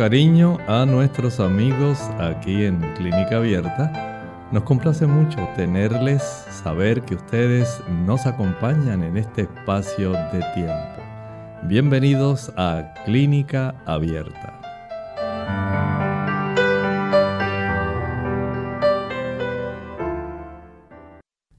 Cariño 0.00 0.56
a 0.66 0.86
nuestros 0.86 1.40
amigos 1.40 2.00
aquí 2.18 2.64
en 2.64 2.80
Clínica 2.94 3.36
Abierta 3.36 4.48
nos 4.50 4.62
complace 4.62 5.06
mucho 5.06 5.46
tenerles, 5.56 6.22
saber 6.22 7.02
que 7.02 7.16
ustedes 7.16 7.82
nos 8.06 8.24
acompañan 8.24 9.02
en 9.02 9.18
este 9.18 9.42
espacio 9.42 10.12
de 10.12 10.42
tiempo. 10.54 11.02
Bienvenidos 11.64 12.50
a 12.56 12.94
Clínica 13.04 13.74
Abierta. 13.84 14.58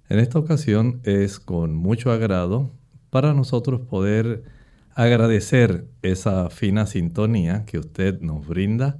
En 0.09 0.17
esta 0.17 0.39
ocasión 0.39 1.01
es 1.03 1.39
con 1.39 1.75
mucho 1.75 2.11
agrado 2.11 2.71
para 3.11 3.35
nosotros 3.35 3.81
poder 3.81 4.60
agradecer 4.95 5.87
esa 6.01 6.49
fina 6.49 6.85
sintonía 6.85 7.65
que 7.65 7.79
usted 7.79 8.21
nos 8.21 8.47
brinda, 8.47 8.99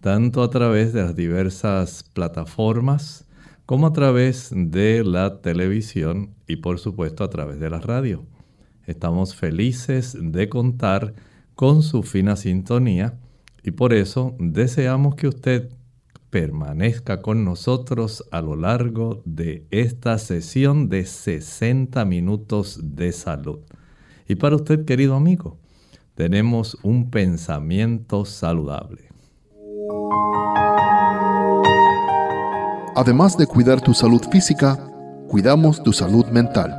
tanto 0.00 0.42
a 0.42 0.50
través 0.50 0.92
de 0.92 1.02
las 1.02 1.16
diversas 1.16 2.04
plataformas 2.12 3.26
como 3.66 3.86
a 3.86 3.92
través 3.92 4.50
de 4.54 5.04
la 5.04 5.40
televisión 5.40 6.34
y 6.46 6.56
por 6.56 6.78
supuesto 6.78 7.24
a 7.24 7.30
través 7.30 7.60
de 7.60 7.70
la 7.70 7.80
radio. 7.80 8.24
Estamos 8.86 9.34
felices 9.34 10.16
de 10.18 10.48
contar 10.48 11.14
con 11.54 11.82
su 11.82 12.02
fina 12.02 12.36
sintonía 12.36 13.18
y 13.62 13.72
por 13.72 13.92
eso 13.92 14.34
deseamos 14.38 15.16
que 15.16 15.28
usted 15.28 15.70
permanezca 16.30 17.20
con 17.20 17.44
nosotros 17.44 18.24
a 18.30 18.40
lo 18.40 18.56
largo 18.56 19.22
de 19.24 19.66
esta 19.70 20.18
sesión 20.18 20.88
de 20.88 21.04
60 21.04 22.04
minutos 22.04 22.80
de 22.82 23.12
salud. 23.12 23.60
Y 24.28 24.36
para 24.36 24.56
usted, 24.56 24.84
querido 24.84 25.16
amigo, 25.16 25.56
tenemos 26.14 26.76
un 26.82 27.10
pensamiento 27.10 28.26
saludable. 28.26 29.08
Además 32.94 33.38
de 33.38 33.46
cuidar 33.46 33.80
tu 33.80 33.94
salud 33.94 34.20
física, 34.30 34.76
cuidamos 35.28 35.82
tu 35.82 35.94
salud 35.94 36.26
mental. 36.26 36.74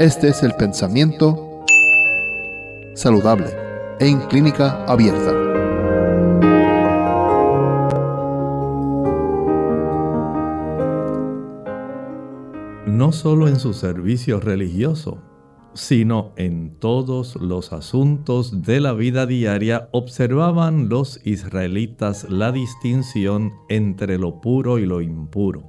Este 0.00 0.28
es 0.28 0.42
el 0.42 0.54
pensamiento 0.54 1.64
saludable 2.96 3.46
en 4.00 4.18
clínica 4.22 4.84
abierta. 4.86 5.32
No 12.86 13.12
solo 13.12 13.46
en 13.46 13.60
su 13.60 13.72
servicio 13.72 14.40
religioso, 14.40 15.18
sino 15.74 16.32
en 16.36 16.78
todos 16.78 17.36
los 17.36 17.72
asuntos 17.72 18.62
de 18.62 18.80
la 18.80 18.92
vida 18.92 19.26
diaria 19.26 19.88
observaban 19.92 20.88
los 20.88 21.20
israelitas 21.24 22.26
la 22.28 22.52
distinción 22.52 23.52
entre 23.68 24.18
lo 24.18 24.40
puro 24.40 24.78
y 24.78 24.86
lo 24.86 25.00
impuro. 25.00 25.64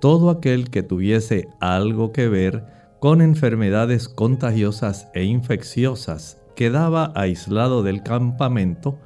Todo 0.00 0.30
aquel 0.30 0.70
que 0.70 0.82
tuviese 0.82 1.48
algo 1.60 2.12
que 2.12 2.28
ver 2.28 2.64
con 3.00 3.20
enfermedades 3.20 4.08
contagiosas 4.08 5.08
e 5.14 5.24
infecciosas 5.24 6.40
quedaba 6.54 7.12
aislado 7.14 7.82
del 7.82 8.02
campamento 8.02 8.98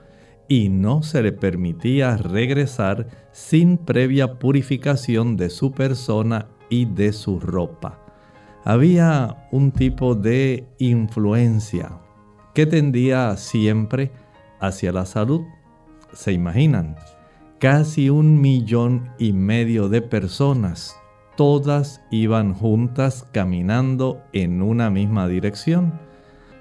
y 0.49 0.69
no 0.69 1.03
se 1.03 1.23
le 1.23 1.33
permitía 1.33 2.17
regresar 2.17 3.09
sin 3.33 3.79
previa 3.79 4.39
purificación 4.39 5.37
de 5.37 5.51
su 5.51 5.73
persona 5.73 6.49
y 6.69 6.85
de 6.85 7.13
su 7.13 7.41
ropa 7.41 8.06
había 8.67 9.47
un 9.53 9.71
tipo 9.71 10.17
de 10.17 10.67
influencia 10.79 12.01
que 12.53 12.67
tendía 12.67 13.37
siempre 13.37 14.11
hacia 14.59 14.91
la 14.91 15.07
salud. 15.07 15.43
¿Se 16.13 16.33
imaginan? 16.33 16.97
Casi 17.61 18.11
un 18.11 18.41
millón 18.41 19.09
y 19.21 19.33
medio 19.33 19.89
de 19.89 20.03
personas, 20.03 20.97
todas 21.37 22.03
iban 22.11 22.55
juntas 22.55 23.25
caminando 23.31 24.21
en 24.33 24.61
una 24.61 24.91
misma 24.91 25.29
dirección. 25.29 26.01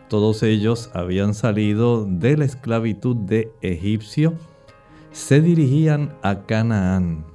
Todos 0.07 0.43
ellos 0.43 0.91
habían 0.93 1.33
salido 1.33 2.05
de 2.05 2.37
la 2.37 2.45
esclavitud 2.45 3.15
de 3.15 3.51
Egipcio, 3.61 4.35
se 5.11 5.41
dirigían 5.41 6.13
a 6.21 6.43
Canaán 6.43 7.25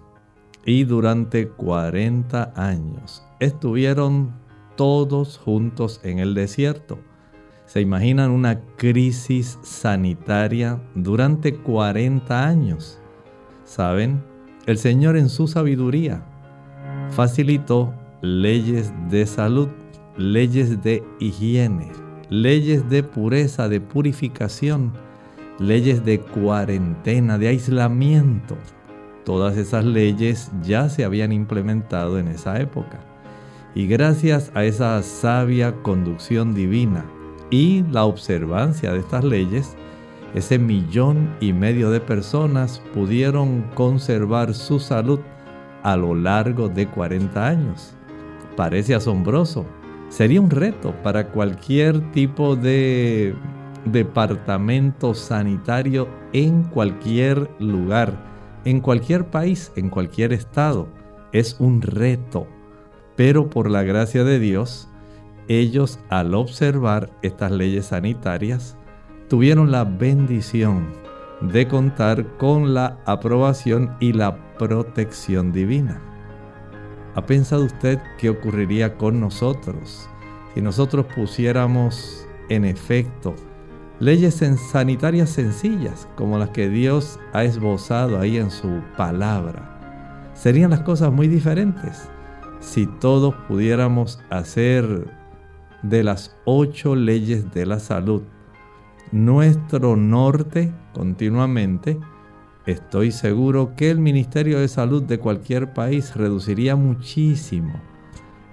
y 0.64 0.84
durante 0.84 1.48
40 1.48 2.52
años 2.54 3.25
estuvieron 3.41 4.40
todos 4.81 5.37
juntos 5.37 6.01
en 6.05 6.21
el 6.21 6.33
desierto. 6.33 6.99
¿Se 7.67 7.83
imaginan 7.83 8.31
una 8.31 8.63
crisis 8.79 9.59
sanitaria 9.61 10.81
durante 10.95 11.55
40 11.55 12.49
años? 12.49 12.99
¿Saben? 13.63 14.25
El 14.65 14.79
Señor 14.79 15.19
en 15.19 15.29
su 15.29 15.49
sabiduría 15.49 16.25
facilitó 17.11 17.93
leyes 18.23 18.91
de 19.11 19.27
salud, 19.27 19.69
leyes 20.17 20.83
de 20.83 21.05
higiene, 21.19 21.93
leyes 22.31 22.89
de 22.89 23.03
pureza, 23.03 23.69
de 23.69 23.83
purificación, 23.83 24.95
leyes 25.59 26.07
de 26.07 26.21
cuarentena, 26.21 27.37
de 27.37 27.49
aislamiento. 27.49 28.57
Todas 29.27 29.59
esas 29.59 29.85
leyes 29.85 30.51
ya 30.62 30.89
se 30.89 31.05
habían 31.05 31.33
implementado 31.33 32.19
en 32.19 32.29
esa 32.29 32.59
época. 32.59 33.09
Y 33.75 33.86
gracias 33.86 34.50
a 34.54 34.64
esa 34.64 35.00
sabia 35.03 35.75
conducción 35.82 36.54
divina 36.54 37.04
y 37.50 37.84
la 37.91 38.04
observancia 38.04 38.92
de 38.92 38.98
estas 38.98 39.25
leyes, 39.25 39.76
ese 40.34 40.58
millón 40.58 41.36
y 41.41 41.53
medio 41.53 41.91
de 41.91 42.00
personas 42.00 42.82
pudieron 42.94 43.62
conservar 43.75 44.54
su 44.54 44.78
salud 44.81 45.20
a 45.82 45.97
lo 45.97 46.14
largo 46.14 46.69
de 46.69 46.86
40 46.88 47.47
años. 47.47 47.94
Parece 48.56 48.94
asombroso. 48.94 49.64
Sería 50.08 50.41
un 50.41 50.50
reto 50.50 50.94
para 51.02 51.28
cualquier 51.28 52.10
tipo 52.10 52.56
de 52.56 53.34
departamento 53.84 55.14
sanitario 55.14 56.08
en 56.32 56.64
cualquier 56.64 57.48
lugar, 57.60 58.12
en 58.64 58.81
cualquier 58.81 59.26
país, 59.26 59.72
en 59.76 59.88
cualquier 59.88 60.32
estado. 60.32 60.88
Es 61.32 61.56
un 61.60 61.81
reto 61.81 62.48
pero 63.20 63.50
por 63.50 63.70
la 63.70 63.82
gracia 63.82 64.25
de 64.25 64.38
Dios, 64.38 64.88
ellos 65.47 66.00
al 66.08 66.34
observar 66.34 67.11
estas 67.20 67.52
leyes 67.52 67.88
sanitarias, 67.88 68.78
tuvieron 69.28 69.70
la 69.70 69.84
bendición 69.84 70.87
de 71.43 71.69
contar 71.69 72.38
con 72.38 72.72
la 72.72 72.99
aprobación 73.05 73.94
y 74.00 74.14
la 74.14 74.56
protección 74.56 75.52
divina. 75.52 76.00
¿Ha 77.14 77.26
pensado 77.26 77.67
usted 77.67 77.99
qué 78.17 78.31
ocurriría 78.31 78.96
con 78.96 79.20
nosotros 79.20 80.08
si 80.55 80.62
nosotros 80.62 81.05
pusiéramos 81.14 82.26
en 82.49 82.64
efecto 82.64 83.34
leyes 83.99 84.43
sanitarias 84.73 85.28
sencillas 85.28 86.08
como 86.16 86.38
las 86.38 86.49
que 86.49 86.70
Dios 86.70 87.20
ha 87.34 87.44
esbozado 87.44 88.19
ahí 88.19 88.38
en 88.38 88.50
su 88.50 88.81
palabra? 88.96 90.31
Serían 90.32 90.70
las 90.70 90.81
cosas 90.81 91.12
muy 91.12 91.28
diferentes 91.28 92.08
si 92.61 92.87
todos 92.87 93.35
pudiéramos 93.49 94.21
hacer 94.31 95.09
de 95.83 96.05
las 96.05 96.37
ocho 96.45 96.95
leyes 96.95 97.51
de 97.53 97.67
la 97.67 97.81
salud 97.81 98.23
nuestro 99.12 99.97
norte 99.97 100.73
continuamente, 100.93 101.99
estoy 102.67 103.11
seguro 103.11 103.75
que 103.75 103.91
el 103.91 103.99
Ministerio 103.99 104.61
de 104.61 104.69
Salud 104.69 105.03
de 105.03 105.19
cualquier 105.19 105.73
país 105.73 106.15
reduciría 106.15 106.77
muchísimo 106.77 107.81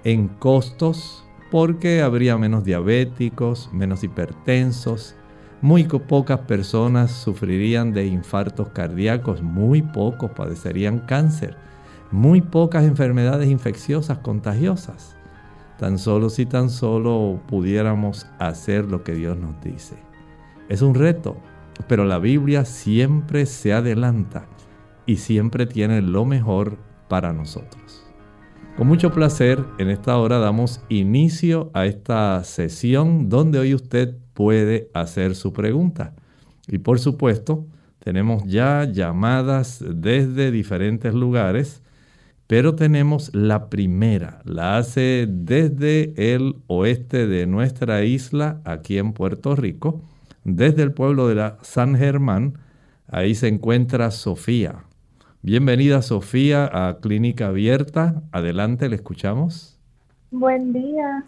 en 0.04 0.26
costos 0.26 1.24
porque 1.50 2.02
habría 2.02 2.36
menos 2.38 2.64
diabéticos, 2.64 3.70
menos 3.72 4.02
hipertensos, 4.02 5.14
muy 5.60 5.84
pocas 5.84 6.40
personas 6.40 7.12
sufrirían 7.12 7.92
de 7.92 8.06
infartos 8.06 8.68
cardíacos, 8.70 9.42
muy 9.42 9.82
pocos 9.82 10.30
padecerían 10.32 11.00
cáncer 11.00 11.56
muy 12.10 12.40
pocas 12.40 12.84
enfermedades 12.84 13.48
infecciosas 13.48 14.18
contagiosas. 14.18 15.14
tan 15.78 15.96
solo 15.96 16.28
si 16.28 16.44
tan 16.44 16.70
solo 16.70 17.40
pudiéramos 17.46 18.26
hacer 18.40 18.86
lo 18.86 19.04
que 19.04 19.14
Dios 19.14 19.36
nos 19.36 19.60
dice. 19.62 19.94
Es 20.68 20.82
un 20.82 20.96
reto, 20.96 21.36
pero 21.86 22.04
la 22.04 22.18
Biblia 22.18 22.64
siempre 22.64 23.46
se 23.46 23.72
adelanta 23.72 24.46
y 25.06 25.16
siempre 25.16 25.66
tiene 25.66 26.02
lo 26.02 26.24
mejor 26.24 26.78
para 27.08 27.32
nosotros. 27.32 28.04
Con 28.76 28.86
mucho 28.86 29.10
placer, 29.12 29.64
en 29.78 29.88
esta 29.88 30.16
hora 30.18 30.38
damos 30.38 30.80
inicio 30.88 31.70
a 31.74 31.86
esta 31.86 32.42
sesión 32.44 33.28
donde 33.28 33.58
hoy 33.58 33.74
usted 33.74 34.16
puede 34.34 34.90
hacer 34.94 35.34
su 35.34 35.52
pregunta. 35.52 36.14
Y 36.68 36.78
por 36.78 37.00
supuesto, 37.00 37.66
tenemos 37.98 38.44
ya 38.44 38.84
llamadas 38.84 39.84
desde 39.84 40.52
diferentes 40.52 41.12
lugares, 41.12 41.82
pero 42.48 42.74
tenemos 42.74 43.32
la 43.34 43.68
primera, 43.68 44.40
la 44.44 44.78
hace 44.78 45.26
desde 45.28 46.14
el 46.34 46.56
oeste 46.66 47.26
de 47.26 47.46
nuestra 47.46 48.04
isla, 48.04 48.62
aquí 48.64 48.96
en 48.96 49.12
Puerto 49.12 49.54
Rico, 49.54 50.00
desde 50.44 50.82
el 50.82 50.92
pueblo 50.92 51.28
de 51.28 51.34
la 51.34 51.58
San 51.60 51.94
Germán. 51.94 52.54
Ahí 53.06 53.34
se 53.34 53.48
encuentra 53.48 54.10
Sofía. 54.10 54.76
Bienvenida 55.42 56.00
Sofía 56.00 56.70
a 56.72 56.96
Clínica 57.00 57.48
Abierta. 57.48 58.22
Adelante, 58.32 58.88
le 58.88 58.96
escuchamos. 58.96 59.78
Buen 60.30 60.72
día. 60.72 61.24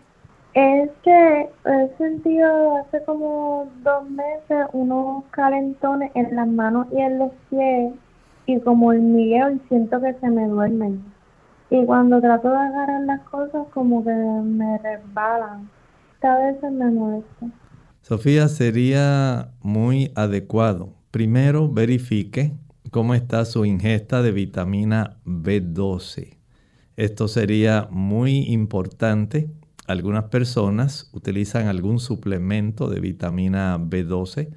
Es 0.54 0.88
que 1.04 1.48
he 1.66 1.96
sentido 1.98 2.78
hace 2.78 3.04
como 3.04 3.70
dos 3.84 4.08
meses 4.08 4.66
unos 4.72 5.24
calentones 5.32 6.10
en 6.14 6.34
las 6.34 6.48
manos 6.48 6.86
y 6.92 6.98
en 6.98 7.18
los 7.18 7.30
pies 7.50 7.92
y 8.46 8.60
como 8.60 8.88
hormigueo 8.88 9.50
y 9.50 9.60
siento 9.68 10.00
que 10.00 10.14
se 10.14 10.28
me 10.28 10.46
duermen. 10.48 11.02
Y 11.70 11.84
cuando 11.86 12.20
trato 12.20 12.50
de 12.50 12.56
agarrar 12.56 13.02
las 13.02 13.20
cosas 13.28 13.66
como 13.72 14.04
que 14.04 14.10
me 14.10 14.78
resbalan. 14.78 15.68
A 16.22 16.36
veces 16.36 16.70
me 16.72 16.90
molesta. 16.90 17.46
Sofía, 18.02 18.48
sería 18.48 19.52
muy 19.62 20.10
adecuado. 20.14 20.94
Primero 21.10 21.70
verifique 21.70 22.52
cómo 22.90 23.14
está 23.14 23.44
su 23.44 23.64
ingesta 23.64 24.20
de 24.20 24.32
vitamina 24.32 25.16
B12. 25.24 26.36
Esto 26.96 27.28
sería 27.28 27.88
muy 27.90 28.52
importante. 28.52 29.50
Algunas 29.86 30.24
personas 30.24 31.10
utilizan 31.14 31.66
algún 31.68 31.98
suplemento 31.98 32.90
de 32.90 33.00
vitamina 33.00 33.78
B12. 33.78 34.50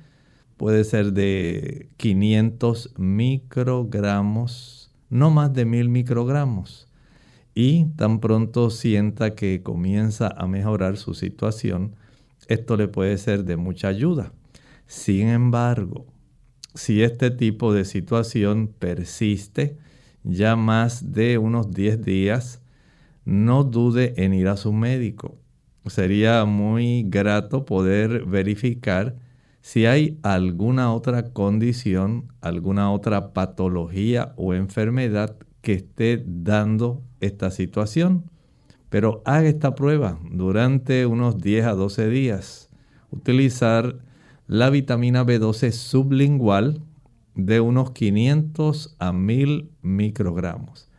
Puede 0.58 0.84
ser 0.84 1.14
de 1.14 1.90
500 1.98 2.94
microgramos, 2.98 4.92
no 5.10 5.32
más 5.32 5.54
de 5.54 5.66
1000 5.66 5.90
microgramos. 5.90 6.88
Y 7.56 7.86
tan 7.96 8.20
pronto 8.20 8.70
sienta 8.70 9.36
que 9.36 9.62
comienza 9.62 10.28
a 10.28 10.48
mejorar 10.48 10.98
su 10.98 11.14
situación, 11.14 11.96
esto 12.48 12.78
le 12.78 12.88
puede 12.88 13.18
ser 13.18 13.46
de 13.46 13.58
mucha 13.58 13.88
ayuda. 13.88 14.34
Sin 14.88 15.28
embargo, 15.28 16.06
si 16.76 17.04
este 17.04 17.32
tipo 17.32 17.74
de 17.74 17.86
situación 17.86 18.68
persiste 18.68 19.78
ya 20.24 20.56
más 20.56 21.14
de 21.14 21.38
unos 21.38 21.72
10 21.72 22.04
días, 22.04 22.62
no 23.26 23.64
dude 23.64 24.14
en 24.18 24.34
ir 24.34 24.48
a 24.48 24.58
su 24.58 24.74
médico. 24.74 25.38
Sería 25.86 26.46
muy 26.46 27.04
grato 27.04 27.66
poder 27.66 28.26
verificar 28.26 29.16
si 29.64 29.86
hay 29.86 30.20
alguna 30.24 30.94
otra 30.94 31.32
condición, 31.32 32.34
alguna 32.42 32.92
otra 32.92 33.32
patología 33.32 34.34
o 34.36 34.54
enfermedad 34.54 35.38
que 35.62 35.72
esté 35.72 36.22
dando 36.28 37.02
esta 37.22 37.50
situación. 37.50 38.30
Pero 38.90 39.22
haga 39.24 39.48
esta 39.48 39.74
prueba 39.74 40.20
durante 40.30 41.06
unos 41.06 41.38
10 41.38 41.66
a 41.66 41.72
12 41.76 42.10
días. 42.10 42.70
Utilizar 43.10 44.00
la 44.48 44.70
vitamina 44.70 45.26
B12 45.26 45.72
sublingual 45.72 46.82
de 47.34 47.62
unos 47.62 47.92
500 47.92 48.98
a 49.00 49.14
1000 49.14 49.70
microgramos. 49.82 50.90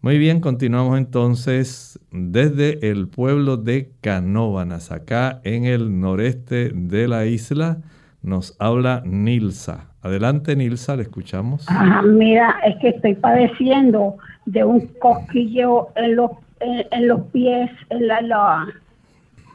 Muy 0.00 0.18
bien, 0.18 0.40
continuamos 0.40 0.98
entonces 0.98 2.00
desde 2.10 2.90
el 2.90 3.06
pueblo 3.06 3.56
de 3.56 3.92
Canóvanas, 4.00 4.90
acá 4.90 5.40
en 5.44 5.66
el 5.66 6.00
noreste 6.00 6.72
de 6.74 7.06
la 7.06 7.24
isla. 7.24 7.80
Nos 8.22 8.56
habla 8.58 9.02
Nilsa. 9.04 9.92
Adelante, 10.02 10.56
Nilsa, 10.56 10.96
le 10.96 11.02
escuchamos. 11.02 11.66
mira, 12.04 12.60
es 12.64 12.76
que 12.76 12.88
estoy 12.88 13.14
padeciendo 13.14 14.16
de 14.46 14.64
un 14.64 14.86
cosquilleo 14.98 15.90
en 15.96 16.16
los, 16.16 16.30
en, 16.60 17.08
los 17.08 17.22
pies, 17.26 17.70
en, 17.90 18.08
la, 18.08 18.66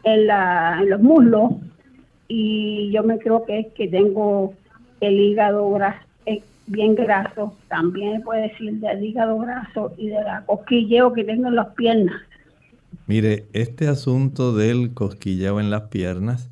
en 0.04 0.90
los 0.90 1.02
muslos 1.02 1.54
y 2.28 2.92
yo 2.92 3.04
me 3.04 3.20
creo 3.20 3.46
que 3.46 3.60
es 3.60 3.68
que 3.74 3.88
tengo 3.88 4.54
el 5.02 5.20
hígado 5.20 5.78
eh, 6.26 6.42
bien 6.68 6.96
graso, 6.96 7.56
también 7.68 8.22
puede 8.22 8.50
decir 8.50 8.74
del 8.80 9.04
hígado 9.04 9.38
graso 9.40 9.94
y 9.98 10.08
de 10.08 10.24
la 10.24 10.44
cosquilleo 10.46 11.14
que 11.14 11.24
tengo 11.24 11.50
en 11.50 11.56
las 11.56 11.74
piernas. 11.76 12.22
Mire, 13.06 13.46
este 13.54 13.88
asunto 13.88 14.56
del 14.56 14.94
cosquilleo 14.94 15.60
en 15.60 15.70
las 15.70 15.84
piernas, 15.84 16.50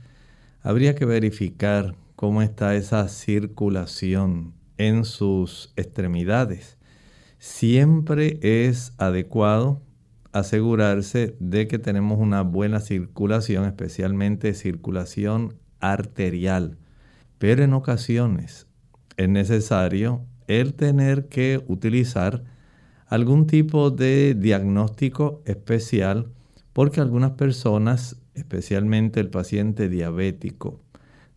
habría 0.63 0.95
que 0.95 1.05
verificar 1.05 1.95
cómo 2.21 2.43
está 2.43 2.75
esa 2.75 3.07
circulación 3.07 4.53
en 4.77 5.05
sus 5.05 5.73
extremidades. 5.75 6.77
Siempre 7.39 8.37
es 8.43 8.93
adecuado 8.99 9.81
asegurarse 10.31 11.35
de 11.39 11.67
que 11.67 11.79
tenemos 11.79 12.19
una 12.19 12.43
buena 12.43 12.79
circulación, 12.79 13.65
especialmente 13.65 14.53
circulación 14.53 15.55
arterial. 15.79 16.77
Pero 17.39 17.63
en 17.63 17.73
ocasiones 17.73 18.67
es 19.17 19.27
necesario 19.27 20.23
el 20.45 20.75
tener 20.75 21.27
que 21.27 21.63
utilizar 21.67 22.43
algún 23.07 23.47
tipo 23.47 23.89
de 23.89 24.35
diagnóstico 24.35 25.41
especial 25.45 26.31
porque 26.71 27.01
algunas 27.01 27.31
personas, 27.31 28.21
especialmente 28.35 29.19
el 29.19 29.31
paciente 29.31 29.89
diabético, 29.89 30.83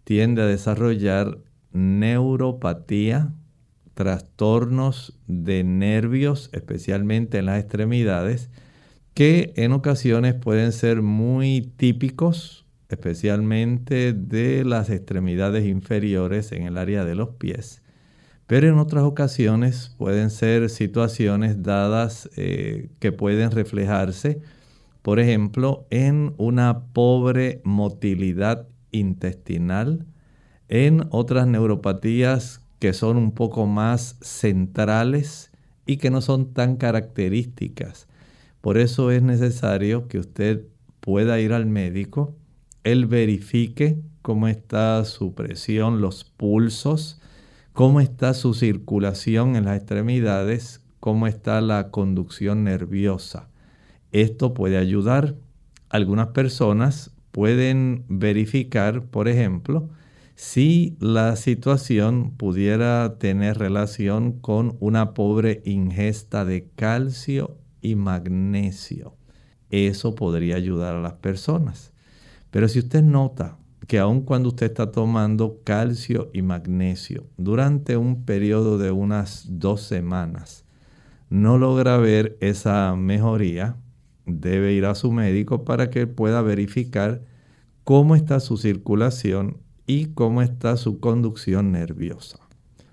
tiende 0.04 0.42
a 0.42 0.46
desarrollar 0.46 1.38
neuropatía, 1.72 3.32
trastornos 3.94 5.18
de 5.26 5.64
nervios, 5.64 6.50
especialmente 6.52 7.38
en 7.38 7.46
las 7.46 7.60
extremidades, 7.60 8.50
que 9.14 9.52
en 9.56 9.72
ocasiones 9.72 10.34
pueden 10.34 10.72
ser 10.72 11.02
muy 11.02 11.72
típicos 11.76 12.64
especialmente 12.88 14.12
de 14.12 14.64
las 14.64 14.90
extremidades 14.90 15.66
inferiores 15.66 16.52
en 16.52 16.62
el 16.62 16.78
área 16.78 17.04
de 17.04 17.14
los 17.14 17.30
pies. 17.30 17.82
Pero 18.46 18.68
en 18.68 18.78
otras 18.78 19.04
ocasiones 19.04 19.94
pueden 19.98 20.30
ser 20.30 20.68
situaciones 20.68 21.62
dadas 21.62 22.28
eh, 22.36 22.90
que 22.98 23.12
pueden 23.12 23.50
reflejarse, 23.50 24.40
por 25.02 25.18
ejemplo, 25.18 25.86
en 25.90 26.34
una 26.36 26.84
pobre 26.92 27.60
motilidad 27.64 28.68
intestinal, 28.94 30.06
en 30.68 31.06
otras 31.10 31.46
neuropatías 31.46 32.60
que 32.78 32.92
son 32.92 33.16
un 33.16 33.32
poco 33.32 33.66
más 33.66 34.16
centrales 34.20 35.50
y 35.86 35.98
que 35.98 36.10
no 36.10 36.20
son 36.20 36.52
tan 36.54 36.76
características. 36.76 38.08
Por 38.60 38.78
eso 38.78 39.10
es 39.10 39.22
necesario 39.22 40.08
que 40.08 40.18
usted 40.18 40.66
pueda 41.00 41.38
ir 41.40 41.52
al 41.52 41.66
médico 41.66 42.34
él 42.84 43.06
verifique 43.06 43.98
cómo 44.20 44.46
está 44.46 45.02
su 45.06 45.34
presión, 45.34 46.02
los 46.02 46.24
pulsos, 46.24 47.18
cómo 47.72 48.00
está 48.00 48.34
su 48.34 48.52
circulación 48.52 49.56
en 49.56 49.64
las 49.64 49.78
extremidades, 49.78 50.82
cómo 51.00 51.26
está 51.26 51.62
la 51.62 51.90
conducción 51.90 52.62
nerviosa. 52.64 53.48
Esto 54.12 54.52
puede 54.52 54.76
ayudar. 54.76 55.34
Algunas 55.88 56.28
personas 56.28 57.10
pueden 57.34 58.04
verificar, 58.06 59.06
por 59.06 59.26
ejemplo, 59.26 59.88
si 60.36 60.96
la 61.00 61.34
situación 61.34 62.30
pudiera 62.36 63.18
tener 63.18 63.58
relación 63.58 64.38
con 64.38 64.76
una 64.78 65.14
pobre 65.14 65.60
ingesta 65.64 66.44
de 66.44 66.68
calcio 66.76 67.58
y 67.82 67.96
magnesio. 67.96 69.16
Eso 69.70 70.14
podría 70.14 70.54
ayudar 70.54 70.94
a 70.94 71.00
las 71.00 71.14
personas. 71.14 71.92
Pero 72.52 72.68
si 72.68 72.78
usted 72.78 73.02
nota 73.02 73.58
que 73.88 73.98
aun 73.98 74.20
cuando 74.20 74.50
usted 74.50 74.66
está 74.66 74.92
tomando 74.92 75.60
calcio 75.64 76.30
y 76.32 76.42
magnesio 76.42 77.26
durante 77.36 77.96
un 77.96 78.24
periodo 78.24 78.78
de 78.78 78.92
unas 78.92 79.46
dos 79.50 79.80
semanas, 79.82 80.66
no 81.30 81.58
logra 81.58 81.96
ver 81.96 82.38
esa 82.40 82.94
mejoría, 82.94 83.76
debe 84.26 84.72
ir 84.72 84.86
a 84.86 84.94
su 84.94 85.12
médico 85.12 85.64
para 85.64 85.90
que 85.90 86.06
pueda 86.06 86.42
verificar 86.42 87.20
cómo 87.84 88.16
está 88.16 88.40
su 88.40 88.56
circulación 88.56 89.58
y 89.86 90.06
cómo 90.06 90.42
está 90.42 90.76
su 90.76 91.00
conducción 91.00 91.72
nerviosa. 91.72 92.38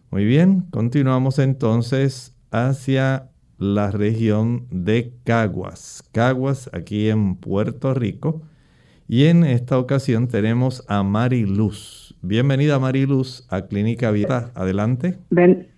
Muy 0.09 0.25
bien, 0.25 0.65
continuamos 0.71 1.39
entonces 1.39 2.35
hacia 2.51 3.29
la 3.57 3.91
región 3.91 4.65
de 4.71 5.13
Caguas. 5.23 6.03
Caguas, 6.11 6.69
aquí 6.73 7.09
en 7.09 7.35
Puerto 7.35 7.93
Rico. 7.93 8.41
Y 9.07 9.25
en 9.25 9.43
esta 9.43 9.77
ocasión 9.77 10.27
tenemos 10.27 10.83
a 10.87 11.03
Mariluz. 11.03 12.15
Bienvenida 12.21 12.79
Mariluz 12.79 13.45
a 13.49 13.67
Clínica 13.67 14.09
Vida. 14.11 14.51
Adelante. 14.55 15.17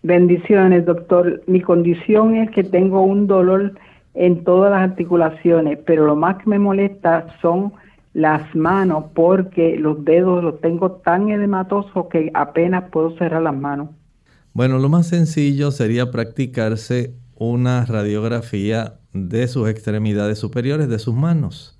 bendiciones, 0.03 0.85
doctor. 0.85 1.41
Mi 1.47 1.61
condición 1.61 2.35
es 2.35 2.51
que 2.51 2.63
tengo 2.63 3.01
un 3.01 3.27
dolor 3.27 3.73
en 4.13 4.43
todas 4.43 4.71
las 4.71 4.81
articulaciones, 4.81 5.79
pero 5.85 6.05
lo 6.05 6.15
más 6.15 6.37
que 6.37 6.49
me 6.49 6.59
molesta 6.59 7.27
son 7.41 7.73
las 8.13 8.55
manos 8.55 9.05
porque 9.15 9.75
los 9.77 10.05
dedos 10.05 10.43
los 10.43 10.61
tengo 10.61 10.91
tan 10.91 11.29
edematosos 11.29 12.07
que 12.11 12.29
apenas 12.33 12.89
puedo 12.91 13.17
cerrar 13.17 13.41
las 13.41 13.55
manos. 13.55 13.89
Bueno, 14.53 14.77
lo 14.77 14.87
más 14.87 15.07
sencillo 15.07 15.71
sería 15.71 16.11
practicarse 16.11 17.15
una 17.35 17.85
radiografía 17.85 18.99
de 19.13 19.47
sus 19.47 19.67
extremidades 19.67 20.37
superiores, 20.37 20.89
de 20.89 20.99
sus 20.99 21.15
manos. 21.15 21.79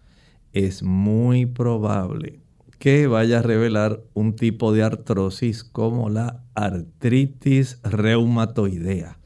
Es 0.54 0.82
muy 0.82 1.46
probable 1.46 2.40
que 2.80 3.08
vaya 3.08 3.40
a 3.40 3.42
revelar 3.44 4.02
un 4.13 4.36
tipo 4.36 4.74
de 4.74 4.84
artrosis 4.84 5.63
como 5.63 6.10
la 6.10 6.44
artritis 6.56 7.80
reumatoidea. 7.84 9.20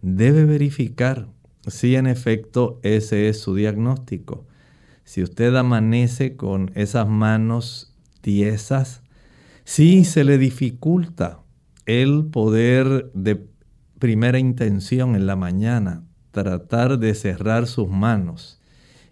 Debe 0.00 0.44
verificar 0.44 1.26
si 1.68 1.96
en 1.96 2.06
efecto 2.06 2.80
ese 2.82 3.28
es 3.28 3.40
su 3.40 3.54
diagnóstico. 3.54 4.46
Si 5.04 5.22
usted 5.22 5.54
amanece 5.54 6.36
con 6.36 6.70
esas 6.74 7.08
manos 7.08 7.94
tiesas, 8.20 9.02
si 9.64 10.04
se 10.04 10.24
le 10.24 10.38
dificulta 10.38 11.40
el 11.86 12.26
poder 12.26 13.10
de 13.14 13.46
primera 13.98 14.38
intención 14.38 15.14
en 15.14 15.26
la 15.26 15.36
mañana, 15.36 16.04
tratar 16.30 16.98
de 16.98 17.14
cerrar 17.14 17.66
sus 17.66 17.88
manos 17.88 18.60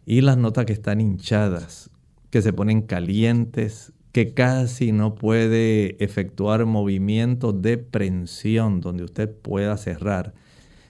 y 0.05 0.21
las 0.21 0.37
notas 0.37 0.67
que 0.67 0.73
están 0.73 1.01
hinchadas, 1.01 1.91
que 2.31 2.43
se 2.43 2.53
ponen 2.53 2.83
calientes, 2.83 3.93
que 4.13 4.35
casi 4.35 4.93
no 4.93 5.15
puede 5.15 6.03
efectuar 6.03 6.67
movimientos 6.67 7.63
de 7.63 7.79
prensión 7.79 8.81
donde 8.81 9.05
usted 9.05 9.31
pueda 9.31 9.77
cerrar, 9.77 10.35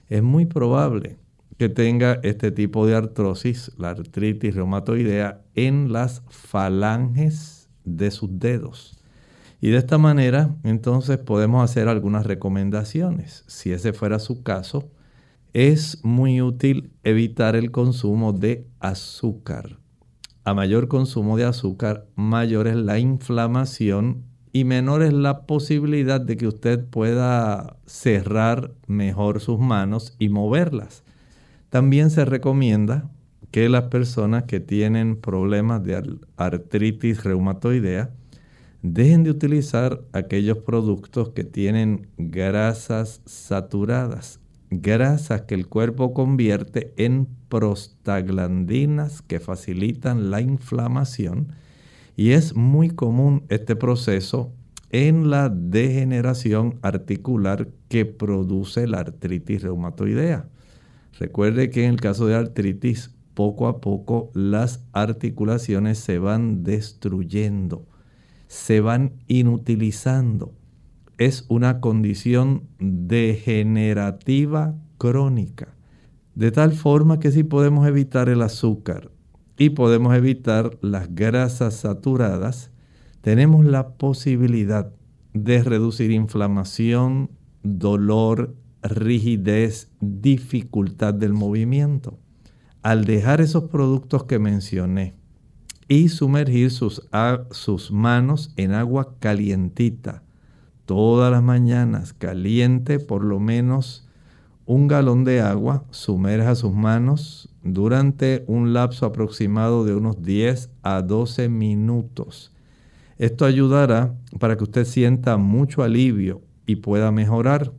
es 0.09 0.23
muy 0.23 0.45
probable 0.45 1.17
que 1.57 1.69
tenga 1.69 2.19
este 2.23 2.51
tipo 2.51 2.85
de 2.87 2.95
artrosis, 2.95 3.71
la 3.77 3.89
artritis 3.89 4.55
reumatoidea, 4.55 5.41
en 5.55 5.91
las 5.91 6.23
falanges 6.29 7.69
de 7.85 8.11
sus 8.11 8.39
dedos. 8.39 8.97
Y 9.61 9.69
de 9.69 9.77
esta 9.77 9.97
manera, 9.97 10.55
entonces 10.63 11.17
podemos 11.19 11.63
hacer 11.63 11.87
algunas 11.87 12.25
recomendaciones. 12.25 13.45
Si 13.47 13.71
ese 13.71 13.93
fuera 13.93 14.19
su 14.19 14.43
caso, 14.43 14.89
es 15.53 16.03
muy 16.03 16.41
útil 16.41 16.91
evitar 17.03 17.55
el 17.55 17.71
consumo 17.71 18.33
de 18.33 18.67
azúcar. 18.79 19.77
A 20.43 20.53
mayor 20.53 20.89
consumo 20.89 21.37
de 21.37 21.45
azúcar, 21.45 22.07
mayor 22.15 22.67
es 22.67 22.75
la 22.75 22.99
inflamación 22.99 24.23
y 24.51 24.65
menor 24.65 25.01
es 25.01 25.13
la 25.13 25.45
posibilidad 25.45 26.19
de 26.19 26.35
que 26.35 26.47
usted 26.47 26.85
pueda 26.85 27.77
cerrar 27.85 28.73
mejor 28.87 29.39
sus 29.39 29.59
manos 29.59 30.15
y 30.19 30.29
moverlas. 30.29 31.02
También 31.73 32.11
se 32.11 32.23
recomienda 32.23 33.09
que 33.49 33.67
las 33.67 33.85
personas 33.85 34.43
que 34.43 34.59
tienen 34.59 35.15
problemas 35.15 35.83
de 35.83 36.19
artritis 36.37 37.23
reumatoidea 37.23 38.11
dejen 38.83 39.23
de 39.23 39.31
utilizar 39.31 40.03
aquellos 40.13 40.59
productos 40.59 41.29
que 41.29 41.43
tienen 41.43 42.09
grasas 42.19 43.23
saturadas, 43.25 44.39
grasas 44.69 45.41
que 45.41 45.55
el 45.55 45.65
cuerpo 45.65 46.13
convierte 46.13 46.93
en 46.95 47.27
prostaglandinas 47.49 49.23
que 49.23 49.39
facilitan 49.39 50.29
la 50.29 50.41
inflamación 50.41 51.53
y 52.15 52.33
es 52.33 52.55
muy 52.55 52.91
común 52.91 53.45
este 53.49 53.75
proceso 53.75 54.53
en 54.91 55.31
la 55.31 55.49
degeneración 55.49 56.77
articular 56.83 57.69
que 57.87 58.05
produce 58.05 58.85
la 58.85 58.99
artritis 58.99 59.63
reumatoidea. 59.63 60.52
Recuerde 61.23 61.69
que 61.69 61.85
en 61.85 61.91
el 61.91 62.01
caso 62.01 62.25
de 62.27 62.35
artritis, 62.35 63.15
poco 63.33 63.69
a 63.69 63.79
poco 63.79 64.29
las 64.33 64.83
articulaciones 64.91 65.97
se 65.97 66.19
van 66.19 66.65
destruyendo, 66.65 67.87
se 68.47 68.81
van 68.81 69.13
inutilizando. 69.27 70.53
Es 71.17 71.45
una 71.47 71.79
condición 71.79 72.63
degenerativa 72.77 74.75
crónica. 74.97 75.77
De 76.35 76.51
tal 76.51 76.73
forma 76.73 77.21
que 77.21 77.31
si 77.31 77.45
podemos 77.45 77.87
evitar 77.87 78.27
el 78.27 78.41
azúcar 78.41 79.09
y 79.57 79.69
podemos 79.69 80.13
evitar 80.15 80.77
las 80.81 81.15
grasas 81.15 81.75
saturadas, 81.75 82.69
tenemos 83.21 83.63
la 83.63 83.93
posibilidad 83.93 84.91
de 85.33 85.63
reducir 85.63 86.11
inflamación, 86.11 87.29
dolor, 87.63 88.57
rigidez, 88.83 89.89
dificultad 89.99 91.13
del 91.13 91.33
movimiento. 91.33 92.19
Al 92.81 93.05
dejar 93.05 93.41
esos 93.41 93.65
productos 93.65 94.25
que 94.25 94.39
mencioné 94.39 95.15
y 95.87 96.09
sumergir 96.09 96.71
sus, 96.71 97.07
sus 97.51 97.91
manos 97.91 98.53
en 98.57 98.73
agua 98.73 99.15
calientita, 99.19 100.23
todas 100.85 101.31
las 101.31 101.43
mañanas 101.43 102.13
caliente 102.13 102.99
por 102.99 103.23
lo 103.23 103.39
menos 103.39 104.07
un 104.65 104.87
galón 104.87 105.23
de 105.23 105.41
agua, 105.41 105.83
sumerja 105.91 106.55
sus 106.55 106.73
manos 106.73 107.49
durante 107.63 108.45
un 108.47 108.73
lapso 108.73 109.05
aproximado 109.05 109.83
de 109.83 109.93
unos 109.93 110.21
10 110.21 110.69
a 110.83 111.01
12 111.01 111.49
minutos. 111.49 112.53
Esto 113.17 113.45
ayudará 113.45 114.15
para 114.39 114.55
que 114.55 114.63
usted 114.63 114.85
sienta 114.85 115.37
mucho 115.37 115.83
alivio 115.83 116.41
y 116.65 116.77
pueda 116.77 117.11
mejorar 117.11 117.73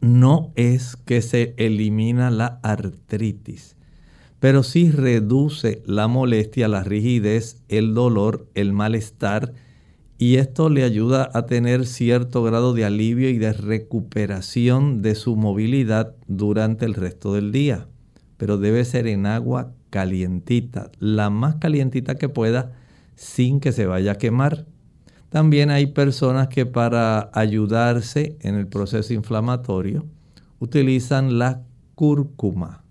no 0.00 0.52
es 0.54 0.96
que 0.96 1.22
se 1.22 1.54
elimina 1.56 2.30
la 2.30 2.60
artritis, 2.62 3.76
pero 4.40 4.62
sí 4.62 4.90
reduce 4.90 5.82
la 5.86 6.06
molestia, 6.06 6.68
la 6.68 6.84
rigidez, 6.84 7.62
el 7.68 7.94
dolor, 7.94 8.46
el 8.54 8.72
malestar, 8.72 9.52
y 10.18 10.36
esto 10.36 10.68
le 10.68 10.82
ayuda 10.82 11.30
a 11.32 11.46
tener 11.46 11.86
cierto 11.86 12.42
grado 12.42 12.74
de 12.74 12.84
alivio 12.84 13.30
y 13.30 13.38
de 13.38 13.52
recuperación 13.52 15.00
de 15.00 15.14
su 15.14 15.36
movilidad 15.36 16.16
durante 16.26 16.84
el 16.86 16.94
resto 16.94 17.34
del 17.34 17.52
día. 17.52 17.86
Pero 18.36 18.58
debe 18.58 18.84
ser 18.84 19.06
en 19.06 19.26
agua 19.26 19.72
calientita, 19.90 20.90
la 20.98 21.30
más 21.30 21.56
calientita 21.56 22.16
que 22.16 22.28
pueda, 22.28 22.72
sin 23.14 23.60
que 23.60 23.70
se 23.70 23.86
vaya 23.86 24.12
a 24.12 24.18
quemar. 24.18 24.66
También 25.30 25.70
hay 25.70 25.86
personas 25.86 26.48
que 26.48 26.64
para 26.64 27.30
ayudarse 27.34 28.36
en 28.40 28.54
el 28.54 28.66
proceso 28.66 29.12
inflamatorio 29.12 30.06
utilizan 30.58 31.38
la 31.38 31.62
cúrcuma. 31.94 32.82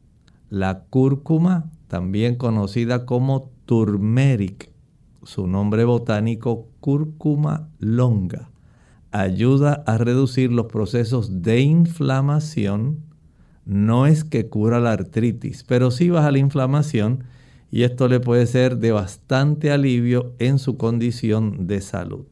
La 0.50 0.84
cúrcuma, 0.90 1.72
también 1.88 2.36
conocida 2.36 3.06
como 3.06 3.50
turmeric, 3.66 4.72
su 5.24 5.48
nombre 5.48 5.84
botánico 5.84 6.68
cúrcuma 6.80 7.70
longa, 7.80 8.50
ayuda 9.12 9.84
a 9.88 9.98
reducir 9.98 10.52
los 10.52 10.68
procesos 10.68 11.42
de 11.42 11.62
inflamación. 11.62 13.00
No 13.66 14.06
es 14.06 14.24
que 14.24 14.48
cura 14.48 14.80
la 14.80 14.92
artritis, 14.92 15.64
pero 15.64 15.92
sí 15.92 16.10
baja 16.10 16.32
la 16.32 16.38
inflamación 16.38 17.24
y 17.72 17.84
esto 17.84 18.08
le 18.08 18.20
puede 18.20 18.46
ser 18.48 18.78
de 18.78 18.92
bastante 18.92 19.72
alivio 19.72 20.34
en 20.40 20.60
su 20.60 20.78
condición 20.78 21.68
de 21.68 21.82
salud. 21.82 22.26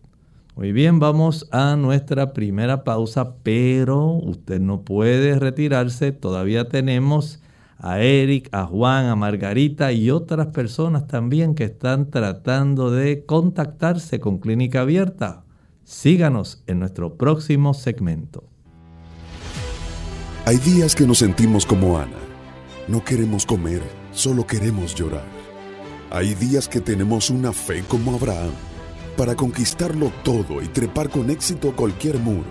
Muy 0.56 0.72
bien, 0.72 1.00
vamos 1.00 1.50
a 1.52 1.76
nuestra 1.76 2.32
primera 2.32 2.86
pausa, 2.86 3.36
pero 3.44 4.14
usted 4.14 4.62
no 4.62 4.84
puede 4.84 5.38
retirarse, 5.38 6.14
todavía 6.14 6.70
tenemos 6.70 7.42
a 7.78 8.00
Eric, 8.00 8.48
a 8.54 8.66
Juan, 8.66 9.08
a 9.08 9.18
Margarita 9.18 9.92
y 9.92 10.12
otras 10.12 10.48
personas 10.48 11.08
también 11.08 11.56
que 11.56 11.66
están 11.66 12.10
tratando 12.10 12.90
de 12.90 13.26
contactarse 13.26 14.22
con 14.22 14.38
Clínica 14.38 14.82
Abierta. 14.82 15.44
Síganos 15.84 16.64
en 16.68 16.80
nuestro 16.80 17.16
próximo 17.16 17.74
segmento. 17.74 18.46
Hay 20.46 20.58
días 20.58 20.96
que 20.96 21.06
nos 21.06 21.18
sentimos 21.18 21.66
como 21.66 21.98
Ana. 21.98 22.18
No 22.88 23.04
queremos 23.04 23.46
comer 23.46 23.82
Solo 24.16 24.48
queremos 24.48 24.96
llorar. 24.96 25.28
Hay 26.10 26.36
días 26.36 26.70
que 26.70 26.80
tenemos 26.80 27.30
una 27.30 27.52
fe 27.52 27.84
como 27.86 28.16
Abraham 28.16 28.54
para 29.18 29.36
conquistarlo 29.36 30.10
todo 30.24 30.62
y 30.62 30.70
trepar 30.70 31.10
con 31.10 31.30
éxito 31.30 31.76
cualquier 31.76 32.18
muro. 32.20 32.48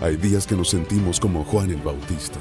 Hay 0.00 0.16
días 0.16 0.46
que 0.46 0.56
nos 0.56 0.70
sentimos 0.70 1.20
como 1.20 1.44
Juan 1.44 1.70
el 1.70 1.82
Bautista. 1.82 2.38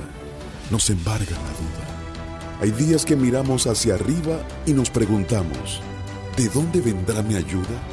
Nos 0.72 0.90
embarga 0.90 1.32
la 1.32 1.38
duda. 1.38 2.62
Hay 2.62 2.72
días 2.72 3.04
que 3.04 3.18
miramos 3.18 3.68
hacia 3.68 3.96
arriba 3.96 4.40
y 4.66 4.72
nos 4.72 4.90
preguntamos, 4.90 5.82
¿de 6.38 6.48
dónde 6.48 6.80
vendrá 6.80 7.22
mi 7.24 7.36
ayuda? 7.36 7.84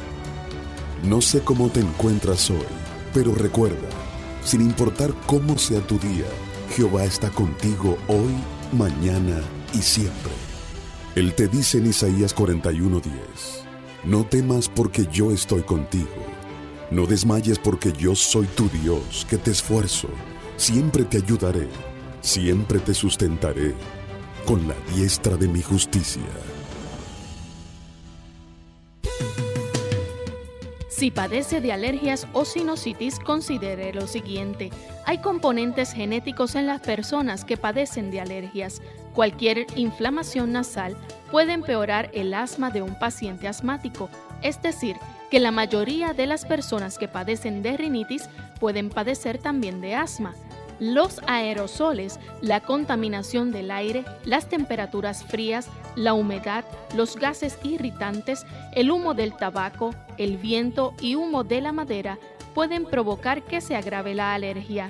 No 1.03 1.19
sé 1.19 1.41
cómo 1.41 1.67
te 1.67 1.81
encuentras 1.81 2.49
hoy, 2.49 2.65
pero 3.13 3.35
recuerda, 3.35 3.89
sin 4.41 4.61
importar 4.61 5.13
cómo 5.27 5.57
sea 5.57 5.81
tu 5.81 5.99
día, 5.99 6.25
Jehová 6.73 7.03
está 7.03 7.29
contigo 7.29 7.97
hoy 8.07 8.33
mañana 8.71 9.41
y 9.77 9.81
siempre. 9.81 10.31
Él 11.15 11.33
te 11.33 11.47
dice 11.47 11.77
en 11.77 11.87
Isaías 11.87 12.33
41:10, 12.35 13.01
no 14.03 14.25
temas 14.25 14.69
porque 14.69 15.07
yo 15.11 15.31
estoy 15.31 15.61
contigo, 15.63 16.25
no 16.91 17.05
desmayes 17.05 17.59
porque 17.59 17.91
yo 17.93 18.15
soy 18.15 18.45
tu 18.47 18.69
Dios, 18.69 19.25
que 19.29 19.37
te 19.37 19.51
esfuerzo, 19.51 20.09
siempre 20.57 21.03
te 21.03 21.17
ayudaré, 21.17 21.67
siempre 22.21 22.79
te 22.79 22.93
sustentaré 22.93 23.73
con 24.45 24.67
la 24.67 24.75
diestra 24.93 25.37
de 25.37 25.47
mi 25.47 25.61
justicia. 25.61 26.21
Si 30.89 31.11
padece 31.11 31.59
de 31.59 31.73
alergias 31.73 32.25
o 32.31 32.45
sinusitis, 32.45 33.19
considere 33.19 33.93
lo 33.93 34.07
siguiente. 34.07 34.71
Hay 35.05 35.17
componentes 35.17 35.91
genéticos 35.91 36.55
en 36.55 36.67
las 36.67 36.79
personas 36.79 37.43
que 37.43 37.57
padecen 37.57 38.11
de 38.11 38.21
alergias. 38.21 38.81
Cualquier 39.15 39.65
inflamación 39.77 40.51
nasal 40.51 40.97
puede 41.31 41.53
empeorar 41.53 42.09
el 42.13 42.33
asma 42.33 42.69
de 42.69 42.81
un 42.81 42.99
paciente 42.99 43.47
asmático, 43.47 44.09
es 44.41 44.61
decir, 44.61 44.97
que 45.31 45.39
la 45.39 45.51
mayoría 45.51 46.13
de 46.13 46.27
las 46.27 46.45
personas 46.45 46.97
que 46.97 47.07
padecen 47.07 47.63
de 47.63 47.77
rinitis 47.77 48.29
pueden 48.59 48.89
padecer 48.89 49.37
también 49.37 49.79
de 49.79 49.95
asma. 49.95 50.35
Los 50.79 51.21
aerosoles, 51.27 52.19
la 52.41 52.59
contaminación 52.59 53.53
del 53.53 53.71
aire, 53.71 54.03
las 54.25 54.49
temperaturas 54.49 55.23
frías, 55.23 55.69
la 55.95 56.13
humedad, 56.13 56.65
los 56.93 57.15
gases 57.15 57.57
irritantes, 57.63 58.45
el 58.73 58.91
humo 58.91 59.13
del 59.13 59.33
tabaco, 59.37 59.95
el 60.17 60.35
viento 60.35 60.93
y 60.99 61.15
humo 61.15 61.45
de 61.45 61.61
la 61.61 61.71
madera 61.71 62.19
pueden 62.53 62.85
provocar 62.85 63.43
que 63.43 63.61
se 63.61 63.77
agrave 63.77 64.13
la 64.13 64.33
alergia. 64.33 64.89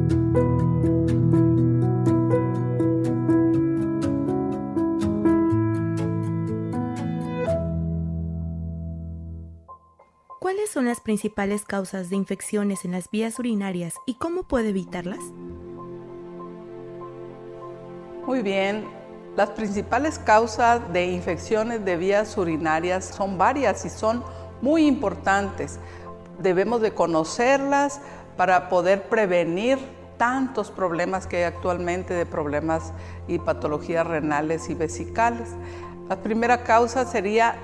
Las 10.91 10.99
principales 10.99 11.63
causas 11.63 12.09
de 12.09 12.17
infecciones 12.17 12.83
en 12.83 12.91
las 12.91 13.09
vías 13.09 13.39
urinarias 13.39 13.93
y 14.05 14.15
cómo 14.15 14.43
puede 14.43 14.71
evitarlas? 14.71 15.23
Muy 18.27 18.41
bien, 18.41 18.83
las 19.37 19.51
principales 19.51 20.19
causas 20.19 20.91
de 20.91 21.05
infecciones 21.05 21.85
de 21.85 21.95
vías 21.95 22.37
urinarias 22.37 23.05
son 23.05 23.37
varias 23.37 23.85
y 23.85 23.89
son 23.89 24.21
muy 24.61 24.85
importantes. 24.85 25.79
Debemos 26.39 26.81
de 26.81 26.91
conocerlas 26.91 28.01
para 28.35 28.67
poder 28.67 29.03
prevenir 29.03 29.79
tantos 30.17 30.71
problemas 30.71 31.25
que 31.25 31.37
hay 31.37 31.43
actualmente 31.43 32.13
de 32.13 32.25
problemas 32.25 32.91
y 33.29 33.39
patologías 33.39 34.05
renales 34.05 34.69
y 34.69 34.73
vesicales. 34.73 35.51
La 36.09 36.17
primera 36.17 36.65
causa 36.65 37.05
sería 37.05 37.55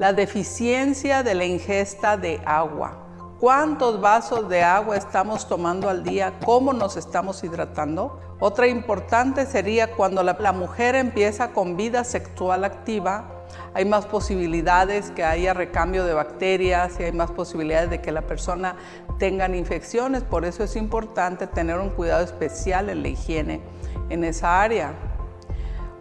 la 0.00 0.14
deficiencia 0.14 1.22
de 1.22 1.34
la 1.34 1.44
ingesta 1.44 2.16
de 2.16 2.40
agua. 2.46 3.36
¿Cuántos 3.38 4.00
vasos 4.00 4.48
de 4.48 4.62
agua 4.62 4.96
estamos 4.96 5.46
tomando 5.46 5.90
al 5.90 6.02
día? 6.02 6.38
¿Cómo 6.42 6.72
nos 6.72 6.96
estamos 6.96 7.44
hidratando? 7.44 8.18
Otra 8.40 8.66
importante 8.66 9.44
sería 9.44 9.94
cuando 9.94 10.22
la, 10.22 10.52
mujer 10.52 10.94
empieza 10.94 11.52
con 11.52 11.76
vida 11.76 12.04
sexual 12.04 12.64
activa, 12.64 13.44
hay 13.74 13.84
más 13.84 14.06
posibilidades 14.06 15.10
que 15.10 15.22
haya 15.22 15.52
recambio 15.52 16.06
de 16.06 16.14
bacterias 16.14 16.98
y 16.98 17.02
hay 17.02 17.12
más 17.12 17.30
posibilidades 17.30 17.90
de 17.90 18.00
que 18.00 18.10
la 18.10 18.22
persona 18.22 18.76
tenga 19.18 19.54
infecciones. 19.54 20.22
Por 20.22 20.46
eso 20.46 20.64
es 20.64 20.76
importante 20.76 21.46
tener 21.46 21.76
un 21.78 21.90
cuidado 21.90 22.24
especial 22.24 22.88
en 22.88 23.02
la 23.02 23.08
higiene 23.08 23.60
en 24.08 24.24
esa 24.24 24.62
área. 24.62 24.94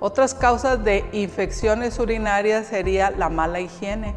Otras 0.02 0.34
causas 0.34 0.82
de 0.84 1.06
infecciones 1.12 2.00
urinarias 2.00 2.68
sería 2.68 3.12
la 3.12 3.28
mala 3.28 3.60
higiene 3.60 4.16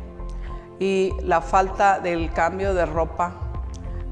y 0.78 1.12
la 1.22 1.40
falta 1.40 1.98
del 1.98 2.32
cambio 2.32 2.72
de 2.72 2.86
ropa, 2.86 3.32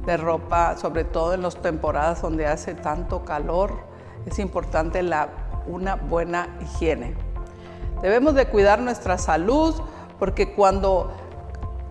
de 0.04 0.16
ropa, 0.16 0.76
sobre 0.76 1.04
todo 1.04 1.32
en 1.34 1.42
las 1.42 1.54
temporadas 1.56 2.22
donde 2.22 2.46
hace 2.46 2.74
tanto 2.74 3.24
calor. 3.24 3.84
Es 4.26 4.40
importante 4.40 5.00
la, 5.04 5.28
una 5.68 5.94
buena 5.94 6.48
higiene. 6.60 7.14
Debemos 8.02 8.34
de 8.34 8.46
cuidar 8.46 8.80
nuestra 8.80 9.16
salud 9.16 9.74
porque 10.18 10.52
cuando 10.52 11.12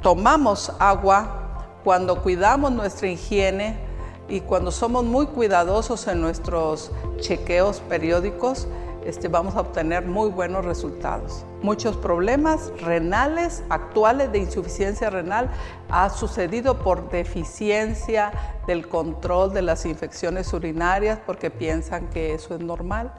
tomamos 0.02 0.74
agua, 0.80 1.68
cuando 1.86 2.22
cuidamos 2.22 2.74
nuestra 2.74 3.08
higiene 3.08 3.80
y 4.28 4.42
cuando 4.42 4.72
somos 4.72 5.06
muy 5.06 5.28
cuidadosos 5.28 6.06
en 6.08 6.20
nuestros 6.20 6.92
chequeos 7.20 7.80
periódicos, 7.80 8.68
este, 9.06 9.28
vamos 9.28 9.56
a 9.56 9.62
obtener 9.62 10.06
muy 10.06 10.30
buenos 10.30 10.66
resultados. 10.66 11.46
Muchos 11.62 11.98
problemas 11.98 12.72
renales 12.82 13.64
actuales 13.70 14.32
de 14.32 14.40
insuficiencia 14.40 15.10
renal 15.10 15.50
ha 15.90 16.10
sucedido 16.10 16.80
por 16.80 17.10
deficiencia 17.10 18.32
del 18.68 18.88
control 18.88 19.54
de 19.54 19.62
las 19.62 19.86
infecciones 19.86 20.54
urinarias 20.54 21.20
porque 21.26 21.50
piensan 21.50 22.08
que 22.10 22.34
eso 22.34 22.56
es 22.56 22.62
normal. 22.62 23.14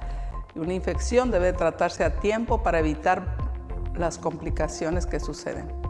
Una 0.55 0.75
infección 0.75 1.31
debe 1.31 1.53
tratarse 1.53 2.05
a 2.05 2.17
tiempo 2.17 2.63
para 2.63 2.81
evitar 2.81 3.37
las 3.95 4.19
complicaciones 4.19 5.07
que 5.07 5.21
suceden. 5.21 5.90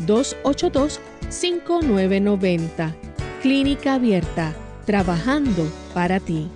282-5990. 0.00 2.94
Clínica 3.42 3.94
Abierta, 3.94 4.54
trabajando 4.86 5.66
para 5.94 6.20
ti. 6.20 6.48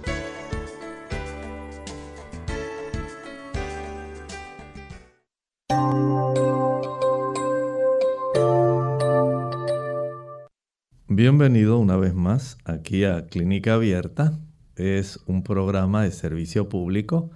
Bienvenido 11.09 11.79
una 11.79 11.96
vez 11.96 12.14
más 12.14 12.59
aquí 12.66 13.05
a 13.05 13.27
Clínica 13.27 13.75
Abierta. 13.75 14.38
Es 14.75 15.20
un 15.27 15.42
programa 15.42 16.03
de 16.03 16.11
servicio 16.11 16.68
público 16.68 17.31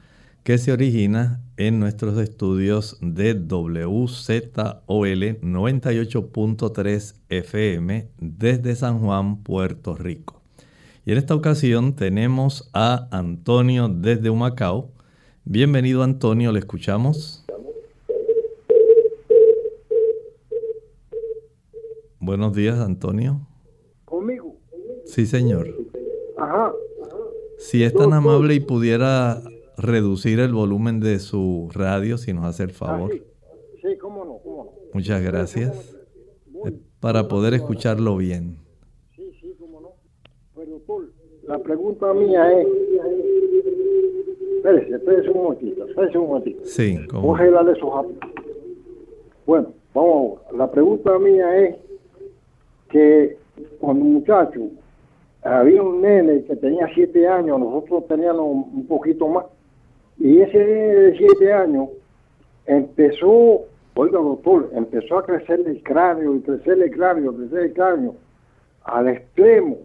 que 0.50 0.58
se 0.58 0.72
origina 0.72 1.40
en 1.56 1.78
nuestros 1.78 2.18
estudios 2.18 2.98
de 3.00 3.34
WZOL 3.34 4.74
98.3 4.88 7.14
FM 7.28 8.08
desde 8.18 8.74
San 8.74 8.98
Juan, 8.98 9.44
Puerto 9.44 9.94
Rico. 9.94 10.42
Y 11.06 11.12
en 11.12 11.18
esta 11.18 11.36
ocasión 11.36 11.94
tenemos 11.94 12.68
a 12.74 13.06
Antonio 13.16 13.88
desde 13.88 14.28
Humacao. 14.28 14.90
Bienvenido 15.44 16.02
Antonio, 16.02 16.50
le 16.50 16.58
escuchamos. 16.58 17.44
Buenos 22.18 22.56
días 22.56 22.80
Antonio. 22.80 23.46
¿Conmigo? 24.04 24.56
Sí, 25.04 25.26
señor. 25.26 25.72
Ajá. 26.36 26.72
Si 27.56 27.84
es 27.84 27.94
tan 27.94 28.12
amable 28.12 28.54
y 28.54 28.60
pudiera 28.60 29.40
reducir 29.80 30.40
el 30.40 30.52
volumen 30.52 31.00
de 31.00 31.18
su 31.18 31.68
radio 31.72 32.18
si 32.18 32.32
nos 32.32 32.44
hace 32.44 32.64
el 32.64 32.70
favor. 32.70 33.10
Ah, 33.12 33.54
sí. 33.82 33.96
cómo 33.98 34.24
no, 34.24 34.38
cómo 34.42 34.64
no. 34.64 34.70
Muchas 34.94 35.22
gracias. 35.22 35.96
Para 37.00 37.28
poder 37.28 37.54
escucharlo 37.54 38.16
bien. 38.16 38.58
Sí, 39.16 39.32
sí, 39.40 39.54
la 41.44 41.58
pregunta 41.58 42.12
mía 42.12 42.60
es... 42.60 42.66
Espérese, 44.56 44.94
espérese 44.94 45.30
un 45.30 45.42
momentito, 45.42 45.86
espérese 45.86 46.18
un 46.18 46.26
momentito. 46.28 46.64
Sí, 46.64 46.98
¿cómo? 47.08 47.28
Voy 47.28 47.40
a 47.40 47.50
darle 47.50 47.72
esos 47.72 47.90
Bueno, 49.46 49.72
vamos, 49.94 50.40
la 50.54 50.70
pregunta 50.70 51.18
mía 51.18 51.56
es 51.56 51.76
que 52.90 53.38
cuando 53.80 54.04
muchacho 54.04 54.60
había 55.42 55.82
un 55.82 56.02
nene 56.02 56.44
que 56.44 56.56
tenía 56.56 56.86
siete 56.94 57.26
años, 57.26 57.58
nosotros 57.58 58.06
teníamos 58.06 58.66
un 58.72 58.86
poquito 58.86 59.26
más, 59.28 59.46
y 60.20 60.42
ese 60.42 60.58
nene 60.58 60.94
de 60.94 61.16
siete 61.16 61.52
años 61.52 61.88
empezó, 62.66 63.62
oiga 63.94 64.18
doctor, 64.20 64.70
empezó 64.74 65.18
a 65.18 65.24
crecer 65.24 65.60
el 65.66 65.82
cráneo 65.82 66.36
y 66.36 66.40
crecer 66.40 66.80
el 66.80 66.90
cráneo, 66.90 67.34
crecer 67.34 67.58
el 67.58 67.72
cráneo, 67.72 68.14
al 68.84 69.08
extremo 69.08 69.78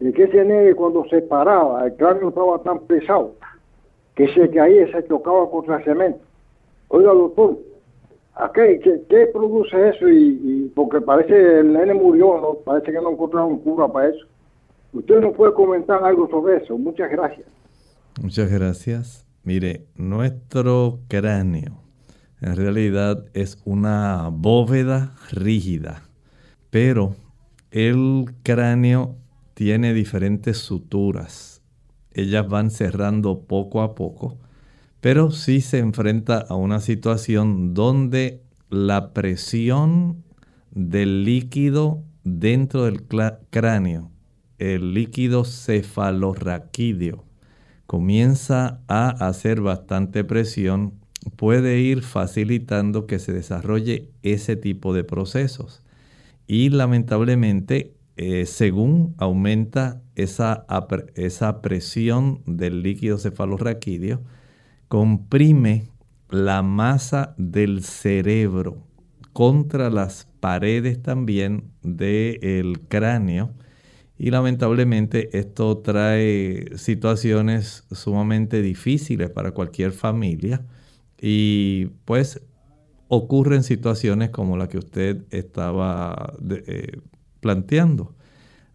de 0.00 0.12
que 0.12 0.24
ese 0.24 0.44
nene 0.44 0.74
cuando 0.74 1.04
se 1.08 1.22
paraba, 1.22 1.86
el 1.86 1.94
cráneo 1.94 2.30
estaba 2.30 2.58
tan 2.62 2.80
pesado 2.80 3.34
que 4.16 4.26
se 4.34 4.50
caía 4.50 4.90
se 4.90 5.06
chocaba 5.06 5.48
contra 5.48 5.78
el 5.78 5.84
cemento. 5.84 6.20
Oiga 6.88 7.12
doctor, 7.12 7.58
¿a 8.34 8.50
qué, 8.52 9.30
produce 9.32 9.88
eso? 9.88 10.08
Y, 10.08 10.72
porque 10.74 11.00
parece 11.00 11.60
el 11.60 11.72
nene 11.72 11.94
murió, 11.94 12.40
¿no? 12.40 12.54
parece 12.64 12.90
que 12.90 13.00
no 13.00 13.12
encontraron 13.12 13.58
cura 13.60 13.86
para 13.86 14.08
eso. 14.08 14.26
Usted 14.92 15.20
nos 15.20 15.36
puede 15.36 15.54
comentar 15.54 16.02
algo 16.02 16.28
sobre 16.28 16.56
eso. 16.56 16.76
Muchas 16.76 17.08
gracias. 17.10 17.46
Muchas 18.20 18.50
gracias. 18.50 19.29
Mire, 19.42 19.86
nuestro 19.94 21.00
cráneo 21.08 21.80
en 22.40 22.56
realidad 22.56 23.24
es 23.34 23.58
una 23.64 24.28
bóveda 24.32 25.14
rígida, 25.30 26.02
pero 26.70 27.16
el 27.70 28.34
cráneo 28.42 29.16
tiene 29.54 29.92
diferentes 29.92 30.58
suturas. 30.58 31.62
Ellas 32.12 32.48
van 32.48 32.70
cerrando 32.70 33.40
poco 33.42 33.82
a 33.82 33.94
poco, 33.94 34.38
pero 35.00 35.30
sí 35.30 35.60
se 35.60 35.78
enfrenta 35.78 36.38
a 36.38 36.54
una 36.54 36.80
situación 36.80 37.74
donde 37.74 38.42
la 38.70 39.12
presión 39.12 40.22
del 40.70 41.24
líquido 41.24 42.02
dentro 42.24 42.84
del 42.84 43.02
cráneo, 43.50 44.10
el 44.58 44.94
líquido 44.94 45.44
cefalorraquídeo, 45.44 47.24
comienza 47.90 48.84
a 48.86 49.08
hacer 49.08 49.60
bastante 49.62 50.22
presión, 50.22 50.94
puede 51.34 51.80
ir 51.80 52.02
facilitando 52.02 53.08
que 53.08 53.18
se 53.18 53.32
desarrolle 53.32 54.12
ese 54.22 54.54
tipo 54.54 54.94
de 54.94 55.02
procesos. 55.02 55.82
Y 56.46 56.68
lamentablemente, 56.68 57.96
eh, 58.16 58.46
según 58.46 59.16
aumenta 59.18 60.02
esa, 60.14 60.66
esa 61.16 61.60
presión 61.62 62.44
del 62.46 62.84
líquido 62.84 63.18
cefalorraquídeo, 63.18 64.22
comprime 64.86 65.88
la 66.28 66.62
masa 66.62 67.34
del 67.38 67.82
cerebro 67.82 68.86
contra 69.32 69.90
las 69.90 70.28
paredes 70.38 71.02
también 71.02 71.64
del 71.82 72.82
cráneo 72.86 73.50
y 74.22 74.30
lamentablemente 74.30 75.30
esto 75.38 75.78
trae 75.78 76.76
situaciones 76.76 77.84
sumamente 77.90 78.60
difíciles 78.60 79.30
para 79.30 79.52
cualquier 79.52 79.92
familia 79.92 80.62
y 81.18 81.86
pues 82.04 82.42
ocurren 83.08 83.62
situaciones 83.62 84.28
como 84.28 84.58
la 84.58 84.68
que 84.68 84.76
usted 84.76 85.24
estaba 85.30 86.34
eh, 86.50 86.98
planteando. 87.40 88.14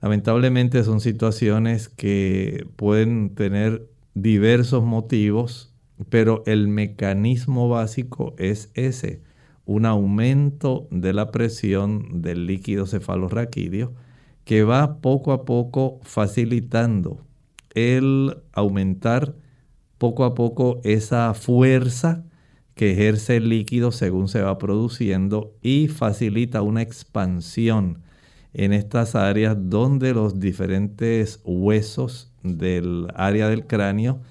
Lamentablemente 0.01 0.83
son 0.83 0.99
situaciones 0.99 1.89
que 1.89 2.65
pueden 2.75 3.35
tener 3.35 3.87
diversos 4.15 4.83
motivos, 4.83 5.75
pero 6.09 6.41
el 6.47 6.69
mecanismo 6.69 7.69
básico 7.69 8.33
es 8.39 8.71
ese, 8.73 9.21
un 9.65 9.85
aumento 9.85 10.87
de 10.89 11.13
la 11.13 11.29
presión 11.29 12.23
del 12.23 12.47
líquido 12.47 12.87
cefalorraquídeo 12.87 13.93
que 14.45 14.63
va 14.63 15.01
poco 15.01 15.33
a 15.33 15.43
poco 15.43 15.99
facilitando 16.03 17.19
el 17.73 18.37
aumentar 18.53 19.35
poco 19.97 20.23
a 20.23 20.33
poco 20.35 20.79
esa 20.83 21.33
fuerza 21.33 22.23
que 22.75 22.91
ejerce 22.91 23.37
el 23.37 23.49
líquido 23.49 23.91
según 23.91 24.27
se 24.27 24.41
va 24.41 24.57
produciendo 24.57 25.53
y 25.61 25.87
facilita 25.87 26.61
una 26.61 26.81
expansión 26.81 28.03
en 28.53 28.71
estas 28.71 29.15
áreas 29.15 29.57
donde 29.59 30.13
los 30.13 30.39
diferentes 30.39 31.41
huesos 31.43 32.31
del 32.43 33.07
área 33.15 33.49
del 33.49 33.65
cráneo 33.65 34.21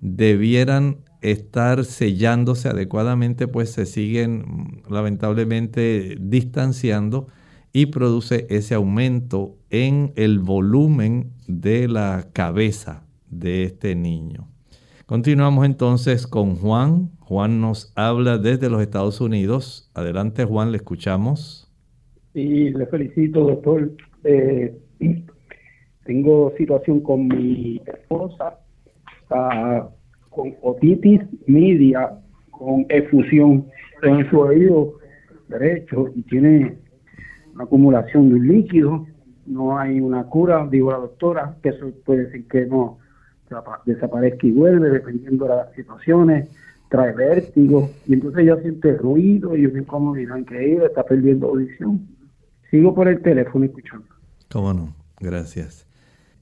debieran 0.00 0.98
estar 1.20 1.84
sellándose 1.84 2.68
adecuadamente, 2.68 3.46
pues 3.46 3.70
se 3.70 3.86
siguen 3.86 4.82
lamentablemente 4.90 6.16
distanciando 6.20 7.28
y 7.72 7.86
produce 7.86 8.46
ese 8.50 8.74
aumento 8.74 9.56
en 9.70 10.12
el 10.16 10.38
volumen 10.38 11.32
de 11.46 11.88
la 11.88 12.26
cabeza 12.32 13.06
de 13.30 13.64
este 13.64 13.94
niño. 13.94 14.48
Continuamos 15.06 15.66
entonces 15.66 16.26
con 16.26 16.56
Juan. 16.56 17.10
Juan 17.20 17.60
nos 17.60 17.92
habla 17.96 18.38
desde 18.38 18.70
los 18.70 18.82
Estados 18.82 19.20
Unidos. 19.20 19.90
Adelante 19.94 20.44
Juan, 20.44 20.70
le 20.70 20.76
escuchamos. 20.76 21.70
Sí, 22.34 22.70
le 22.70 22.86
felicito, 22.86 23.40
doctor. 23.40 23.92
Eh, 24.24 24.76
tengo 26.04 26.52
situación 26.56 27.00
con 27.00 27.28
mi 27.28 27.80
esposa, 27.86 28.58
ah, 29.30 29.88
con 30.30 30.54
otitis 30.62 31.20
media, 31.46 32.18
con 32.50 32.86
efusión 32.88 33.66
en 34.02 34.28
su 34.30 34.38
oído 34.38 34.94
derecho 35.48 36.06
y 36.14 36.22
tiene 36.22 36.81
acumulación 37.64 38.28
de 38.28 38.34
un 38.36 38.48
líquido. 38.48 39.06
No 39.46 39.78
hay 39.78 40.00
una 40.00 40.24
cura, 40.24 40.66
digo 40.70 40.92
la 40.92 40.98
doctora, 40.98 41.56
que 41.62 41.70
eso 41.70 41.90
puede 42.04 42.26
decir 42.26 42.46
que 42.48 42.66
no 42.66 42.98
desapa- 43.48 43.80
desaparezca 43.84 44.46
y 44.46 44.52
vuelve, 44.52 44.90
dependiendo 44.90 45.46
de 45.46 45.56
las 45.56 45.72
situaciones, 45.74 46.48
trae 46.88 47.12
vértigo, 47.14 47.90
y 48.06 48.14
entonces 48.14 48.42
ella 48.42 48.56
siente 48.60 48.92
ruido 48.96 49.56
y 49.56 49.66
una 49.66 49.80
incomodidad 49.80 50.36
increíble, 50.36 50.86
está 50.86 51.04
perdiendo 51.04 51.48
audición. 51.48 52.06
Sigo 52.70 52.94
por 52.94 53.08
el 53.08 53.20
teléfono 53.20 53.64
escuchando. 53.64 54.06
¿Cómo 54.50 54.74
no? 54.74 54.94
Gracias. 55.18 55.86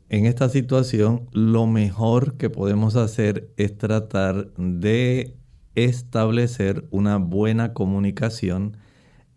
En 0.08 0.26
esta 0.26 0.48
situación, 0.48 1.28
lo 1.32 1.68
mejor 1.68 2.34
que 2.36 2.50
podemos 2.50 2.96
hacer 2.96 3.48
es 3.56 3.78
tratar 3.78 4.52
de 4.56 5.36
establecer 5.76 6.84
una 6.90 7.18
buena 7.18 7.72
comunicación 7.72 8.76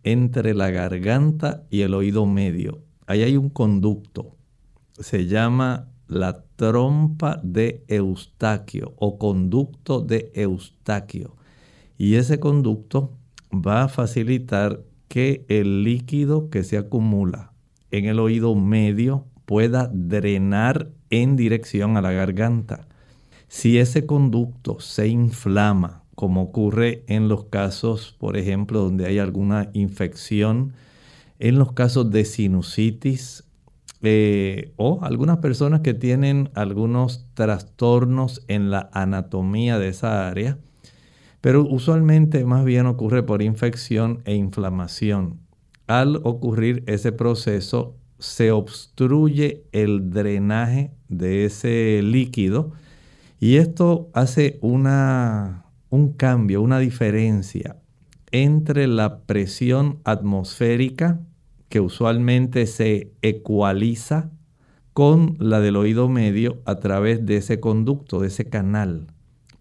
entre 0.04 0.54
la 0.54 0.70
garganta 0.70 1.64
y 1.70 1.82
el 1.82 1.94
oído 1.94 2.26
medio. 2.26 2.82
Ahí 3.08 3.24
hay 3.24 3.38
un 3.38 3.50
conducto. 3.50 4.36
Se 5.00 5.28
llama 5.28 5.90
la 6.08 6.44
trompa 6.56 7.40
de 7.44 7.84
Eustaquio 7.88 8.94
o 8.98 9.18
conducto 9.18 10.02
de 10.02 10.32
Eustaquio. 10.36 11.36
Y 11.98 12.16
ese 12.16 12.40
conducto 12.40 13.12
va 13.54 13.84
a 13.84 13.88
facilitar 13.88 14.82
que 15.08 15.46
el 15.48 15.84
líquido 15.84 16.50
que 16.50 16.64
se 16.64 16.78
acumula 16.78 17.54
en 17.92 18.06
el 18.06 18.20
oído 18.20 18.56
medio 18.56 19.28
pueda 19.46 19.90
drenar 19.94 20.90
en 21.10 21.36
dirección 21.36 21.98
a 21.98 22.02
la 22.02 22.12
garganta. 22.12 22.88
Si 23.48 23.78
ese 23.78 24.06
conducto 24.06 24.80
se 24.80 25.08
inflama, 25.08 26.03
como 26.16 26.44
ocurre 26.44 27.04
en 27.08 27.28
los 27.28 27.46
casos, 27.46 28.16
por 28.20 28.38
ejemplo, 28.38 28.82
donde 28.82 29.06
hay 29.06 29.20
alguna 29.20 29.70
infección, 29.74 30.74
en 31.40 31.58
los 31.58 31.74
casos 31.74 32.12
de 32.12 32.26
sinusitis 32.26 33.44
eh, 34.02 34.74
o 34.76 35.00
algunas 35.02 35.38
personas 35.38 35.82
que 35.82 35.94
tienen 35.94 36.50
algunos 36.56 37.26
trastornos 37.34 38.44
en 38.48 38.70
la 38.70 38.90
anatomía 38.94 39.80
de 39.80 39.90
esa 39.90 40.28
área, 40.28 40.58
pero 41.42 41.66
usualmente 41.68 42.46
más 42.46 42.64
bien 42.64 42.86
ocurre 42.86 43.24
por 43.24 43.42
infección 43.42 44.22
e 44.26 44.36
inflamación. 44.36 45.40
Al 45.88 46.18
ocurrir 46.24 46.84
ese 46.86 47.12
proceso, 47.12 47.96
se 48.20 48.52
obstruye 48.52 49.66
el 49.74 50.12
drenaje 50.12 50.92
de 51.10 51.46
ese 51.46 52.02
líquido 52.02 52.72
y 53.40 53.58
esto 53.58 54.10
hace 54.14 54.58
una, 54.62 55.66
un 55.94 56.12
cambio, 56.14 56.64
una 56.64 56.80
diferencia 56.80 57.78
entre 58.32 58.88
la 58.88 59.20
presión 59.20 60.00
atmosférica 60.06 61.20
que 61.70 61.82
usualmente 61.82 62.66
se 62.66 63.12
ecualiza 63.22 64.32
con 64.94 65.36
la 65.38 65.60
del 65.60 65.76
oído 65.76 66.10
medio 66.10 66.64
a 66.66 66.80
través 66.80 67.28
de 67.28 67.38
ese 67.38 67.60
conducto, 67.60 68.20
de 68.20 68.30
ese 68.30 68.50
canal. 68.50 69.06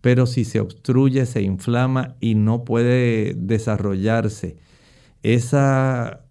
Pero 0.00 0.24
si 0.24 0.46
se 0.46 0.60
obstruye, 0.60 1.26
se 1.26 1.42
inflama 1.42 2.16
y 2.18 2.34
no 2.34 2.64
puede 2.64 3.34
desarrollarse 3.36 4.56
esa 5.22 6.24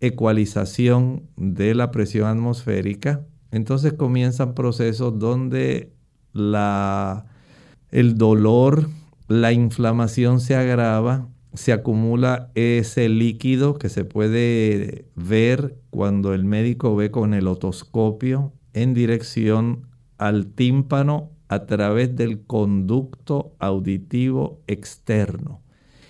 ecualización 0.00 1.22
de 1.36 1.76
la 1.76 1.92
presión 1.92 2.26
atmosférica, 2.26 3.24
entonces 3.52 3.92
comienzan 3.92 4.56
procesos 4.56 5.20
donde 5.20 5.92
la, 6.32 7.26
el 7.92 8.16
dolor, 8.18 8.88
la 9.28 9.52
inflamación 9.52 10.40
se 10.40 10.54
agrava, 10.54 11.28
se 11.54 11.72
acumula 11.72 12.50
ese 12.54 13.08
líquido 13.08 13.74
que 13.74 13.88
se 13.88 14.04
puede 14.04 15.06
ver 15.14 15.78
cuando 15.90 16.34
el 16.34 16.44
médico 16.44 16.94
ve 16.94 17.10
con 17.10 17.34
el 17.34 17.48
otoscopio 17.48 18.52
en 18.72 18.94
dirección 18.94 19.88
al 20.18 20.46
tímpano 20.46 21.30
a 21.48 21.66
través 21.66 22.14
del 22.14 22.42
conducto 22.44 23.54
auditivo 23.58 24.60
externo. 24.66 25.62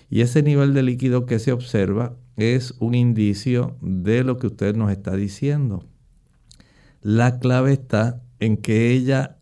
Y 0.09 0.21
ese 0.21 0.43
nivel 0.43 0.73
de 0.73 0.83
líquido 0.83 1.25
que 1.25 1.39
se 1.39 1.51
observa 1.51 2.15
es 2.35 2.75
un 2.79 2.93
indicio 2.93 3.77
de 3.81 4.23
lo 4.23 4.37
que 4.37 4.47
usted 4.47 4.75
nos 4.75 4.91
está 4.91 5.15
diciendo. 5.15 5.83
La 7.01 7.39
clave 7.39 7.73
está 7.73 8.21
en 8.39 8.57
que 8.57 8.91
ella 8.91 9.37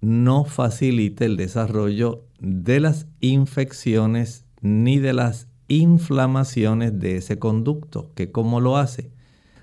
no 0.00 0.44
facilite 0.44 1.24
el 1.24 1.36
desarrollo 1.36 2.27
de 2.38 2.80
las 2.80 3.06
infecciones 3.20 4.44
ni 4.60 4.98
de 4.98 5.12
las 5.12 5.48
inflamaciones 5.68 6.98
de 6.98 7.16
ese 7.16 7.38
conducto. 7.38 8.12
¿Que 8.14 8.30
¿Cómo 8.30 8.60
lo 8.60 8.76
hace? 8.76 9.12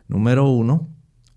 Número 0.08 0.50
uno, 0.50 0.90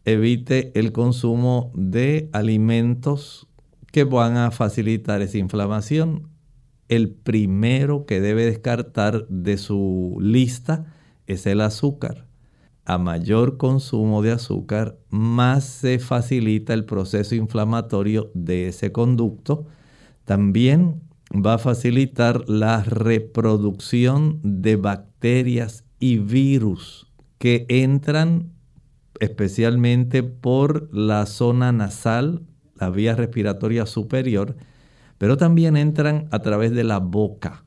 evite 0.05 0.79
el 0.79 0.93
consumo 0.93 1.73
de 1.75 2.29
alimentos 2.33 3.49
que 3.93 4.05
van 4.05 4.37
a 4.37 4.51
facilitar 4.51 5.23
esa 5.23 5.39
inflamación. 5.39 6.29
El 6.89 7.11
primero 7.11 8.07
que 8.07 8.21
debe 8.21 8.45
descartar 8.45 9.27
de 9.29 9.59
su 9.59 10.19
lista 10.21 10.95
es 11.27 11.47
el 11.47 11.61
azúcar. 11.61 12.27
A 12.85 12.97
mayor 12.97 13.59
consumo 13.59 14.23
de 14.23 14.33
azúcar, 14.33 14.99
más 15.11 15.65
se 15.65 15.99
facilita 15.99 16.73
el 16.73 16.87
proceso 16.87 17.35
inflamatorio 17.35 18.31
de 18.33 18.69
ese 18.69 18.93
conducto. 18.93 19.67
También 20.25 21.03
va 21.35 21.55
a 21.55 21.59
facilitar 21.59 22.49
la 22.49 22.83
reproducción 22.83 24.41
de 24.43 24.77
bacterias 24.77 25.85
y 25.99 26.19
virus 26.19 27.07
que 27.39 27.67
entran 27.69 28.53
especialmente 29.21 30.23
por 30.23 30.89
la 30.95 31.27
zona 31.27 31.73
nasal, 31.73 32.43
la 32.77 32.91
vía 32.91 33.15
respiratoria 33.15 33.87
superior, 33.87 34.57
pero 35.19 35.37
también 35.37 35.77
entran 35.77 36.29
a 36.31 36.41
través 36.41 36.73
de 36.73 36.85
la 36.85 36.99
boca. 36.99 37.65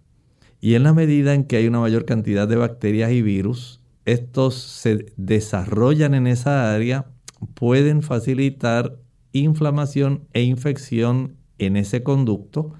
Y 0.61 0.75
en 0.75 0.83
la 0.83 0.93
medida 0.93 1.33
en 1.33 1.43
que 1.43 1.57
hay 1.57 1.67
una 1.67 1.79
mayor 1.79 2.05
cantidad 2.05 2.47
de 2.47 2.55
bacterias 2.55 3.11
y 3.11 3.21
virus, 3.21 3.81
estos 4.05 4.55
se 4.55 5.13
desarrollan 5.17 6.13
en 6.13 6.27
esa 6.27 6.73
área, 6.73 7.07
pueden 7.53 8.01
facilitar 8.01 8.97
inflamación 9.33 10.27
e 10.33 10.43
infección 10.43 11.35
en 11.57 11.75
ese 11.77 12.03
conducto, 12.03 12.73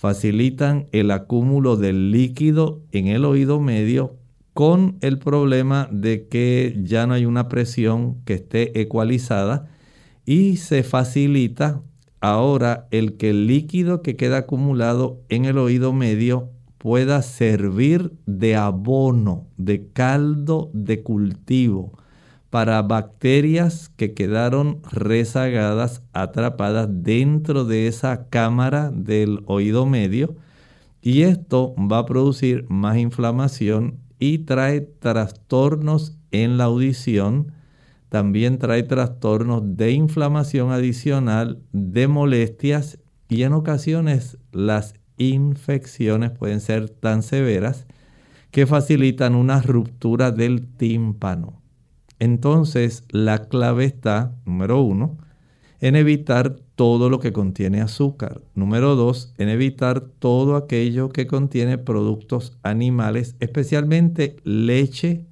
facilitan 0.00 0.86
el 0.92 1.10
acúmulo 1.10 1.76
del 1.76 2.10
líquido 2.10 2.80
en 2.90 3.06
el 3.08 3.26
oído 3.26 3.60
medio 3.60 4.16
con 4.54 4.96
el 5.02 5.18
problema 5.18 5.90
de 5.92 6.26
que 6.26 6.80
ya 6.82 7.06
no 7.06 7.12
hay 7.12 7.26
una 7.26 7.50
presión 7.50 8.16
que 8.24 8.32
esté 8.32 8.80
ecualizada 8.80 9.68
y 10.24 10.56
se 10.56 10.84
facilita 10.84 11.82
ahora 12.22 12.88
el 12.90 13.18
que 13.18 13.28
el 13.28 13.46
líquido 13.46 14.00
que 14.00 14.16
queda 14.16 14.38
acumulado 14.38 15.20
en 15.28 15.44
el 15.44 15.58
oído 15.58 15.92
medio 15.92 16.48
pueda 16.78 17.20
servir 17.20 18.10
de 18.24 18.56
abono, 18.56 19.48
de 19.58 19.88
caldo 19.92 20.70
de 20.72 21.02
cultivo 21.02 21.92
para 22.50 22.82
bacterias 22.82 23.90
que 23.96 24.12
quedaron 24.12 24.82
rezagadas, 24.90 26.02
atrapadas 26.12 26.88
dentro 26.90 27.64
de 27.64 27.86
esa 27.86 28.28
cámara 28.28 28.90
del 28.92 29.42
oído 29.46 29.86
medio. 29.86 30.34
Y 31.00 31.22
esto 31.22 31.74
va 31.76 31.98
a 31.98 32.06
producir 32.06 32.66
más 32.68 32.98
inflamación 32.98 33.98
y 34.18 34.38
trae 34.38 34.80
trastornos 34.80 36.18
en 36.32 36.58
la 36.58 36.64
audición. 36.64 37.52
También 38.08 38.58
trae 38.58 38.82
trastornos 38.82 39.76
de 39.76 39.92
inflamación 39.92 40.72
adicional, 40.72 41.62
de 41.72 42.08
molestias 42.08 42.98
y 43.28 43.44
en 43.44 43.52
ocasiones 43.52 44.38
las 44.50 44.94
infecciones 45.16 46.32
pueden 46.32 46.60
ser 46.60 46.90
tan 46.90 47.22
severas 47.22 47.86
que 48.50 48.66
facilitan 48.66 49.36
una 49.36 49.62
ruptura 49.62 50.32
del 50.32 50.66
tímpano. 50.66 51.59
Entonces, 52.20 53.04
la 53.08 53.48
clave 53.48 53.86
está, 53.86 54.36
número 54.44 54.82
uno, 54.82 55.16
en 55.80 55.96
evitar 55.96 56.56
todo 56.76 57.08
lo 57.08 57.18
que 57.18 57.32
contiene 57.32 57.80
azúcar. 57.80 58.42
Número 58.54 58.94
dos, 58.94 59.32
en 59.38 59.48
evitar 59.48 60.00
todo 60.18 60.56
aquello 60.56 61.08
que 61.08 61.26
contiene 61.26 61.78
productos 61.78 62.58
animales, 62.62 63.36
especialmente 63.40 64.36
leche, 64.44 65.24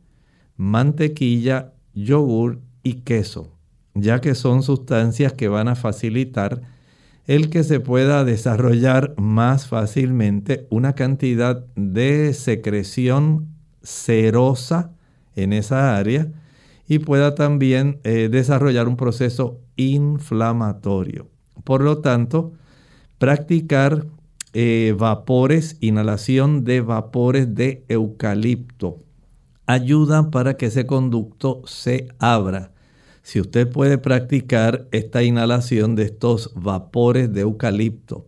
mantequilla, 0.56 1.74
yogur 1.92 2.60
y 2.82 2.94
queso, 3.02 3.52
ya 3.94 4.22
que 4.22 4.34
son 4.34 4.62
sustancias 4.62 5.34
que 5.34 5.48
van 5.48 5.68
a 5.68 5.74
facilitar 5.74 6.62
el 7.26 7.50
que 7.50 7.64
se 7.64 7.80
pueda 7.80 8.24
desarrollar 8.24 9.12
más 9.18 9.68
fácilmente 9.68 10.66
una 10.70 10.94
cantidad 10.94 11.66
de 11.76 12.32
secreción 12.32 13.48
serosa 13.82 14.92
en 15.36 15.52
esa 15.52 15.98
área 15.98 16.32
y 16.88 16.98
pueda 16.98 17.34
también 17.34 18.00
eh, 18.02 18.28
desarrollar 18.30 18.88
un 18.88 18.96
proceso 18.96 19.60
inflamatorio. 19.76 21.28
Por 21.62 21.82
lo 21.82 21.98
tanto, 21.98 22.52
practicar 23.18 24.06
eh, 24.54 24.94
vapores, 24.98 25.76
inhalación 25.80 26.64
de 26.64 26.80
vapores 26.80 27.54
de 27.54 27.84
eucalipto, 27.88 29.04
ayuda 29.66 30.30
para 30.30 30.56
que 30.56 30.66
ese 30.66 30.86
conducto 30.86 31.62
se 31.66 32.08
abra 32.18 32.72
si 33.28 33.42
usted 33.42 33.68
puede 33.68 33.98
practicar 33.98 34.88
esta 34.90 35.22
inhalación 35.22 35.94
de 35.96 36.04
estos 36.04 36.50
vapores 36.54 37.30
de 37.30 37.42
eucalipto 37.42 38.26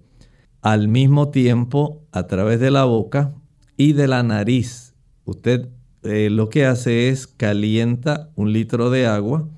al 0.60 0.88
mismo 0.88 1.30
tiempo 1.30 2.02
a 2.12 2.26
través 2.26 2.60
de 2.60 2.70
la 2.70 2.84
boca 2.84 3.32
y 3.78 3.94
de 3.94 4.06
la 4.06 4.22
nariz, 4.22 4.94
usted 5.24 5.70
eh, 6.02 6.28
lo 6.30 6.48
que 6.48 6.66
hace 6.66 7.08
es 7.08 7.26
calienta 7.26 8.30
un 8.36 8.52
litro 8.52 8.90
de 8.90 9.06
agua 9.06 9.48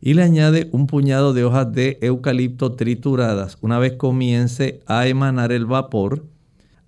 y 0.00 0.14
le 0.14 0.22
añade 0.22 0.68
un 0.72 0.86
puñado 0.86 1.32
de 1.32 1.44
hojas 1.44 1.72
de 1.72 1.98
eucalipto 2.00 2.72
trituradas. 2.72 3.58
Una 3.60 3.78
vez 3.78 3.94
comience 3.94 4.80
a 4.86 5.06
emanar 5.06 5.52
el 5.52 5.66
vapor, 5.66 6.26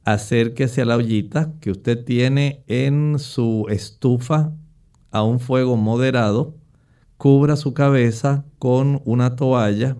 acérquese 0.04 0.82
a 0.82 0.84
la 0.84 0.96
ollita 0.96 1.52
que 1.60 1.70
usted 1.70 2.04
tiene 2.04 2.62
en 2.66 3.18
su 3.18 3.66
estufa 3.68 4.52
a 5.10 5.22
un 5.22 5.40
fuego 5.40 5.76
moderado 5.76 6.54
cubra 7.18 7.56
su 7.56 7.74
cabeza 7.74 8.44
con 8.58 9.02
una 9.04 9.36
toalla 9.36 9.96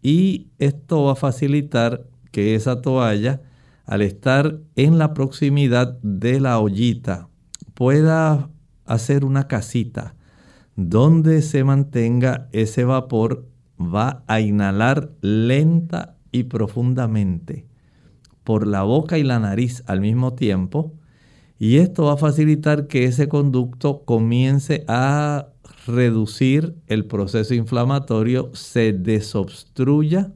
y 0.00 0.48
esto 0.58 1.04
va 1.04 1.12
a 1.12 1.16
facilitar 1.16 2.06
que 2.30 2.54
esa 2.54 2.80
toalla, 2.80 3.42
al 3.86 4.02
estar 4.02 4.58
en 4.76 4.98
la 4.98 5.14
proximidad 5.14 5.98
de 6.02 6.40
la 6.40 6.58
ollita, 6.58 7.28
pueda 7.74 8.48
hacer 8.84 9.24
una 9.24 9.48
casita 9.48 10.14
donde 10.76 11.42
se 11.42 11.64
mantenga 11.64 12.48
ese 12.52 12.84
vapor, 12.84 13.46
va 13.78 14.24
a 14.26 14.40
inhalar 14.40 15.12
lenta 15.20 16.16
y 16.32 16.44
profundamente 16.44 17.66
por 18.42 18.66
la 18.66 18.82
boca 18.82 19.18
y 19.18 19.22
la 19.22 19.38
nariz 19.38 19.82
al 19.86 20.00
mismo 20.00 20.34
tiempo. 20.34 20.94
Y 21.58 21.76
esto 21.76 22.04
va 22.04 22.14
a 22.14 22.18
facilitar 22.18 22.88
que 22.88 23.04
ese 23.04 23.28
conducto 23.28 24.04
comience 24.04 24.84
a 24.88 25.48
reducir 25.86 26.74
el 26.86 27.06
proceso 27.06 27.54
inflamatorio, 27.54 28.50
se 28.54 28.92
desobstruya, 28.92 30.32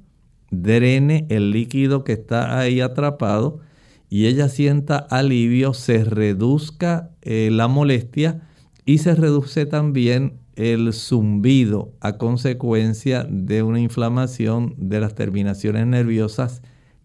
drene 0.51 1.27
el 1.29 1.51
líquido 1.51 2.05
que 2.05 2.12
está 2.12 2.59
ahí 2.59 2.81
atrapado 2.81 3.61
y 4.10 4.26
ella 4.26 4.48
sienta 4.48 4.96
alivio, 4.98 5.74
se 5.74 6.04
reduzca 6.04 7.10
eh, 7.22 7.50
la 7.52 7.68
molestia 7.68 8.48
y 8.84 8.98
se 8.98 9.14
reduce 9.14 9.66
también 9.66 10.38
el 10.56 10.92
zumbido 10.92 11.92
a 12.00 12.16
consecuencia 12.18 13.24
de 13.28 13.62
una 13.62 13.80
inflamación 13.80 14.74
de 14.76 15.00
las 15.00 15.14
terminaciones 15.14 15.86
nerviosas 15.86 16.62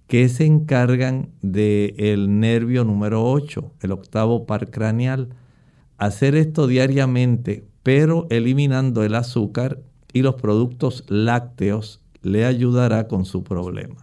que 0.08 0.30
se 0.30 0.46
encargan 0.46 1.30
del 1.42 2.40
nervio 2.40 2.84
número 2.84 3.24
8, 3.24 3.74
el 3.82 3.92
octavo 3.92 4.46
par 4.46 4.70
craneal. 4.70 5.30
Hacer 5.98 6.36
esto 6.36 6.68
diariamente 6.68 7.66
pero 7.84 8.28
eliminando 8.30 9.04
el 9.04 9.14
azúcar 9.14 9.80
y 10.14 10.22
los 10.22 10.36
productos 10.36 11.04
lácteos 11.10 12.02
le 12.22 12.46
ayudará 12.46 13.08
con 13.08 13.26
su 13.26 13.44
problema. 13.44 14.03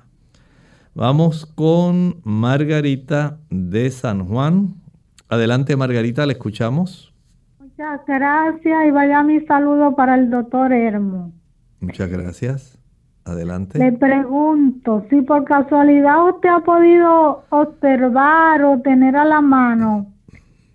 Vamos 0.94 1.46
con 1.46 2.20
Margarita 2.24 3.38
de 3.48 3.90
San 3.90 4.26
Juan. 4.26 4.74
Adelante 5.28 5.76
Margarita, 5.76 6.26
le 6.26 6.32
escuchamos. 6.32 7.14
Muchas 7.60 8.00
gracias 8.06 8.86
y 8.88 8.90
vaya 8.90 9.22
mi 9.22 9.40
saludo 9.46 9.94
para 9.94 10.16
el 10.16 10.30
doctor 10.30 10.72
Hermo. 10.72 11.32
Muchas 11.80 12.10
gracias. 12.10 12.76
Adelante. 13.24 13.78
Le 13.78 13.92
pregunto 13.92 15.06
si 15.08 15.20
por 15.22 15.44
casualidad 15.44 16.28
usted 16.28 16.48
ha 16.48 16.60
podido 16.60 17.44
observar 17.50 18.64
o 18.64 18.80
tener 18.80 19.14
a 19.14 19.24
la 19.24 19.40
mano 19.40 20.06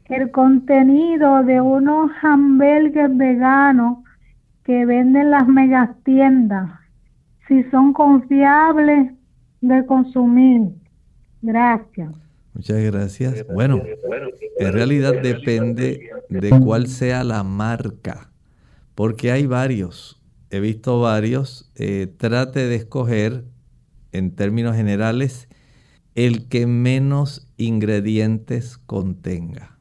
el 0.05 0.31
contenido 0.31 1.43
de 1.43 1.59
unos 1.59 2.11
hamburgues 2.21 3.17
veganos 3.17 3.97
que 4.63 4.85
venden 4.85 5.31
las 5.31 5.47
megastiendas, 5.47 6.69
si 7.47 7.63
son 7.65 7.91
confiables 7.91 9.11
de 9.61 9.85
consumir. 9.85 10.69
Gracias. 11.41 12.11
Muchas 12.53 12.81
gracias. 12.83 13.45
Bueno, 13.53 13.81
en 14.57 14.73
realidad 14.73 15.21
depende 15.21 16.09
de 16.29 16.49
cuál 16.49 16.87
sea 16.87 17.23
la 17.25 17.43
marca, 17.43 18.31
porque 18.95 19.31
hay 19.31 19.45
varios. 19.45 20.21
He 20.49 20.61
visto 20.61 21.01
varios. 21.01 21.69
Eh, 21.75 22.07
trate 22.17 22.65
de 22.65 22.75
escoger, 22.75 23.43
en 24.13 24.31
términos 24.31 24.77
generales, 24.77 25.49
el 26.15 26.47
que 26.47 26.65
menos 26.65 27.51
ingredientes 27.57 28.77
contenga. 28.77 29.77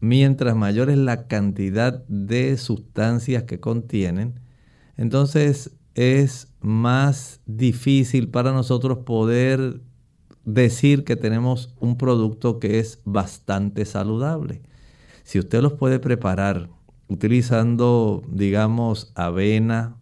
Mientras 0.00 0.54
mayor 0.54 0.90
es 0.90 0.98
la 0.98 1.26
cantidad 1.28 2.04
de 2.08 2.58
sustancias 2.58 3.44
que 3.44 3.58
contienen, 3.58 4.40
entonces 4.98 5.74
es 5.94 6.51
más 6.62 7.40
difícil 7.46 8.28
para 8.28 8.52
nosotros 8.52 8.98
poder 8.98 9.80
decir 10.44 11.04
que 11.04 11.16
tenemos 11.16 11.74
un 11.78 11.96
producto 11.96 12.58
que 12.58 12.78
es 12.78 13.00
bastante 13.04 13.84
saludable. 13.84 14.62
Si 15.24 15.38
usted 15.38 15.62
los 15.62 15.74
puede 15.74 15.98
preparar 15.98 16.68
utilizando, 17.08 18.22
digamos, 18.28 19.12
avena, 19.14 19.96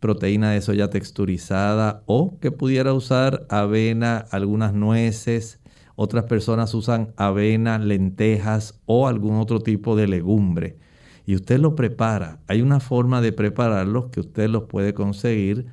proteína 0.00 0.50
de 0.50 0.60
soya 0.60 0.90
texturizada 0.90 2.02
o 2.06 2.38
que 2.40 2.50
pudiera 2.50 2.92
usar 2.92 3.46
avena, 3.48 4.18
algunas 4.30 4.72
nueces, 4.74 5.60
otras 5.94 6.24
personas 6.24 6.74
usan 6.74 7.12
avena, 7.16 7.78
lentejas 7.78 8.80
o 8.86 9.06
algún 9.06 9.36
otro 9.36 9.60
tipo 9.60 9.94
de 9.94 10.08
legumbre. 10.08 10.78
Y 11.26 11.36
usted 11.36 11.60
lo 11.60 11.76
prepara. 11.76 12.40
Hay 12.48 12.62
una 12.62 12.80
forma 12.80 13.20
de 13.20 13.32
prepararlos 13.32 14.06
que 14.06 14.20
usted 14.20 14.48
los 14.48 14.64
puede 14.64 14.94
conseguir 14.94 15.66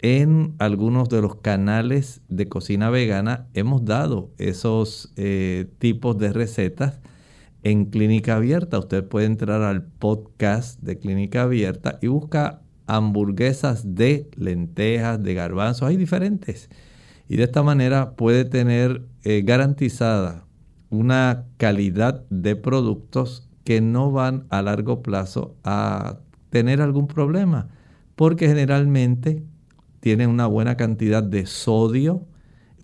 en 0.00 0.54
algunos 0.58 1.08
de 1.08 1.20
los 1.20 1.36
canales 1.36 2.20
de 2.28 2.48
cocina 2.48 2.90
vegana. 2.90 3.46
Hemos 3.54 3.84
dado 3.84 4.30
esos 4.38 5.12
eh, 5.16 5.66
tipos 5.78 6.18
de 6.18 6.32
recetas 6.32 7.00
en 7.62 7.86
Clínica 7.86 8.36
Abierta. 8.36 8.78
Usted 8.78 9.04
puede 9.04 9.26
entrar 9.26 9.62
al 9.62 9.82
podcast 9.82 10.80
de 10.80 10.98
Clínica 10.98 11.42
Abierta 11.42 11.98
y 12.00 12.06
busca 12.06 12.62
hamburguesas 12.86 13.94
de 13.94 14.30
lentejas, 14.36 15.22
de 15.22 15.34
garbanzos, 15.34 15.88
hay 15.88 15.96
diferentes. 15.96 16.70
Y 17.28 17.36
de 17.36 17.44
esta 17.44 17.62
manera 17.62 18.16
puede 18.16 18.44
tener 18.44 19.02
eh, 19.22 19.42
garantizada 19.44 20.46
una 20.90 21.44
calidad 21.58 22.24
de 22.30 22.56
productos 22.56 23.48
que 23.64 23.82
no 23.82 24.10
van 24.10 24.46
a 24.48 24.62
largo 24.62 25.02
plazo 25.02 25.54
a 25.62 26.20
tener 26.48 26.80
algún 26.80 27.06
problema, 27.06 27.68
porque 28.16 28.48
generalmente 28.48 29.42
tienen 30.00 30.30
una 30.30 30.46
buena 30.46 30.76
cantidad 30.76 31.22
de 31.22 31.46
sodio, 31.46 32.26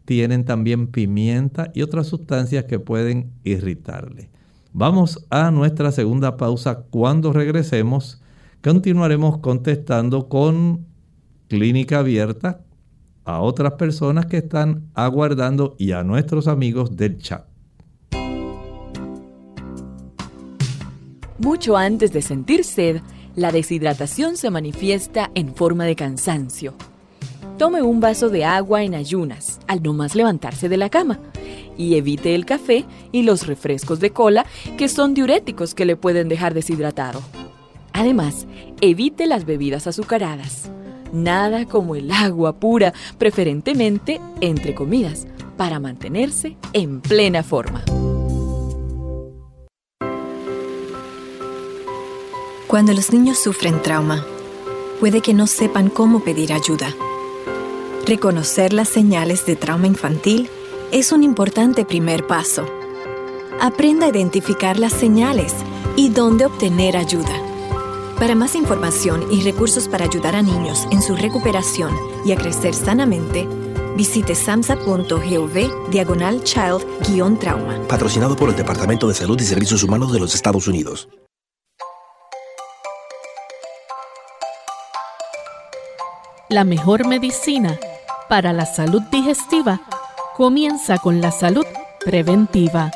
tienen 0.05 0.45
también 0.45 0.89
pimienta 0.89 1.71
y 1.75 1.83
otras 1.83 2.07
sustancias 2.07 2.65
que 2.65 2.79
pueden 2.79 3.33
irritarle. 3.43 4.31
Vamos 4.73 5.25
a 5.31 5.51
nuestra 5.51 5.93
segunda 5.93 6.37
pausa. 6.37 6.83
Cuando 6.91 7.33
regresemos, 7.33 8.21
continuaremos 8.63 9.39
contestando 9.39 10.29
con 10.29 10.87
clínica 11.49 12.01
abierta 12.01 12.65
a 13.25 13.41
otras 13.41 13.75
personas 13.75 14.27
que 14.27 14.39
están 14.39 14.91
aguardando 14.95 15.77
y 15.79 15.93
a 15.93 16.03
nuestros 16.03 16.49
amigos 16.49 16.97
del 16.97 17.19
chat. 17.19 17.47
Mucho 21.39 21.77
antes 21.77 22.13
de 22.13 22.23
sentir 22.23 22.65
sed, 22.65 23.01
la 23.35 23.51
deshidratación 23.51 24.37
se 24.37 24.51
manifiesta 24.51 25.31
en 25.35 25.55
forma 25.55 25.85
de 25.85 25.97
cansancio. 25.97 26.75
Tome 27.59 27.83
un 27.83 28.01
vaso 28.01 28.31
de 28.31 28.45
agua 28.45 28.83
en 28.83 28.97
ayunas 28.97 29.61
al 29.69 29.81
no 29.81 29.93
más 29.93 30.17
levantarse 30.17 30.69
de 30.69 30.77
la 30.77 30.91
cama 30.91 31.21
y 31.79 31.95
evite 31.95 32.35
el 32.35 32.47
café 32.47 32.85
y 33.13 33.23
los 33.23 33.47
refrescos 33.47 34.01
de 34.01 34.11
cola 34.11 34.45
que 34.77 34.89
son 34.89 35.15
diuréticos 35.15 35.75
que 35.75 35.85
le 35.85 35.97
pueden 35.97 36.29
dejar 36.29 36.53
deshidratado. 36.53 37.23
Además, 37.93 38.49
evite 38.81 39.27
las 39.27 39.45
bebidas 39.45 39.87
azucaradas. 39.87 40.69
Nada 41.13 41.65
como 41.65 41.95
el 41.95 42.11
agua 42.11 42.59
pura, 42.59 42.93
preferentemente 43.19 44.21
entre 44.41 44.75
comidas, 44.75 45.29
para 45.57 45.79
mantenerse 45.79 46.57
en 46.73 47.01
plena 47.01 47.45
forma. 47.45 47.85
Cuando 52.67 52.93
los 52.93 53.13
niños 53.13 53.39
sufren 53.39 53.81
trauma, 53.81 54.27
puede 54.99 55.21
que 55.21 55.35
no 55.35 55.47
sepan 55.47 55.89
cómo 55.89 56.25
pedir 56.25 56.53
ayuda. 56.53 56.89
Reconocer 58.07 58.75
las 58.75 58.91
señales 58.91 59.47
de 59.47 59.57
trauma 59.57 59.87
infantil 59.87 60.51
es 60.93 61.11
un 61.11 61.23
importante 61.23 61.87
primer 61.87 62.27
paso. 62.27 62.67
Aprenda 63.63 64.05
a 64.05 64.09
identificar 64.11 64.79
las 64.79 64.93
señales 64.93 65.55
y 65.97 66.11
dónde 66.11 66.45
obtener 66.45 66.99
ayuda. 66.99 67.33
Para 68.19 68.35
más 68.35 68.57
información 68.57 69.25
y 69.33 69.41
recursos 69.41 69.89
para 69.89 70.05
ayudar 70.05 70.37
a 70.37 70.43
niños 70.43 70.87
en 70.91 71.01
su 71.01 71.17
recuperación 71.17 71.97
y 72.27 72.33
a 72.33 72.37
crecer 72.37 72.75
sanamente, 72.75 73.49
visite 73.97 74.35
samsa.gov 74.35 75.91
diagonal 75.91 76.45
child-trauma. 76.45 77.89
Patrocinado 77.89 78.37
por 78.37 78.51
el 78.51 78.57
Departamento 78.57 79.09
de 79.09 79.15
Salud 79.15 79.41
y 79.41 79.45
Servicios 79.45 79.83
Humanos 79.83 80.13
de 80.13 80.21
los 80.21 80.35
Estados 80.35 80.69
Unidos. 80.69 81.09
La 86.51 86.65
mejor 86.65 87.09
medicina 87.09 87.79
para 88.29 88.53
la 88.53 88.67
salud 88.67 89.03
digestiva 89.11 89.81
comienza 90.37 90.99
con 90.99 91.21
la 91.21 91.31
salud 91.31 91.65
preventiva. 92.05 92.91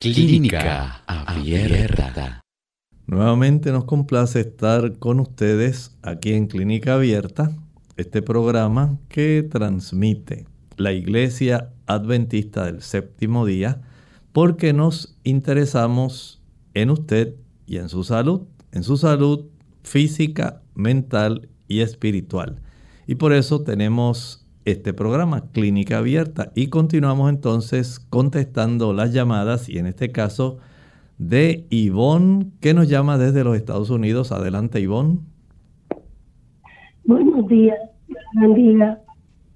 Clínica 0.00 1.02
Abierta. 1.06 2.40
Nuevamente 3.06 3.72
nos 3.72 3.84
complace 3.84 4.40
estar 4.40 4.98
con 4.98 5.18
ustedes 5.20 5.96
aquí 6.02 6.34
en 6.34 6.46
Clínica 6.46 6.94
Abierta, 6.94 7.52
este 7.96 8.22
programa 8.22 8.98
que 9.08 9.46
transmite 9.50 10.46
la 10.76 10.92
Iglesia 10.92 11.72
Adventista 11.86 12.66
del 12.66 12.82
Séptimo 12.82 13.44
Día, 13.44 13.82
porque 14.32 14.72
nos 14.72 15.18
interesamos 15.24 16.40
en 16.74 16.90
usted 16.90 17.34
y 17.66 17.78
en 17.78 17.88
su 17.88 18.04
salud, 18.04 18.42
en 18.72 18.84
su 18.84 18.96
salud 18.96 19.46
física, 19.88 20.60
mental 20.74 21.48
y 21.66 21.80
espiritual. 21.80 22.60
Y 23.06 23.14
por 23.14 23.32
eso 23.32 23.62
tenemos 23.62 24.46
este 24.66 24.92
programa, 24.92 25.50
Clínica 25.52 25.98
Abierta, 25.98 26.52
y 26.54 26.66
continuamos 26.66 27.30
entonces 27.30 27.98
contestando 27.98 28.92
las 28.92 29.14
llamadas, 29.14 29.68
y 29.68 29.78
en 29.78 29.86
este 29.86 30.12
caso 30.12 30.58
de 31.16 31.64
Ivonne, 31.70 32.48
que 32.60 32.74
nos 32.74 32.88
llama 32.88 33.16
desde 33.16 33.44
los 33.44 33.56
Estados 33.56 33.88
Unidos. 33.88 34.30
Adelante, 34.30 34.78
Ivonne. 34.78 35.20
Buenos 37.04 37.48
días, 37.48 37.78
buen 38.34 38.54
día. 38.54 39.00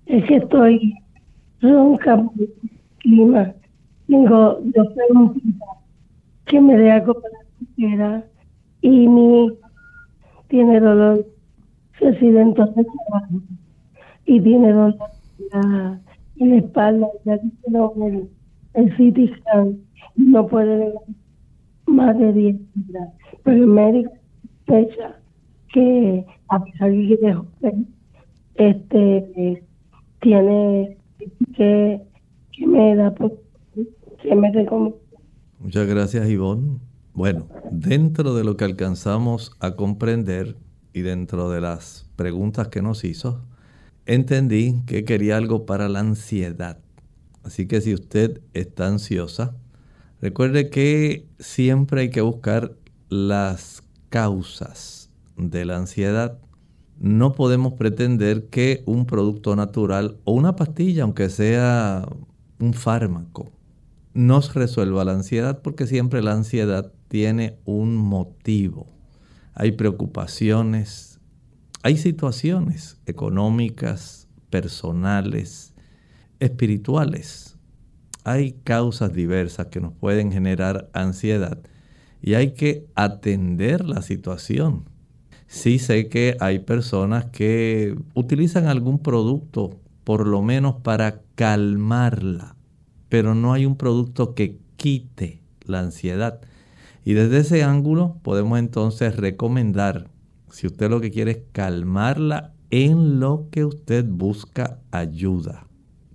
Es 0.07 0.24
que 0.24 0.37
estoy 0.37 0.95
ronca 1.61 2.16
por 2.16 2.33
el 2.41 2.51
clima. 2.99 3.53
Tengo 4.09 4.61
dos 4.64 4.89
preguntas 4.95 5.43
que 6.47 6.61
me 6.61 6.76
dé 6.78 6.91
algo 6.91 7.14
para 7.14 7.35
la 7.99 8.24
y 8.80 9.07
mi 9.09 9.49
tiene 10.53 10.80
dolor 10.80 11.26
presidente 11.98 12.61
de 12.61 12.84
trabajo 12.84 13.40
y 14.26 14.38
tiene 14.38 14.70
dolor 14.70 14.94
en 16.36 16.50
la 16.50 16.57
espalda, 16.57 17.09
ya 17.24 17.38
que 17.38 17.48
el, 18.07 18.28
el 18.74 18.90
CT 18.92 19.42
no 20.16 20.46
puede 20.46 20.92
más 21.86 22.18
de 22.18 22.32
10 22.34 22.57
días. 22.74 23.09
Pero 23.42 23.57
el 23.57 23.66
médico 23.66 24.12
fecha 24.66 25.16
que 25.72 26.26
a 26.48 26.62
pesar 26.62 26.90
de 26.90 27.18
que 27.61 27.74
este 28.57 29.64
tiene 30.20 30.98
que, 31.57 32.03
que 32.53 32.66
me 32.66 32.94
da 32.94 33.14
que 34.22 34.34
me 34.34 34.53
recomienda. 34.53 34.98
Muchas 35.59 35.86
gracias 35.86 36.28
Ivonne. 36.28 36.78
Bueno, 37.15 37.47
dentro 37.71 38.35
de 38.35 38.43
lo 38.43 38.57
que 38.57 38.65
alcanzamos 38.65 39.53
a 39.61 39.77
comprender 39.77 40.57
y 40.95 41.03
dentro 41.03 41.51
de 41.51 41.61
las 41.61 42.07
preguntas 42.17 42.69
que 42.69 42.81
nos 42.81 43.05
hizo, 43.05 43.43
entendí 44.07 44.81
que 44.87 45.05
quería 45.05 45.37
algo 45.37 45.67
para 45.67 45.91
la 45.91 46.01
ansiedad. 46.01 46.79
Así 47.43 47.67
que 47.67 47.83
si 47.83 47.93
usted 47.93 48.41
está 48.55 48.87
ansiosa, 48.87 49.55
recuerde 50.23 50.71
que 50.71 51.27
siempre 51.39 52.03
hay 52.03 52.11
que 52.11 52.23
buscar 52.23 52.77
las 53.11 53.83
causas 54.09 55.11
de 55.37 55.67
la 55.67 55.77
ansiedad, 55.77 56.39
no 56.99 57.33
podemos 57.33 57.75
pretender 57.75 58.47
que 58.47 58.83
un 58.87 59.05
producto 59.05 59.55
natural 59.55 60.17
o 60.25 60.33
una 60.33 60.57
pastilla, 60.57 61.03
aunque 61.03 61.29
sea 61.29 62.09
un 62.59 62.73
fármaco, 62.73 63.51
nos 64.15 64.55
resuelva 64.55 65.05
la 65.05 65.13
ansiedad 65.13 65.61
porque 65.61 65.87
siempre 65.87 66.23
la 66.23 66.33
ansiedad 66.33 66.93
tiene 67.13 67.59
un 67.67 67.95
motivo. 67.95 68.87
Hay 69.53 69.73
preocupaciones, 69.73 71.21
hay 71.83 71.99
situaciones 71.99 72.97
económicas, 73.05 74.29
personales, 74.49 75.75
espirituales. 76.41 77.59
Hay 78.25 78.53
causas 78.65 79.13
diversas 79.13 79.67
que 79.67 79.79
nos 79.79 79.93
pueden 79.93 80.33
generar 80.33 80.89
ansiedad 80.95 81.59
y 82.23 82.33
hay 82.33 82.53
que 82.53 82.87
atender 82.95 83.85
la 83.85 84.01
situación. 84.01 84.89
Sí 85.47 85.79
sé 85.79 86.09
que 86.09 86.39
hay 86.41 86.61
personas 86.61 87.27
que 87.27 87.95
utilizan 88.15 88.69
algún 88.69 89.01
producto 89.01 89.79
por 90.05 90.27
lo 90.27 90.41
menos 90.41 90.77
para 90.77 91.21
calmarla, 91.35 92.57
pero 93.11 93.35
no 93.35 93.53
hay 93.53 93.67
un 93.67 93.77
producto 93.77 94.35
que 94.35 94.57
quite 94.79 95.43
la 95.67 95.81
ansiedad. 95.81 96.41
Y 97.05 97.14
desde 97.14 97.38
ese 97.38 97.64
ángulo 97.64 98.16
podemos 98.22 98.59
entonces 98.59 99.16
recomendar, 99.16 100.09
si 100.50 100.66
usted 100.66 100.90
lo 100.90 101.00
que 101.00 101.11
quiere 101.11 101.30
es 101.32 101.38
calmarla 101.53 102.53
en 102.70 103.20
lo 103.20 103.48
que 103.50 103.64
usted 103.64 104.05
busca 104.07 104.78
ayuda. 104.90 105.66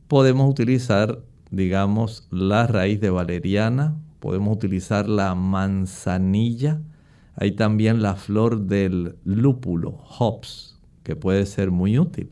Podemos 0.07 0.49
utilizar, 0.49 1.23
digamos, 1.51 2.27
la 2.31 2.67
raíz 2.67 3.01
de 3.01 3.09
valeriana, 3.09 3.95
podemos 4.19 4.55
utilizar 4.55 5.09
la 5.09 5.35
manzanilla, 5.35 6.81
hay 7.35 7.51
también 7.51 8.01
la 8.01 8.15
flor 8.15 8.61
del 8.61 9.17
lúpulo, 9.23 9.99
hops, 10.17 10.79
que 11.03 11.15
puede 11.15 11.45
ser 11.45 11.69
muy 11.69 11.99
útil. 11.99 12.29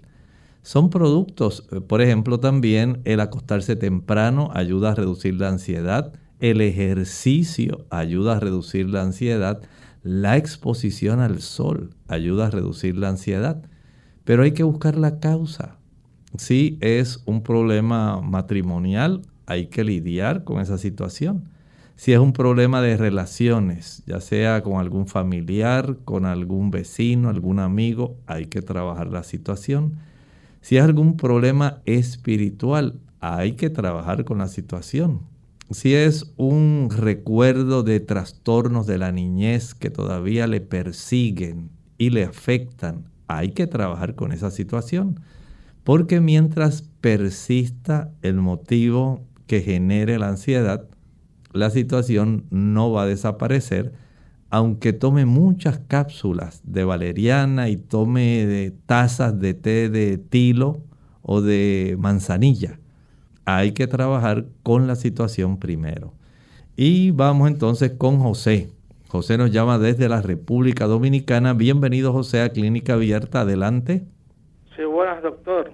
Son 0.63 0.89
productos, 0.89 1.67
eh, 1.71 1.81
por 1.81 2.01
ejemplo, 2.01 2.39
también 2.39 3.01
el 3.05 3.19
acostarse 3.19 3.75
temprano 3.75 4.49
ayuda 4.53 4.91
a 4.91 4.95
reducir 4.95 5.35
la 5.35 5.49
ansiedad, 5.49 6.13
el 6.39 6.61
ejercicio 6.61 7.86
ayuda 7.89 8.38
a 8.38 8.39
reducir 8.39 8.89
la 8.89 9.01
ansiedad, 9.01 9.61
la 10.03 10.38
exposición 10.38 11.19
al 11.19 11.41
sol 11.41 11.95
ayuda 12.07 12.47
a 12.47 12.51
reducir 12.51 12.97
la 12.97 13.09
ansiedad, 13.09 13.61
pero 14.23 14.43
hay 14.43 14.51
que 14.51 14.63
buscar 14.63 14.97
la 14.97 15.19
causa. 15.19 15.77
Si 16.38 16.77
es 16.81 17.23
un 17.25 17.41
problema 17.41 18.21
matrimonial, 18.21 19.21
hay 19.45 19.67
que 19.67 19.83
lidiar 19.83 20.43
con 20.43 20.59
esa 20.59 20.77
situación. 20.77 21.49
Si 21.95 22.11
es 22.11 22.19
un 22.19 22.33
problema 22.33 22.81
de 22.81 22.97
relaciones, 22.97 24.03
ya 24.05 24.19
sea 24.19 24.61
con 24.63 24.79
algún 24.79 25.07
familiar, 25.07 25.97
con 26.03 26.25
algún 26.25 26.69
vecino, 26.69 27.29
algún 27.29 27.59
amigo, 27.59 28.17
hay 28.27 28.47
que 28.47 28.61
trabajar 28.61 29.07
la 29.07 29.23
situación. 29.23 29.93
Si 30.59 30.75
es 30.75 30.83
algún 30.83 31.15
problema 31.15 31.81
espiritual, 31.86 32.99
hay 33.21 33.53
que 33.53 33.69
trabajar 33.69 34.25
con 34.25 34.39
la 34.39 34.49
situación. 34.49 35.21
Si 35.72 35.95
es 35.95 36.32
un 36.38 36.89
recuerdo 36.95 37.82
de 37.82 37.99
trastornos 37.99 38.86
de 38.86 38.99
la 38.99 39.11
niñez 39.11 39.74
que 39.74 39.89
todavía 39.89 40.45
le 40.45 40.61
persiguen 40.61 41.72
y 41.97 42.11
le 42.11 42.24
afectan, 42.24 43.05
hay 43.28 43.51
que 43.51 43.66
trabajar 43.66 44.13
con 44.13 44.32
esa 44.32 44.51
situación. 44.51 45.20
Porque 45.84 46.22
mientras 46.22 46.84
persista 47.01 48.11
el 48.22 48.36
motivo 48.36 49.26
que 49.47 49.61
genere 49.61 50.20
la 50.20 50.30
ansiedad, 50.30 50.88
la 51.51 51.72
situación 51.72 52.45
no 52.51 52.91
va 52.91 53.03
a 53.03 53.07
desaparecer, 53.07 53.93
aunque 54.51 54.93
tome 54.93 55.26
muchas 55.26 55.80
cápsulas 55.88 56.61
de 56.63 56.84
valeriana 56.84 57.70
y 57.70 57.78
tome 57.78 58.72
tazas 58.86 59.39
de 59.39 59.55
té 59.55 59.89
de 59.89 60.20
tilo 60.20 60.84
o 61.24 61.41
de 61.41 61.95
manzanilla. 61.99 62.80
Hay 63.45 63.73
que 63.73 63.85
trabajar 63.85 64.45
con 64.63 64.87
la 64.87 64.95
situación 64.95 65.59
primero. 65.59 66.13
Y 66.75 67.11
vamos 67.11 67.47
entonces 67.47 67.91
con 67.91 68.17
José. 68.17 68.69
José 69.07 69.37
nos 69.37 69.51
llama 69.51 69.77
desde 69.77 70.09
la 70.09 70.21
República 70.21 70.85
Dominicana. 70.85 71.53
Bienvenido 71.53 72.11
José 72.11 72.41
a 72.41 72.49
Clínica 72.49 72.93
Abierta. 72.93 73.41
Adelante. 73.41 74.03
Sí, 74.75 74.83
buenas, 74.83 75.21
doctor. 75.21 75.71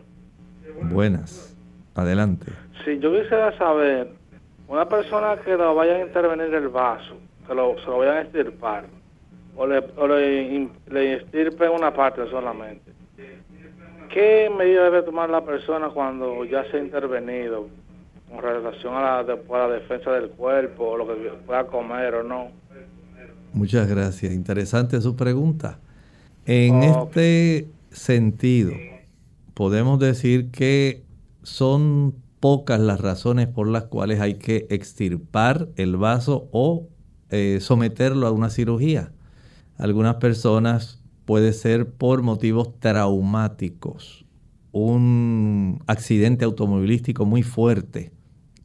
Buenas. 0.91 1.55
Adelante. 1.95 2.51
Sí, 2.83 2.99
yo 2.99 3.13
quisiera 3.13 3.57
saber 3.57 4.11
una 4.67 4.87
persona 4.87 5.37
que 5.37 5.55
lo 5.55 5.73
vaya 5.73 5.95
a 5.95 6.01
intervenir 6.01 6.53
el 6.53 6.67
vaso, 6.67 7.15
que 7.47 7.55
lo, 7.55 7.79
se 7.79 7.85
lo 7.85 7.99
vayan 7.99 8.17
a 8.17 8.21
estirpar, 8.21 8.85
o 9.55 9.65
le, 9.65 9.79
o 9.95 10.07
le, 10.07 10.69
le 10.89 11.13
estirpen 11.15 11.71
una 11.71 11.93
parte 11.93 12.29
solamente. 12.29 12.91
¿Qué 14.13 14.51
medida 14.55 14.83
debe 14.83 15.03
tomar 15.03 15.29
la 15.29 15.43
persona 15.45 15.89
cuando 15.89 16.43
ya 16.43 16.69
se 16.69 16.77
ha 16.77 16.79
intervenido 16.79 17.67
con 18.29 18.41
relación 18.41 18.93
a 18.95 19.23
la, 19.23 19.23
la 19.23 19.67
defensa 19.69 20.11
del 20.11 20.29
cuerpo, 20.31 20.89
o 20.89 20.97
lo 20.97 21.07
que 21.07 21.13
pueda 21.45 21.65
comer 21.67 22.15
o 22.15 22.23
no? 22.23 22.51
Muchas 23.53 23.87
gracias. 23.87 24.33
Interesante 24.33 24.99
su 25.01 25.15
pregunta. 25.15 25.79
En 26.45 26.83
este 26.83 27.69
sentido, 27.91 28.73
podemos 29.53 29.99
decir 29.99 30.51
que 30.51 31.03
son 31.43 32.15
pocas 32.39 32.79
las 32.79 32.99
razones 32.99 33.47
por 33.47 33.67
las 33.67 33.83
cuales 33.83 34.19
hay 34.19 34.35
que 34.35 34.67
extirpar 34.69 35.67
el 35.75 35.97
vaso 35.97 36.49
o 36.51 36.87
eh, 37.29 37.59
someterlo 37.61 38.27
a 38.27 38.31
una 38.31 38.49
cirugía. 38.49 39.11
Algunas 39.77 40.15
personas 40.15 41.00
puede 41.31 41.53
ser 41.53 41.93
por 41.93 42.23
motivos 42.23 42.77
traumáticos, 42.81 44.25
un 44.73 45.81
accidente 45.87 46.43
automovilístico 46.43 47.25
muy 47.25 47.41
fuerte, 47.41 48.11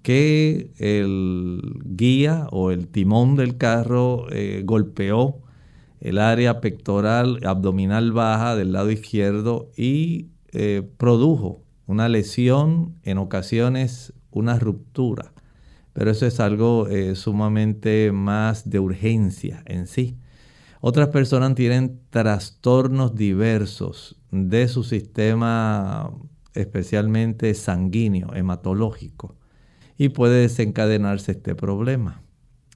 que 0.02 0.72
el 0.78 1.60
guía 1.84 2.48
o 2.50 2.72
el 2.72 2.88
timón 2.88 3.36
del 3.36 3.56
carro 3.56 4.26
eh, 4.32 4.62
golpeó 4.64 5.38
el 6.00 6.18
área 6.18 6.60
pectoral, 6.60 7.38
abdominal 7.44 8.10
baja 8.10 8.56
del 8.56 8.72
lado 8.72 8.90
izquierdo 8.90 9.70
y 9.76 10.30
eh, 10.50 10.82
produjo 10.96 11.62
una 11.86 12.08
lesión, 12.08 12.96
en 13.04 13.18
ocasiones 13.18 14.12
una 14.32 14.58
ruptura, 14.58 15.32
pero 15.92 16.10
eso 16.10 16.26
es 16.26 16.40
algo 16.40 16.88
eh, 16.88 17.14
sumamente 17.14 18.10
más 18.10 18.68
de 18.68 18.80
urgencia 18.80 19.62
en 19.66 19.86
sí. 19.86 20.16
Otras 20.80 21.08
personas 21.08 21.54
tienen 21.54 22.00
trastornos 22.10 23.14
diversos 23.14 24.16
de 24.30 24.68
su 24.68 24.84
sistema, 24.84 26.12
especialmente 26.54 27.54
sanguíneo, 27.54 28.34
hematológico, 28.34 29.36
y 29.96 30.10
puede 30.10 30.42
desencadenarse 30.42 31.32
este 31.32 31.54
problema. 31.54 32.22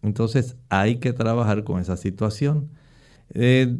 Entonces 0.03 0.57
hay 0.69 0.97
que 0.97 1.13
trabajar 1.13 1.65
con 1.65 1.81
esa 1.81 1.97
situación. 1.97 2.71
Eh, 3.35 3.79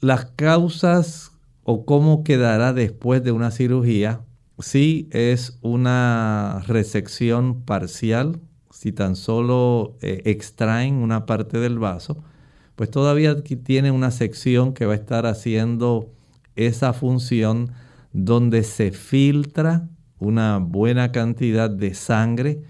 las 0.00 0.26
causas 0.26 1.32
o 1.62 1.86
cómo 1.86 2.24
quedará 2.24 2.72
después 2.72 3.22
de 3.22 3.32
una 3.32 3.50
cirugía 3.50 4.22
si 4.58 5.08
es 5.10 5.58
una 5.62 6.62
resección 6.66 7.62
parcial, 7.62 8.40
si 8.70 8.92
tan 8.92 9.16
solo 9.16 9.96
eh, 10.00 10.22
extraen 10.26 10.96
una 10.96 11.26
parte 11.26 11.58
del 11.58 11.78
vaso, 11.78 12.22
pues 12.76 12.90
todavía 12.90 13.42
tiene 13.42 13.90
una 13.90 14.10
sección 14.10 14.74
que 14.74 14.86
va 14.86 14.92
a 14.92 14.96
estar 14.96 15.26
haciendo 15.26 16.10
esa 16.56 16.92
función 16.92 17.72
donde 18.12 18.62
se 18.62 18.92
filtra 18.92 19.88
una 20.18 20.58
buena 20.58 21.12
cantidad 21.12 21.70
de 21.70 21.94
sangre 21.94 22.62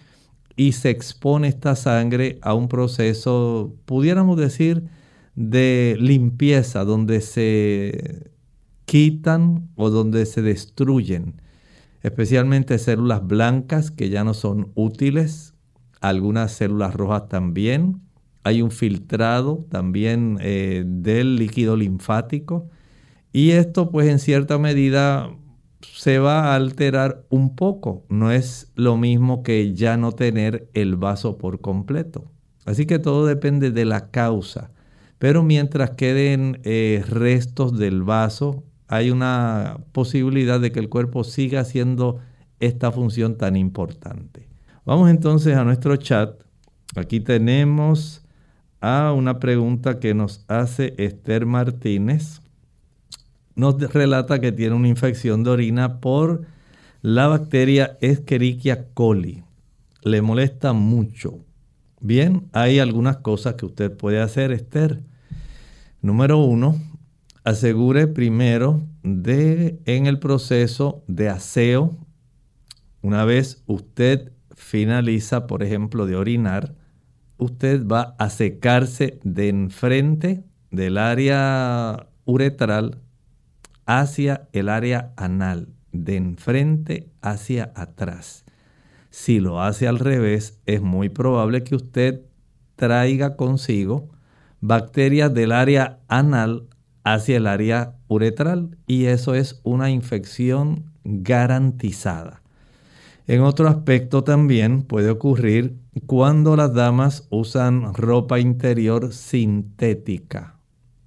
y 0.57 0.72
se 0.72 0.90
expone 0.90 1.48
esta 1.48 1.76
sangre 1.76 2.38
a 2.42 2.55
un 2.55 2.68
proceso, 2.68 3.74
pudiéramos 3.84 4.36
decir, 4.38 4.84
de 5.34 5.96
limpieza, 5.98 6.84
donde 6.84 7.20
se 7.20 8.30
quitan 8.84 9.68
o 9.74 9.90
donde 9.90 10.26
se 10.26 10.42
destruyen 10.42 11.42
especialmente 12.05 12.78
células 12.78 13.26
blancas 13.26 13.90
que 13.90 14.11
ya 14.11 14.24
no 14.24 14.34
son 14.34 14.70
útiles, 14.74 15.55
algunas 16.02 16.52
células 16.52 16.94
rojas 16.94 17.28
también. 17.30 18.02
Hay 18.45 18.62
un 18.62 18.70
filtrado 18.70 19.66
también 19.70 20.38
eh, 20.40 20.84
del 20.86 21.36
líquido 21.36 21.76
linfático 21.76 22.68
y 23.32 23.51
esto 23.51 23.90
pues 23.90 24.09
en 24.09 24.18
cierta 24.18 24.59
medida 24.59 25.30
se 25.80 26.18
va 26.18 26.53
a 26.53 26.55
alterar 26.55 27.24
un 27.30 27.57
poco. 27.57 28.05
No 28.09 28.30
es 28.30 28.70
lo 28.74 28.97
mismo 28.97 29.42
que 29.42 29.74
ya 29.74 29.97
no 29.97 30.12
tener 30.12 30.68
el 30.74 30.97
vaso 30.97 31.38
por 31.38 31.61
completo. 31.61 32.30
Así 32.64 32.86
que 32.86 32.99
todo 32.99 33.26
depende 33.26 33.70
de 33.70 33.84
la 33.84 34.11
causa. 34.11 34.70
Pero 35.18 35.42
mientras 35.42 35.90
queden 35.92 36.61
eh, 36.64 37.03
restos 37.09 37.78
del 37.78 38.03
vaso, 38.03 38.64
hay 38.88 39.11
una 39.11 39.78
posibilidad 39.92 40.61
de 40.61 40.72
que 40.72 40.80
el 40.80 40.88
cuerpo 40.88 41.24
siga 41.24 41.61
haciendo 41.61 42.18
esta 42.61 42.92
función 42.92 43.36
tan 43.36 43.57
importante. 43.57 44.49
Vamos 44.84 45.11
entonces 45.11 45.57
a 45.57 45.64
nuestro 45.64 45.97
chat. 45.97 46.42
Aquí 46.97 47.20
tenemos 47.20 48.23
a 48.85 49.14
una 49.14 49.39
pregunta 49.39 49.99
que 49.99 50.12
nos 50.12 50.45
hace 50.47 50.93
Esther 50.99 51.47
Martínez. 51.47 52.43
Nos 53.55 53.78
relata 53.78 54.41
que 54.41 54.53
tiene 54.53 54.76
una 54.76 54.89
infección 54.89 55.43
de 55.43 55.51
orina 55.51 56.01
por 56.01 56.43
la 57.01 57.26
bacteria 57.26 57.97
Escherichia 58.03 58.89
coli. 58.93 59.43
Le 60.03 60.20
molesta 60.20 60.74
mucho. 60.74 61.39
Bien, 62.01 62.51
hay 62.53 62.78
algunas 62.78 63.16
cosas 63.16 63.55
que 63.55 63.64
usted 63.64 63.91
puede 63.91 64.20
hacer, 64.20 64.53
Esther. 64.53 65.03
Número 66.03 66.37
uno, 66.37 66.78
asegure 67.43 68.07
primero 68.07 68.82
de 69.03 69.80
en 69.87 70.05
el 70.05 70.18
proceso 70.18 71.03
de 71.07 71.30
aseo, 71.30 71.97
una 73.01 73.24
vez 73.24 73.62
usted 73.66 74.32
finaliza, 74.55 75.47
por 75.47 75.62
ejemplo, 75.62 76.05
de 76.05 76.16
orinar, 76.16 76.74
usted 77.39 77.87
va 77.87 78.14
a 78.18 78.30
secarse 78.30 79.20
de 79.24 79.49
enfrente 79.49 80.45
del 80.70 80.99
área 80.99 82.09
uretral 82.24 82.99
hacia 83.87 84.49
el 84.53 84.68
área 84.68 85.12
anal, 85.16 85.68
de 85.93 86.16
enfrente 86.16 87.11
hacia 87.22 87.72
atrás. 87.74 88.45
Si 89.11 89.41
lo 89.41 89.62
hace 89.62 89.87
al 89.87 89.99
revés, 89.99 90.59
es 90.66 90.82
muy 90.82 91.09
probable 91.09 91.62
que 91.62 91.76
usted 91.76 92.22
traiga 92.76 93.37
consigo 93.37 94.09
bacterias 94.61 95.32
del 95.32 95.53
área 95.53 96.01
anal 96.09 96.68
hacia 97.05 97.37
el 97.37 97.47
área 97.47 97.97
uretral 98.09 98.76
y 98.87 99.05
eso 99.05 99.35
es 99.35 99.61
una 99.62 99.91
infección 99.91 100.91
garantizada. 101.05 102.43
En 103.26 103.43
otro 103.43 103.68
aspecto 103.68 104.24
también 104.24 104.82
puede 104.82 105.11
ocurrir 105.11 105.76
cuando 106.01 106.57
las 106.57 106.74
damas 106.74 107.26
usan 107.30 107.95
ropa 107.95 108.40
interior 108.40 109.12
sintética. 109.12 110.59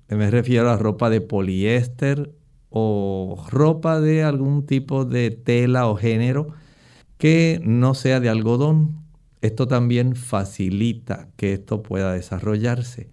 Me 0.09 0.31
refiero 0.31 0.69
a 0.69 0.77
ropa 0.77 1.09
de 1.09 1.19
poliéster 1.19 2.31
o 2.69 3.43
ropa 3.49 3.99
de 3.99 4.23
algún 4.23 4.65
tipo 4.65 5.03
de 5.03 5.31
tela 5.31 5.87
o 5.87 5.95
género 5.95 6.47
que 7.17 7.59
no 7.63 7.93
sea 7.93 8.19
de 8.19 8.29
algodón. 8.29 9.03
Esto 9.41 9.67
también 9.67 10.15
facilita 10.15 11.27
que 11.35 11.53
esto 11.53 11.83
pueda 11.83 12.13
desarrollarse. 12.13 13.09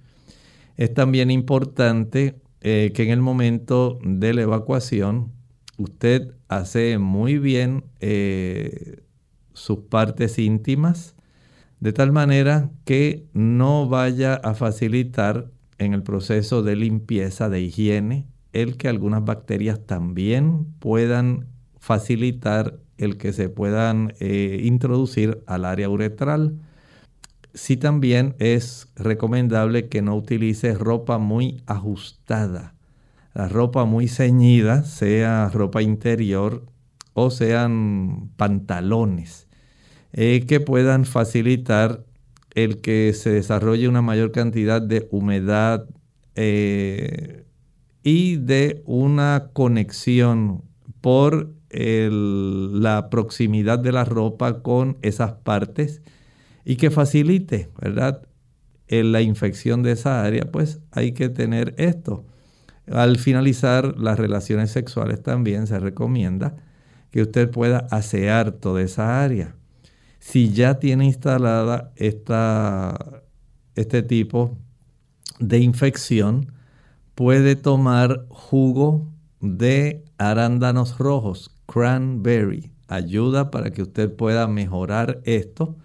Es 0.77 0.95
también 0.95 1.31
importante 1.31 2.41
eh, 2.61 2.93
que 2.95 3.03
en 3.03 3.11
el 3.11 3.20
momento 3.20 3.99
de 4.05 4.33
la 4.33 4.43
evacuación 4.43 5.33
usted 5.77 6.35
hace 6.49 6.99
muy 6.99 7.39
bien 7.39 7.85
eh, 8.01 9.03
sus 9.53 9.81
partes 9.81 10.39
íntimas 10.39 11.14
de 11.85 11.93
tal 11.93 12.12
manera 12.12 12.70
que 12.87 13.26
no 13.35 13.87
vaya 13.87 14.37
a 14.37 14.55
facilitar 14.55 15.51
en 15.76 15.93
el 15.93 16.03
proceso 16.03 16.62
de 16.62 16.76
limpieza, 16.76 17.51
de 17.51 17.61
higiene, 17.61 18.26
el 18.55 18.78
que 18.78 18.89
algunas 18.89 19.22
bacterias 19.22 19.85
también 19.85 20.64
puedan 20.78 21.45
facilitar 21.78 22.78
el 22.97 23.18
que 23.18 23.35
se 23.35 23.51
puedan 23.51 24.14
eh, 24.18 24.62
introducir 24.64 25.43
al 25.47 25.66
área 25.66 25.91
uretral. 25.91 26.57
Sí 27.53 27.76
también 27.76 28.35
es 28.39 28.89
recomendable 28.97 29.91
que 29.91 30.01
no 30.01 30.16
utilice 30.16 30.72
ropa 30.72 31.18
muy 31.18 31.62
ajustada. 31.66 32.72
La 33.35 33.47
ropa 33.51 33.85
muy 33.85 34.09
ceñida, 34.09 34.85
sea 34.85 35.51
ropa 35.53 35.82
interior 35.82 36.64
o 37.12 37.30
sean 37.30 38.30
pantalones, 38.39 39.43
eh, 40.15 40.47
que 40.47 40.61
puedan 40.61 41.05
facilitar 41.05 42.05
el 42.55 42.81
que 42.81 43.12
se 43.15 43.31
desarrolle 43.31 43.89
una 43.89 44.01
mayor 44.01 44.31
cantidad 44.31 44.81
de 44.81 45.09
humedad 45.11 45.87
eh, 46.37 47.45
y 48.05 48.37
de 48.37 48.83
una 48.87 49.51
conexión 49.53 50.62
por 51.01 51.53
la 51.77 53.11
proximidad 53.11 53.81
de 53.81 53.91
la 53.91 54.05
ropa 54.05 54.62
con 54.62 54.97
esas 55.03 55.33
partes 55.33 56.01
y 56.65 56.77
que 56.77 56.93
facilite, 56.93 57.69
¿verdad? 57.83 58.23
En 58.87 59.11
la 59.11 59.21
infección 59.21 59.83
de 59.83 59.91
esa 59.93 60.23
área, 60.23 60.45
pues 60.53 60.79
hay 60.93 61.11
que 61.11 61.29
tener 61.29 61.75
esto. 61.77 62.25
Al 62.87 63.19
finalizar 63.19 63.99
las 63.99 64.21
relaciones 64.21 64.71
sexuales 64.71 65.21
también 65.21 65.67
se 65.67 65.81
recomienda 65.81 66.55
que 67.11 67.23
usted 67.23 67.51
pueda 67.51 67.89
asear 67.91 68.53
toda 68.53 68.81
esa 68.81 69.25
área. 69.25 69.57
Si 70.25 70.51
ya 70.53 70.79
tiene 70.81 71.05
instalada 71.05 71.93
esta, 71.97 73.22
este 73.75 74.03
tipo 74.03 74.57
de 75.39 75.59
infección, 75.59 76.51
puede 77.14 77.57
tomar 77.57 78.25
jugo 78.31 79.12
de 79.43 80.03
arándanos 80.16 80.97
rojos, 80.97 81.55
cranberry. 81.66 82.72
Ayuda 82.89 83.51
para 83.51 83.70
que 83.70 83.83
usted 83.83 84.16
pueda 84.16 84.49
mejorar 84.49 85.20
esto, 85.25 85.77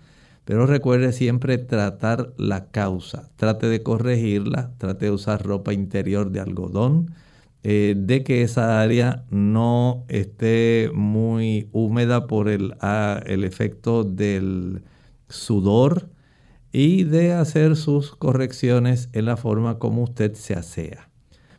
pero 0.45 0.65
recuerde 0.65 1.11
siempre 1.11 1.57
tratar 1.57 2.33
la 2.37 2.71
causa. 2.71 3.29
Trate 3.35 3.67
de 3.67 3.83
corregirla, 3.83 4.71
trate 4.77 5.07
de 5.07 5.11
usar 5.11 5.45
ropa 5.45 5.73
interior 5.73 6.31
de 6.31 6.39
algodón, 6.39 7.13
eh, 7.71 7.93
de 7.95 8.23
que 8.23 8.41
esa 8.41 8.81
área 8.81 9.25
no 9.29 10.03
esté 10.07 10.89
muy 10.91 11.69
húmeda 11.71 12.25
por 12.25 12.49
el, 12.49 12.73
el 13.27 13.43
efecto 13.43 14.03
del 14.03 14.81
sudor 15.27 16.09
y 16.71 17.03
de 17.03 17.33
hacer 17.33 17.75
sus 17.75 18.15
correcciones 18.15 19.09
en 19.13 19.25
la 19.25 19.37
forma 19.37 19.77
como 19.77 20.01
usted 20.01 20.33
se 20.33 20.55
asea. 20.55 21.11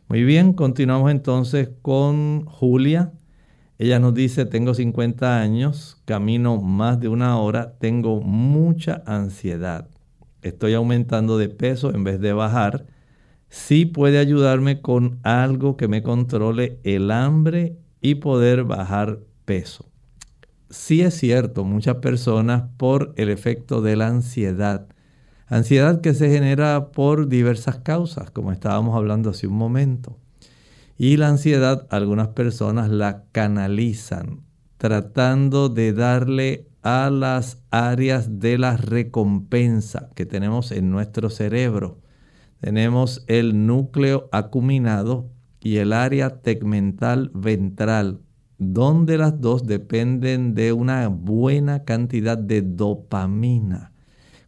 Muy 0.09 0.25
bien, 0.25 0.51
continuamos 0.51 1.11
entonces 1.11 1.69
con 1.81 2.43
Julia. 2.45 3.13
Ella 3.77 4.01
nos 4.01 4.13
dice, 4.13 4.43
tengo 4.43 4.73
50 4.73 5.39
años, 5.39 6.01
camino 6.03 6.61
más 6.61 6.99
de 6.99 7.07
una 7.07 7.37
hora, 7.39 7.77
tengo 7.79 8.19
mucha 8.19 9.01
ansiedad. 9.05 9.87
Estoy 10.41 10.73
aumentando 10.73 11.37
de 11.37 11.47
peso 11.47 11.95
en 11.95 12.03
vez 12.03 12.19
de 12.19 12.33
bajar. 12.33 12.85
Sí 13.51 13.85
puede 13.85 14.17
ayudarme 14.17 14.81
con 14.81 15.19
algo 15.23 15.75
que 15.75 15.89
me 15.89 16.01
controle 16.01 16.79
el 16.83 17.11
hambre 17.11 17.77
y 18.01 18.15
poder 18.15 18.63
bajar 18.63 19.19
peso. 19.43 19.89
Sí 20.69 21.01
es 21.01 21.15
cierto, 21.15 21.65
muchas 21.65 21.97
personas 21.97 22.63
por 22.77 23.13
el 23.17 23.29
efecto 23.29 23.81
de 23.81 23.97
la 23.97 24.07
ansiedad, 24.07 24.87
ansiedad 25.47 25.99
que 25.99 26.13
se 26.13 26.29
genera 26.29 26.91
por 26.91 27.27
diversas 27.27 27.79
causas, 27.79 28.31
como 28.31 28.53
estábamos 28.53 28.95
hablando 28.95 29.31
hace 29.31 29.47
un 29.47 29.57
momento. 29.57 30.17
Y 30.97 31.17
la 31.17 31.27
ansiedad, 31.27 31.85
algunas 31.89 32.29
personas 32.29 32.89
la 32.89 33.25
canalizan 33.33 34.43
tratando 34.81 35.69
de 35.69 35.93
darle 35.93 36.65
a 36.81 37.11
las 37.11 37.61
áreas 37.69 38.39
de 38.39 38.57
la 38.57 38.77
recompensa 38.77 40.09
que 40.15 40.25
tenemos 40.25 40.71
en 40.71 40.89
nuestro 40.89 41.29
cerebro. 41.29 42.00
Tenemos 42.61 43.23
el 43.27 43.65
núcleo 43.65 44.29
acuminado 44.31 45.29
y 45.59 45.77
el 45.77 45.93
área 45.93 46.41
tegmental 46.41 47.31
ventral, 47.33 48.21
donde 48.57 49.17
las 49.17 49.41
dos 49.41 49.65
dependen 49.65 50.53
de 50.53 50.71
una 50.71 51.07
buena 51.07 51.83
cantidad 51.83 52.37
de 52.37 52.61
dopamina. 52.61 53.91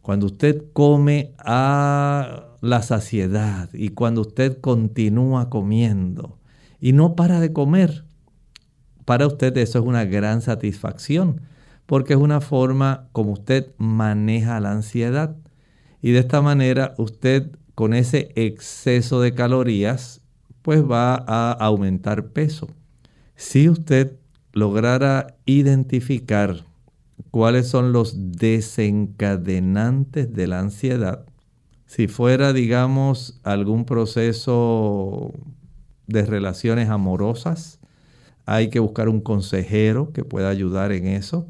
Cuando 0.00 0.26
usted 0.26 0.64
come 0.72 1.34
a 1.38 2.56
la 2.60 2.82
saciedad 2.82 3.68
y 3.72 3.90
cuando 3.90 4.22
usted 4.22 4.60
continúa 4.60 5.50
comiendo, 5.50 6.38
y 6.80 6.92
no 6.92 7.16
para 7.16 7.40
de 7.40 7.52
comer. 7.52 8.04
Para 9.04 9.26
usted 9.26 9.56
eso 9.56 9.78
es 9.78 9.84
una 9.84 10.04
gran 10.04 10.40
satisfacción 10.40 11.40
porque 11.86 12.14
es 12.14 12.18
una 12.18 12.40
forma 12.40 13.08
como 13.12 13.32
usted 13.32 13.72
maneja 13.78 14.60
la 14.60 14.72
ansiedad. 14.72 15.36
Y 16.00 16.12
de 16.12 16.18
esta 16.18 16.42
manera 16.42 16.94
usted 16.98 17.56
con 17.74 17.94
ese 17.94 18.30
exceso 18.36 19.20
de 19.20 19.34
calorías 19.34 20.20
pues 20.62 20.82
va 20.82 21.16
a 21.26 21.52
aumentar 21.52 22.28
peso. 22.28 22.68
Si 23.36 23.68
usted 23.68 24.16
lograra 24.52 25.36
identificar 25.44 26.64
cuáles 27.30 27.68
son 27.68 27.92
los 27.92 28.32
desencadenantes 28.32 30.32
de 30.32 30.46
la 30.46 30.60
ansiedad, 30.60 31.26
si 31.86 32.08
fuera 32.08 32.54
digamos 32.54 33.38
algún 33.42 33.84
proceso 33.84 35.34
de 36.06 36.24
relaciones 36.24 36.88
amorosas, 36.88 37.78
hay 38.46 38.70
que 38.70 38.78
buscar 38.78 39.10
un 39.10 39.20
consejero 39.20 40.12
que 40.12 40.24
pueda 40.24 40.48
ayudar 40.48 40.92
en 40.92 41.06
eso. 41.06 41.46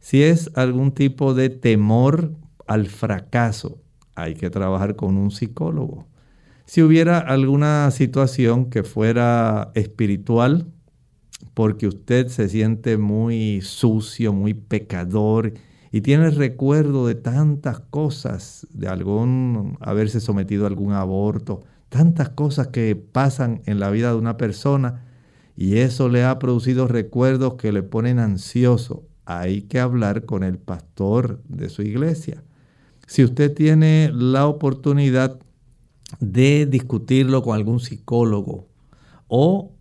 Si 0.00 0.22
es 0.22 0.50
algún 0.54 0.92
tipo 0.92 1.34
de 1.34 1.50
temor 1.50 2.32
al 2.66 2.86
fracaso, 2.86 3.81
hay 4.14 4.34
que 4.34 4.50
trabajar 4.50 4.96
con 4.96 5.16
un 5.16 5.30
psicólogo. 5.30 6.06
Si 6.64 6.82
hubiera 6.82 7.18
alguna 7.18 7.90
situación 7.90 8.70
que 8.70 8.82
fuera 8.82 9.72
espiritual, 9.74 10.66
porque 11.54 11.86
usted 11.86 12.28
se 12.28 12.48
siente 12.48 12.96
muy 12.96 13.60
sucio, 13.62 14.32
muy 14.32 14.54
pecador 14.54 15.54
y 15.90 16.00
tiene 16.00 16.30
recuerdo 16.30 17.06
de 17.06 17.14
tantas 17.14 17.80
cosas, 17.80 18.66
de 18.72 18.88
algún 18.88 19.76
haberse 19.80 20.20
sometido 20.20 20.64
a 20.64 20.68
algún 20.68 20.92
aborto, 20.92 21.62
tantas 21.88 22.30
cosas 22.30 22.68
que 22.68 22.96
pasan 22.96 23.60
en 23.66 23.78
la 23.78 23.90
vida 23.90 24.10
de 24.10 24.16
una 24.16 24.38
persona 24.38 25.04
y 25.56 25.78
eso 25.78 26.08
le 26.08 26.24
ha 26.24 26.38
producido 26.38 26.88
recuerdos 26.88 27.54
que 27.54 27.72
le 27.72 27.82
ponen 27.82 28.18
ansioso. 28.18 29.04
Hay 29.26 29.62
que 29.62 29.78
hablar 29.78 30.24
con 30.24 30.42
el 30.42 30.58
pastor 30.58 31.42
de 31.48 31.68
su 31.68 31.82
iglesia. 31.82 32.42
Si 33.12 33.22
usted 33.22 33.52
tiene 33.52 34.10
la 34.10 34.46
oportunidad 34.46 35.38
de 36.18 36.64
discutirlo 36.64 37.42
con 37.42 37.54
algún 37.54 37.78
psicólogo 37.78 38.70
o 39.28 39.74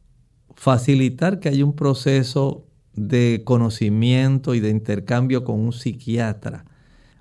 facilitar 0.53 1.39
que 1.39 1.47
haya 1.47 1.63
un 1.63 1.73
proceso 1.73 2.67
de 2.93 3.43
conocimiento 3.45 4.53
y 4.53 4.59
de 4.59 4.69
intercambio 4.69 5.45
con 5.45 5.61
un 5.61 5.71
psiquiatra, 5.71 6.65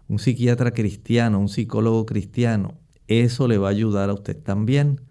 un 0.08 0.18
psiquiatra 0.18 0.72
cristiano, 0.72 1.38
un 1.38 1.48
psicólogo 1.48 2.04
cristiano, 2.06 2.74
eso 3.06 3.46
le 3.46 3.58
va 3.58 3.68
a 3.68 3.70
ayudar 3.70 4.10
a 4.10 4.14
usted 4.14 4.36
también. 4.36 5.02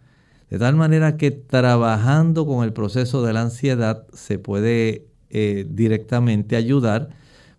De 0.50 0.60
tal 0.60 0.76
manera 0.76 1.16
que 1.16 1.32
trabajando 1.32 2.46
con 2.46 2.66
el 2.66 2.74
proceso 2.74 3.24
de 3.24 3.32
la 3.32 3.44
ansiedad 3.44 4.06
se 4.12 4.38
puede 4.38 5.08
eh, 5.30 5.66
directamente 5.70 6.58
ayudar, 6.58 7.08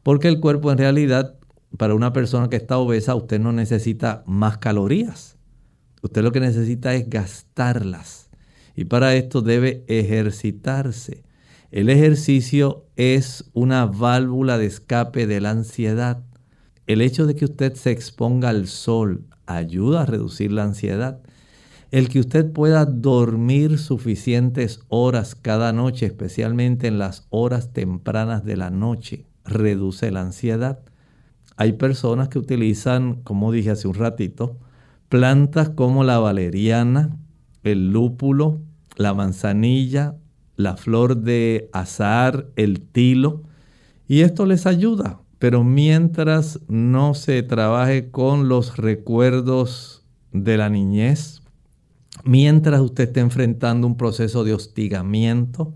porque 0.02 0.28
el 0.28 0.40
cuerpo 0.40 0.70
en 0.72 0.76
realidad, 0.76 1.39
para 1.76 1.94
una 1.94 2.12
persona 2.12 2.48
que 2.48 2.56
está 2.56 2.78
obesa, 2.78 3.14
usted 3.14 3.40
no 3.40 3.52
necesita 3.52 4.22
más 4.26 4.58
calorías. 4.58 5.36
Usted 6.02 6.22
lo 6.22 6.32
que 6.32 6.40
necesita 6.40 6.94
es 6.94 7.08
gastarlas. 7.08 8.30
Y 8.74 8.84
para 8.84 9.14
esto 9.14 9.42
debe 9.42 9.84
ejercitarse. 9.88 11.24
El 11.70 11.88
ejercicio 11.88 12.86
es 12.96 13.50
una 13.52 13.86
válvula 13.86 14.58
de 14.58 14.66
escape 14.66 15.26
de 15.26 15.40
la 15.40 15.50
ansiedad. 15.50 16.24
El 16.86 17.00
hecho 17.00 17.26
de 17.26 17.36
que 17.36 17.44
usted 17.44 17.74
se 17.74 17.92
exponga 17.92 18.48
al 18.48 18.66
sol 18.66 19.26
ayuda 19.46 20.02
a 20.02 20.06
reducir 20.06 20.50
la 20.50 20.64
ansiedad. 20.64 21.20
El 21.90 22.08
que 22.08 22.20
usted 22.20 22.50
pueda 22.52 22.84
dormir 22.84 23.78
suficientes 23.78 24.80
horas 24.88 25.34
cada 25.34 25.72
noche, 25.72 26.06
especialmente 26.06 26.86
en 26.86 26.98
las 26.98 27.26
horas 27.30 27.72
tempranas 27.72 28.44
de 28.44 28.56
la 28.56 28.70
noche, 28.70 29.26
reduce 29.44 30.10
la 30.10 30.22
ansiedad. 30.22 30.80
Hay 31.60 31.74
personas 31.74 32.30
que 32.30 32.38
utilizan, 32.38 33.16
como 33.16 33.52
dije 33.52 33.68
hace 33.68 33.86
un 33.86 33.92
ratito, 33.92 34.56
plantas 35.10 35.68
como 35.68 36.04
la 36.04 36.18
valeriana, 36.18 37.18
el 37.64 37.90
lúpulo, 37.90 38.62
la 38.96 39.12
manzanilla, 39.12 40.16
la 40.56 40.78
flor 40.78 41.18
de 41.18 41.68
azar, 41.74 42.46
el 42.56 42.80
tilo, 42.80 43.42
y 44.08 44.22
esto 44.22 44.46
les 44.46 44.64
ayuda. 44.64 45.20
Pero 45.38 45.62
mientras 45.62 46.60
no 46.66 47.12
se 47.12 47.42
trabaje 47.42 48.10
con 48.10 48.48
los 48.48 48.78
recuerdos 48.78 50.06
de 50.32 50.56
la 50.56 50.70
niñez, 50.70 51.42
mientras 52.24 52.80
usted 52.80 53.08
esté 53.08 53.20
enfrentando 53.20 53.86
un 53.86 53.98
proceso 53.98 54.44
de 54.44 54.54
hostigamiento, 54.54 55.74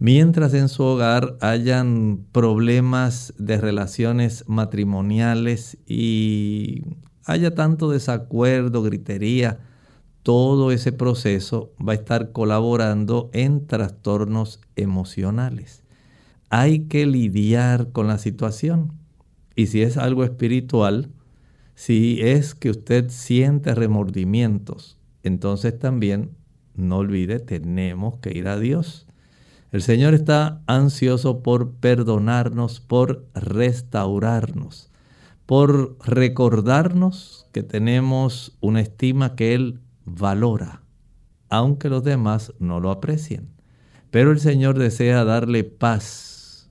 mientras 0.00 0.54
en 0.54 0.68
su 0.68 0.82
hogar 0.82 1.36
hayan 1.40 2.24
problemas 2.32 3.34
de 3.38 3.58
relaciones 3.58 4.44
matrimoniales 4.48 5.78
y 5.86 6.82
haya 7.26 7.54
tanto 7.54 7.90
desacuerdo, 7.90 8.82
gritería, 8.82 9.60
todo 10.22 10.72
ese 10.72 10.90
proceso 10.92 11.72
va 11.86 11.92
a 11.92 11.96
estar 11.96 12.32
colaborando 12.32 13.30
en 13.32 13.66
trastornos 13.66 14.60
emocionales. 14.74 15.84
Hay 16.48 16.86
que 16.86 17.06
lidiar 17.06 17.92
con 17.92 18.08
la 18.08 18.18
situación. 18.18 18.92
Y 19.54 19.66
si 19.66 19.82
es 19.82 19.98
algo 19.98 20.24
espiritual, 20.24 21.10
si 21.74 22.20
es 22.22 22.54
que 22.54 22.70
usted 22.70 23.10
siente 23.10 23.74
remordimientos, 23.74 24.98
entonces 25.22 25.78
también 25.78 26.30
no 26.74 26.98
olvide, 26.98 27.38
tenemos 27.38 28.18
que 28.20 28.36
ir 28.36 28.48
a 28.48 28.58
Dios. 28.58 29.06
El 29.72 29.82
Señor 29.82 30.14
está 30.14 30.62
ansioso 30.66 31.44
por 31.44 31.74
perdonarnos, 31.74 32.80
por 32.80 33.26
restaurarnos, 33.34 34.90
por 35.46 35.96
recordarnos 36.04 37.46
que 37.52 37.62
tenemos 37.62 38.56
una 38.60 38.80
estima 38.80 39.36
que 39.36 39.54
Él 39.54 39.80
valora, 40.04 40.82
aunque 41.48 41.88
los 41.88 42.02
demás 42.02 42.52
no 42.58 42.80
lo 42.80 42.90
aprecien. 42.90 43.48
Pero 44.10 44.32
el 44.32 44.40
Señor 44.40 44.76
desea 44.76 45.24
darle 45.24 45.62
paz. 45.62 46.68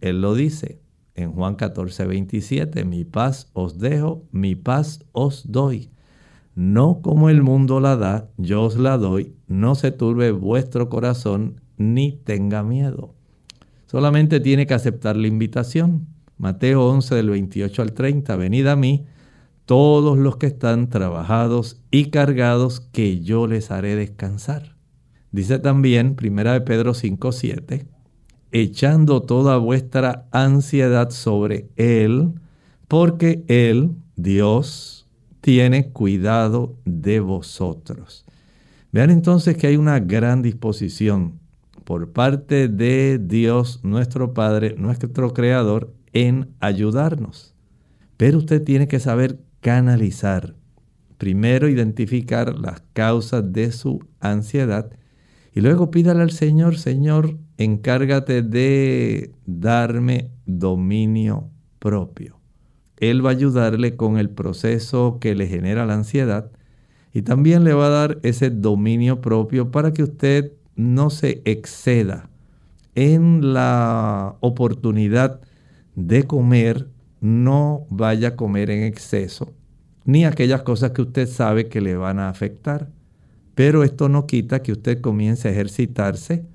Él 0.00 0.22
lo 0.22 0.34
dice 0.34 0.80
en 1.16 1.32
Juan 1.32 1.54
14, 1.54 2.06
27, 2.06 2.84
mi 2.86 3.04
paz 3.04 3.50
os 3.52 3.78
dejo, 3.78 4.22
mi 4.30 4.54
paz 4.54 5.04
os 5.12 5.52
doy. 5.52 5.90
No 6.54 7.02
como 7.02 7.28
el 7.28 7.42
mundo 7.42 7.78
la 7.78 7.96
da, 7.96 8.30
yo 8.38 8.62
os 8.62 8.78
la 8.78 8.96
doy, 8.96 9.34
no 9.48 9.74
se 9.74 9.90
turbe 9.90 10.30
vuestro 10.30 10.88
corazón 10.88 11.60
ni 11.78 12.12
tenga 12.12 12.62
miedo. 12.62 13.14
Solamente 13.86 14.40
tiene 14.40 14.66
que 14.66 14.74
aceptar 14.74 15.16
la 15.16 15.28
invitación. 15.28 16.08
Mateo 16.36 16.86
11 16.88 17.14
del 17.14 17.30
28 17.30 17.82
al 17.82 17.92
30, 17.94 18.36
venid 18.36 18.66
a 18.66 18.76
mí 18.76 19.06
todos 19.64 20.18
los 20.18 20.36
que 20.36 20.46
están 20.46 20.88
trabajados 20.88 21.80
y 21.90 22.06
cargados, 22.06 22.80
que 22.80 23.20
yo 23.20 23.46
les 23.46 23.70
haré 23.70 23.96
descansar. 23.96 24.76
Dice 25.30 25.58
también, 25.58 26.16
1 26.18 26.52
de 26.52 26.60
Pedro 26.62 26.94
5:7, 26.94 27.86
echando 28.50 29.20
toda 29.20 29.58
vuestra 29.58 30.26
ansiedad 30.32 31.10
sobre 31.10 31.68
Él, 31.76 32.32
porque 32.88 33.44
Él, 33.48 33.90
Dios, 34.16 35.06
tiene 35.42 35.90
cuidado 35.90 36.76
de 36.86 37.20
vosotros. 37.20 38.24
Vean 38.90 39.10
entonces 39.10 39.56
que 39.56 39.66
hay 39.66 39.76
una 39.76 40.00
gran 40.00 40.40
disposición 40.40 41.37
por 41.88 42.12
parte 42.12 42.68
de 42.68 43.18
Dios, 43.18 43.80
nuestro 43.82 44.34
Padre, 44.34 44.74
nuestro 44.76 45.32
Creador, 45.32 45.94
en 46.12 46.54
ayudarnos. 46.60 47.54
Pero 48.18 48.36
usted 48.36 48.62
tiene 48.62 48.88
que 48.88 49.00
saber 49.00 49.38
canalizar. 49.62 50.54
Primero 51.16 51.66
identificar 51.66 52.58
las 52.58 52.82
causas 52.92 53.54
de 53.54 53.72
su 53.72 54.04
ansiedad 54.20 54.90
y 55.54 55.62
luego 55.62 55.90
pídale 55.90 56.20
al 56.20 56.30
Señor, 56.30 56.76
Señor, 56.76 57.38
encárgate 57.56 58.42
de 58.42 59.32
darme 59.46 60.30
dominio 60.44 61.48
propio. 61.78 62.38
Él 62.98 63.24
va 63.24 63.30
a 63.30 63.32
ayudarle 63.32 63.96
con 63.96 64.18
el 64.18 64.28
proceso 64.28 65.16
que 65.22 65.34
le 65.34 65.46
genera 65.46 65.86
la 65.86 65.94
ansiedad 65.94 66.50
y 67.14 67.22
también 67.22 67.64
le 67.64 67.72
va 67.72 67.86
a 67.86 67.90
dar 68.06 68.18
ese 68.24 68.50
dominio 68.50 69.22
propio 69.22 69.70
para 69.70 69.94
que 69.94 70.02
usted 70.02 70.52
no 70.78 71.10
se 71.10 71.42
exceda 71.44 72.30
en 72.94 73.52
la 73.52 74.36
oportunidad 74.40 75.40
de 75.96 76.22
comer 76.22 76.88
no 77.20 77.84
vaya 77.90 78.28
a 78.28 78.36
comer 78.36 78.70
en 78.70 78.84
exceso, 78.84 79.52
ni 80.04 80.24
aquellas 80.24 80.62
cosas 80.62 80.92
que 80.92 81.02
usted 81.02 81.28
sabe 81.28 81.68
que 81.68 81.80
le 81.80 81.96
van 81.96 82.20
a 82.20 82.28
afectar. 82.28 82.90
Pero 83.56 83.82
esto 83.82 84.08
no 84.08 84.26
quita 84.26 84.62
que 84.62 84.70
usted 84.70 85.00
comience 85.00 85.48
a 85.48 85.50
ejercitarse 85.50 86.46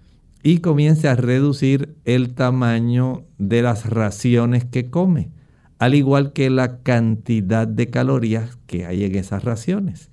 y 0.41 0.59
comience 0.59 1.09
a 1.09 1.17
reducir 1.17 1.95
el 2.05 2.33
tamaño 2.33 3.25
de 3.37 3.61
las 3.61 3.89
raciones 3.89 4.63
que 4.63 4.89
come, 4.89 5.31
al 5.79 5.95
igual 5.95 6.31
que 6.31 6.49
la 6.49 6.77
cantidad 6.81 7.67
de 7.67 7.89
calorías 7.89 8.57
que 8.67 8.85
hay 8.85 9.03
en 9.03 9.15
esas 9.15 9.43
raciones. 9.43 10.11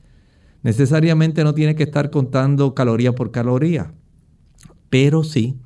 Necesariamente 0.65 1.45
no 1.45 1.55
tiene 1.55 1.77
que 1.77 1.85
estar 1.85 2.11
contando 2.11 2.75
caloría 2.75 3.15
por 3.15 3.31
caloría, 3.31 3.95
pero 4.91 5.25
sí, 5.25 5.59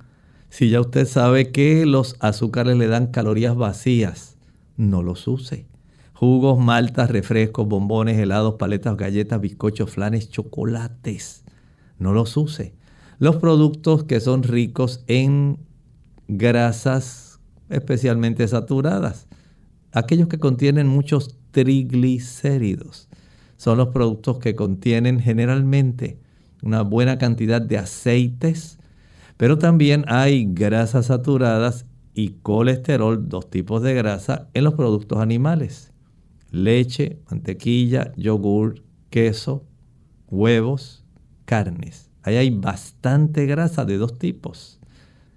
si 0.50 0.70
ya 0.70 0.80
usted 0.80 1.06
sabe 1.06 1.50
que 1.50 1.84
los 1.86 2.16
azúcares 2.20 2.76
le 2.76 2.86
dan 2.86 3.08
calorías 3.08 3.56
vacías, 3.56 4.36
no 4.76 5.02
los 5.02 5.26
use. 5.26 5.66
Jugos, 6.12 6.58
maltas, 6.58 7.10
refrescos, 7.10 7.66
bombones, 7.66 8.18
helados, 8.18 8.54
paletas, 8.54 8.96
galletas, 8.96 9.40
bizcochos, 9.40 9.90
flanes, 9.90 10.30
chocolates. 10.30 11.44
No 11.98 12.12
los 12.12 12.36
use. 12.36 12.74
Los 13.18 13.36
productos 13.36 14.04
que 14.04 14.20
son 14.20 14.42
ricos 14.42 15.02
en 15.08 15.58
grasas 16.28 17.40
especialmente 17.68 18.46
saturadas. 18.46 19.26
Aquellos 19.92 20.28
que 20.28 20.38
contienen 20.38 20.86
muchos 20.86 21.36
triglicéridos. 21.50 23.08
Son 23.56 23.78
los 23.78 23.88
productos 23.88 24.38
que 24.38 24.54
contienen 24.54 25.20
generalmente 25.20 26.18
una 26.62 26.82
buena 26.82 27.18
cantidad 27.18 27.62
de 27.62 27.78
aceites, 27.78 28.78
pero 29.44 29.58
también 29.58 30.06
hay 30.08 30.46
grasas 30.48 31.04
saturadas 31.04 31.84
y 32.14 32.30
colesterol, 32.40 33.28
dos 33.28 33.50
tipos 33.50 33.82
de 33.82 33.92
grasa, 33.92 34.48
en 34.54 34.64
los 34.64 34.72
productos 34.72 35.18
animales. 35.18 35.92
Leche, 36.50 37.20
mantequilla, 37.30 38.14
yogur, 38.16 38.82
queso, 39.10 39.66
huevos, 40.30 41.04
carnes. 41.44 42.10
Ahí 42.22 42.36
hay 42.36 42.48
bastante 42.48 43.44
grasa 43.44 43.84
de 43.84 43.98
dos 43.98 44.18
tipos, 44.18 44.80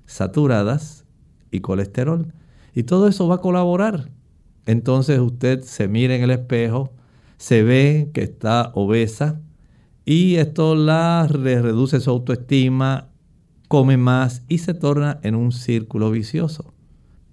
saturadas 0.05 1.03
y 1.51 1.59
colesterol. 1.59 2.31
Y 2.73 2.83
todo 2.83 3.09
eso 3.09 3.27
va 3.27 3.35
a 3.35 3.41
colaborar 3.41 4.09
entonces 4.65 5.19
usted 5.19 5.63
se 5.63 5.89
mira 5.89 6.15
en 6.15 6.23
el 6.23 6.31
espejo, 6.31 6.93
se 7.35 7.61
ve 7.61 8.09
que 8.13 8.21
está 8.21 8.71
obesa 8.73 9.41
y 10.05 10.35
esto 10.35 10.75
la 10.75 11.27
reduce 11.29 11.99
su 11.99 12.09
autoestima, 12.09 13.09
come 13.68 13.97
más 13.97 14.43
y 14.47 14.59
se 14.59 14.74
torna 14.74 15.20
en 15.24 15.36
un 15.36 15.51
círculo 15.51 16.11
vicioso. 16.11 16.74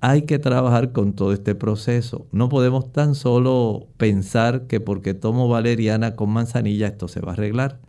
Hay 0.00 0.22
que 0.22 0.38
trabajar 0.38 0.92
con 0.92 1.14
todo 1.14 1.32
este 1.32 1.54
proceso. 1.54 2.26
No 2.30 2.48
podemos 2.48 2.92
tan 2.92 3.14
solo 3.14 3.88
pensar 3.96 4.66
que 4.66 4.80
porque 4.80 5.14
tomo 5.14 5.48
valeriana 5.48 6.14
con 6.14 6.30
manzanilla 6.30 6.88
esto 6.88 7.08
se 7.08 7.20
va 7.20 7.30
a 7.30 7.34
arreglar. 7.34 7.80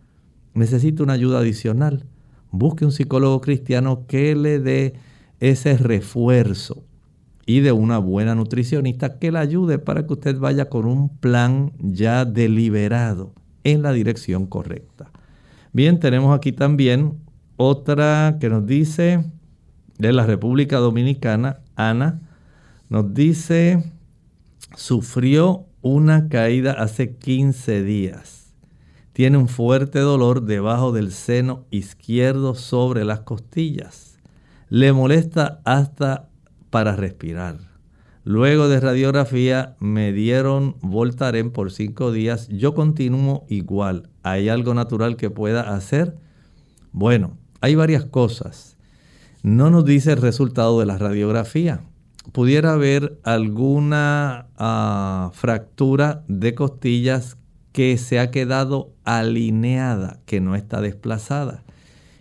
Necesito 0.54 1.04
una 1.04 1.14
ayuda 1.14 1.40
adicional. 1.40 2.06
Busque 2.52 2.86
un 2.86 2.94
psicólogo 2.94 3.42
cristiano 3.42 4.06
que 4.08 4.36
le 4.36 4.60
dé 4.60 4.94
ese 5.42 5.78
refuerzo 5.78 6.86
y 7.46 7.60
de 7.60 7.74
una 7.74 7.98
buena 7.98 8.34
nutricionista 8.34 9.20
que 9.20 9.32
le 9.32 9.40
ayude 9.40 9.78
para 9.78 10.08
que 10.08 10.14
usted 10.14 10.40
vaya 10.40 10.70
con 10.70 10.86
un 10.86 11.10
plan 11.10 11.74
ya 11.80 12.24
deliberado 12.24 13.34
en 13.66 13.82
la 13.82 13.92
dirección 13.92 14.46
correcta. 14.46 15.12
Bien, 15.74 16.00
tenemos 16.00 16.34
aquí 16.34 16.54
también 16.54 17.25
otra 17.58 18.38
que 18.40 18.50
nos 18.50 18.66
dice 18.66 19.26
de 19.98 20.14
la 20.14 20.26
República 20.26 20.78
Dominicana, 20.78 21.60
Ana, 21.76 22.22
nos 22.90 23.14
dice, 23.14 23.92
sufrió 24.76 25.66
una 25.82 26.30
caída 26.30 26.74
hace 26.74 27.16
15 27.16 27.84
días. 27.84 28.54
Tiene 29.14 29.38
un 29.38 29.48
fuerte 29.48 30.00
dolor 30.00 30.44
debajo 30.44 30.92
del 30.92 31.12
seno 31.12 31.66
izquierdo 31.72 32.54
sobre 32.54 33.06
las 33.06 33.22
costillas. 33.22 34.18
Le 34.68 34.92
molesta 34.92 35.62
hasta 35.64 36.28
para 36.70 36.96
respirar. 36.96 37.58
Luego 38.26 38.68
de 38.68 38.80
radiografía 38.80 39.76
me 39.80 40.12
dieron 40.12 40.76
Voltaren 40.82 41.52
por 41.52 41.72
cinco 41.72 42.12
días. 42.12 42.50
Yo 42.50 42.74
continúo 42.74 43.46
igual. 43.48 44.10
¿Hay 44.24 44.50
algo 44.50 44.74
natural 44.74 45.16
que 45.16 45.30
pueda 45.30 45.74
hacer? 45.76 46.18
Bueno, 46.92 47.38
hay 47.66 47.74
varias 47.74 48.06
cosas. 48.06 48.78
No 49.42 49.72
nos 49.72 49.86
dice 49.86 50.12
el 50.12 50.22
resultado 50.22 50.80
de 50.80 50.86
la 50.86 51.00
radiografía. 51.00 51.82
Pudiera 52.32 52.74
haber 52.74 53.20
alguna 53.24 54.50
ah, 54.56 55.32
fractura 55.34 56.24
de 56.28 56.54
costillas 56.54 57.38
que 57.72 57.98
se 57.98 58.20
ha 58.20 58.30
quedado 58.30 58.92
alineada, 59.04 60.20
que 60.28 60.42
no 60.42 60.56
está 60.56 60.80
desplazada. 60.80 61.64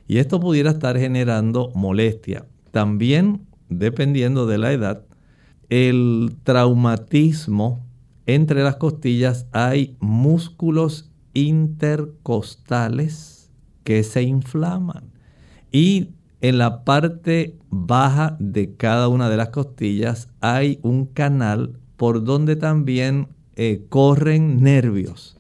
Y 0.09 0.17
esto 0.17 0.41
pudiera 0.41 0.71
estar 0.71 0.99
generando 0.99 1.71
molestia. 1.75 2.47
También, 2.71 3.43
dependiendo 3.69 4.47
de 4.47 4.57
la 4.57 4.73
edad, 4.73 5.03
el 5.69 6.37
traumatismo 6.43 7.85
entre 8.25 8.63
las 8.63 8.77
costillas 8.77 9.47
hay 9.53 9.95
músculos 10.01 11.11
intercostales 11.35 13.51
que 13.85 14.03
se 14.03 14.23
inflaman. 14.23 15.14
Y 15.75 16.11
en 16.41 16.59
la 16.59 16.85
parte 16.85 17.57
baja 17.69 18.37
de 18.39 18.77
cada 18.77 19.09
una 19.09 19.29
de 19.29 19.37
las 19.37 19.49
costillas 19.49 20.29
hay 20.41 20.79
un 20.83 21.05
canal 21.05 21.73
por 21.97 22.23
donde 22.23 22.55
también 22.55 23.27
eh, 23.57 23.83
corren 23.89 24.63
nervios. 24.63 25.37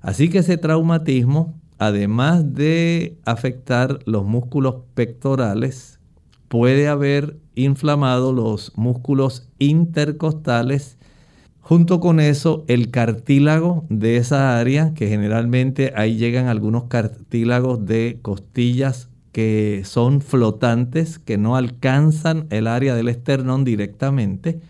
Así 0.00 0.28
que 0.30 0.38
ese 0.38 0.58
traumatismo, 0.58 1.54
además 1.78 2.54
de 2.54 3.16
afectar 3.24 3.98
los 4.04 4.24
músculos 4.24 4.76
pectorales, 4.94 5.98
puede 6.46 6.86
haber 6.86 7.36
inflamado 7.56 8.32
los 8.32 8.70
músculos 8.76 9.48
intercostales. 9.58 10.98
Junto 11.60 11.98
con 11.98 12.20
eso, 12.20 12.64
el 12.68 12.92
cartílago 12.92 13.86
de 13.88 14.18
esa 14.18 14.56
área, 14.56 14.94
que 14.94 15.08
generalmente 15.08 15.92
ahí 15.96 16.16
llegan 16.16 16.46
algunos 16.46 16.84
cartílagos 16.84 17.84
de 17.84 18.20
costillas 18.22 19.08
que 19.34 19.82
son 19.84 20.20
flotantes, 20.20 21.18
que 21.18 21.38
no 21.38 21.56
alcanzan 21.56 22.46
el 22.50 22.68
área 22.68 22.94
del 22.94 23.08
esternón 23.08 23.64
directamente, 23.64 24.60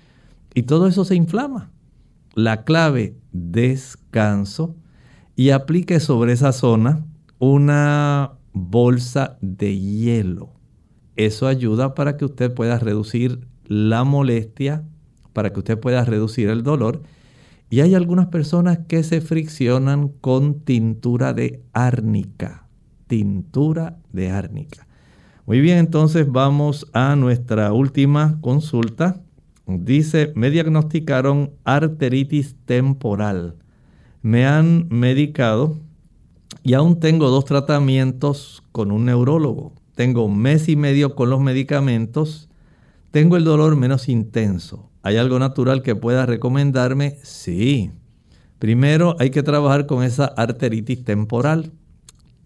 y 0.55 0.63
todo 0.63 0.87
eso 0.87 1.05
se 1.05 1.15
inflama. 1.15 1.71
La 2.35 2.65
clave, 2.65 3.15
descanso, 3.31 4.75
y 5.37 5.51
aplique 5.51 6.01
sobre 6.01 6.33
esa 6.33 6.53
zona 6.53 7.05
una 7.39 8.33
bolsa 8.55 9.37
de 9.43 9.79
hielo. 9.79 10.55
Eso 11.15 11.47
ayuda 11.47 11.95
para 11.95 12.17
que 12.17 12.25
usted 12.25 12.55
pueda 12.55 12.79
reducir 12.79 13.47
la 13.67 14.03
molestia, 14.05 14.83
para 15.35 15.53
que 15.53 15.59
usted 15.59 15.79
pueda 15.79 16.07
reducir 16.07 16.49
el 16.49 16.63
dolor. 16.63 17.03
Y 17.69 17.81
hay 17.81 17.95
algunas 17.95 18.29
personas 18.29 18.79
que 18.89 19.03
se 19.03 19.21
friccionan 19.21 20.09
con 20.09 20.61
tintura 20.61 21.35
de 21.35 21.63
árnica 21.75 22.64
tintura 23.07 23.99
de 24.13 24.31
árnica. 24.31 24.87
Muy 25.47 25.61
bien, 25.61 25.79
entonces 25.79 26.27
vamos 26.31 26.87
a 26.95 27.17
nuestra 27.17 27.73
última 27.73 28.39
consulta. 28.41 29.21
Dice, 29.67 30.33
me 30.35 30.51
diagnosticaron 30.51 31.53
arteritis 31.65 32.57
temporal. 32.65 33.57
Me 34.23 34.47
han 34.47 34.89
medicado 34.89 35.79
y 36.63 36.73
aún 36.73 36.99
tengo 36.99 37.29
dos 37.29 37.45
tratamientos 37.45 38.63
con 38.73 38.91
un 38.91 39.05
neurólogo. 39.05 39.75
Tengo 39.95 40.25
un 40.25 40.39
mes 40.39 40.69
y 40.69 40.77
medio 40.77 41.15
con 41.15 41.29
los 41.29 41.41
medicamentos. 41.41 42.49
Tengo 43.11 43.37
el 43.37 43.45
dolor 43.45 43.77
menos 43.77 44.09
intenso. 44.09 44.91
¿Hay 45.03 45.19
algo 45.19 45.39
natural 45.39 45.83
que 45.83 45.95
pueda 45.95 46.25
recomendarme? 46.25 47.19
Sí. 47.23 47.91
Primero 48.59 49.15
hay 49.19 49.29
que 49.29 49.43
trabajar 49.43 49.87
con 49.87 50.03
esa 50.03 50.25
arteritis 50.25 51.05
temporal 51.05 51.73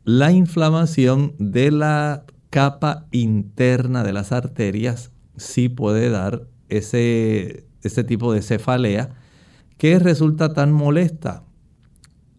la 0.09 0.33
inflamación 0.33 1.35
de 1.39 1.71
la 1.71 2.25
capa 2.49 3.05
interna 3.13 4.03
de 4.05 4.15
las 4.15 4.33
arterias 4.33 5.13
sí 5.37 5.69
puede 5.69 6.09
dar 6.09 6.49
ese, 6.71 7.67
ese 7.83 8.05
tipo 8.05 8.33
de 8.33 8.41
cefalea 8.41 9.11
que 9.77 9.99
resulta 9.99 10.55
tan 10.55 10.73
molesta. 10.73 11.45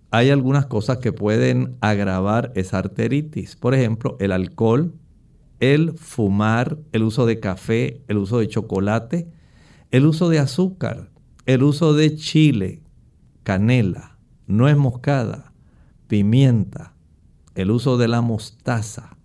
Hay 0.09 0.31
algunas 0.31 0.65
cosas 0.65 0.97
que 0.97 1.13
pueden 1.13 1.77
agravar 1.79 2.51
esa 2.55 2.79
arteritis. 2.79 3.55
Por 3.55 3.75
ejemplo, 3.75 4.17
el 4.19 4.31
alcohol, 4.31 4.95
el 5.59 5.93
fumar, 5.95 6.79
el 6.91 7.03
uso 7.03 7.27
de 7.27 7.39
café, 7.39 8.01
el 8.07 8.17
uso 8.17 8.39
de 8.39 8.47
chocolate, 8.47 9.29
el 9.91 10.07
uso 10.07 10.27
de 10.29 10.39
azúcar, 10.39 11.11
el 11.45 11.61
uso 11.61 11.93
de 11.93 12.15
chile, 12.15 12.81
canela, 13.43 14.17
nuez 14.47 14.75
moscada, 14.75 15.53
pimienta, 16.07 16.95
el 17.59 17.71
uso 17.71 17.97
de 17.97 18.07
la 18.07 18.21
mostaza, 18.21 19.17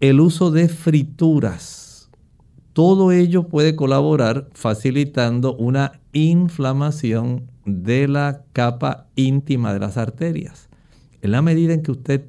el 0.00 0.20
uso 0.20 0.50
de 0.50 0.68
frituras. 0.68 2.10
Todo 2.72 3.12
ello 3.12 3.48
puede 3.48 3.76
colaborar 3.76 4.48
facilitando 4.52 5.54
una 5.56 6.00
inflamación 6.12 7.50
de 7.64 8.08
la 8.08 8.44
capa 8.52 9.06
íntima 9.14 9.72
de 9.72 9.78
las 9.78 9.96
arterias. 9.96 10.68
En 11.22 11.30
la 11.30 11.42
medida 11.42 11.74
en 11.74 11.82
que 11.82 11.92
usted 11.92 12.26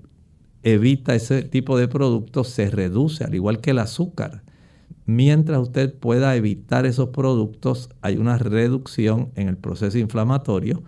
evita 0.64 1.16
ese 1.16 1.44
tipo 1.44 1.78
de 1.78 1.88
productos, 1.88 2.50
se 2.50 2.70
reduce, 2.70 3.24
al 3.24 3.36
igual 3.36 3.60
que 3.60 3.72
el 3.72 3.80
azúcar. 3.80 4.44
Mientras 5.06 5.60
usted 5.60 5.94
pueda 5.94 6.36
evitar 6.36 6.86
esos 6.86 7.10
productos, 7.10 7.90
hay 8.02 8.18
una 8.18 8.38
reducción 8.38 9.32
en 9.36 9.48
el 9.48 9.58
proceso 9.58 9.98
inflamatorio 9.98 10.84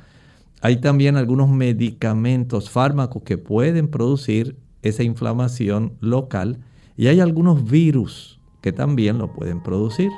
hay 0.62 0.78
también 0.78 1.16
algunos 1.16 1.50
medicamentos, 1.50 2.70
fármacos 2.70 3.24
que 3.24 3.38
pueden 3.38 3.88
producir 3.88 4.58
esa 4.82 5.04
inflamación 5.04 5.94
local 6.02 6.60
y 6.98 7.08
hay 7.08 7.20
algunos 7.20 7.70
virus 7.70 8.40
que 8.62 8.74
también 8.74 9.18
lo 9.18 9.32
pueden 9.34 9.64
producir. 9.64 10.10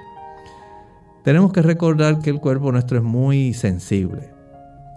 Tenemos 1.24 1.54
que 1.54 1.62
recordar 1.62 2.20
que 2.20 2.32
el 2.32 2.40
cuerpo 2.40 2.72
nuestro 2.72 2.98
es 2.98 3.04
muy 3.04 3.54
sensible. 3.54 4.32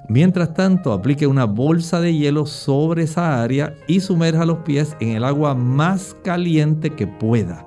Mientras 0.09 0.55
tanto, 0.55 0.93
aplique 0.93 1.27
una 1.27 1.45
bolsa 1.45 2.01
de 2.01 2.15
hielo 2.15 2.47
sobre 2.47 3.05
esa 3.05 3.43
área 3.43 3.75
y 3.87 4.01
sumerja 4.01 4.45
los 4.45 4.59
pies 4.59 4.97
en 5.01 5.11
el 5.11 5.25
agua 5.25 5.55
más 5.55 6.17
caliente 6.23 6.91
que 6.91 7.07
pueda. 7.07 7.67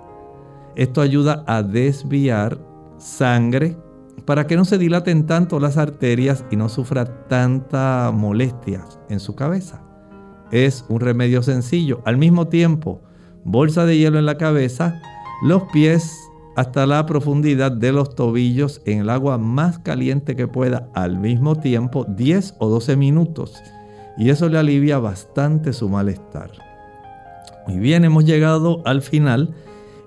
Esto 0.75 1.01
ayuda 1.01 1.43
a 1.47 1.63
desviar 1.63 2.59
sangre 2.97 3.77
para 4.25 4.47
que 4.47 4.55
no 4.55 4.65
se 4.65 4.77
dilaten 4.77 5.25
tanto 5.25 5.59
las 5.59 5.77
arterias 5.77 6.45
y 6.51 6.55
no 6.55 6.69
sufra 6.69 7.27
tanta 7.27 8.11
molestia 8.13 8.83
en 9.09 9.19
su 9.19 9.35
cabeza. 9.35 9.81
Es 10.51 10.85
un 10.89 10.99
remedio 10.99 11.43
sencillo. 11.43 12.01
Al 12.05 12.17
mismo 12.17 12.47
tiempo, 12.47 13.01
bolsa 13.43 13.85
de 13.85 13.97
hielo 13.97 14.19
en 14.19 14.25
la 14.25 14.37
cabeza, 14.37 15.01
los 15.43 15.63
pies 15.73 16.17
hasta 16.55 16.87
la 16.87 17.05
profundidad 17.05 17.71
de 17.71 17.91
los 17.91 18.15
tobillos 18.15 18.81
en 18.85 18.99
el 18.99 19.09
agua 19.09 19.37
más 19.37 19.77
caliente 19.77 20.35
que 20.35 20.47
pueda 20.47 20.89
al 20.95 21.19
mismo 21.19 21.55
tiempo 21.55 22.05
10 22.09 22.55
o 22.57 22.67
12 22.69 22.95
minutos. 22.95 23.61
Y 24.17 24.31
eso 24.31 24.49
le 24.49 24.57
alivia 24.57 24.97
bastante 24.97 25.71
su 25.71 25.87
malestar. 25.87 26.49
Muy 27.67 27.77
bien, 27.77 28.05
hemos 28.05 28.25
llegado 28.25 28.81
al 28.85 29.01
final 29.03 29.53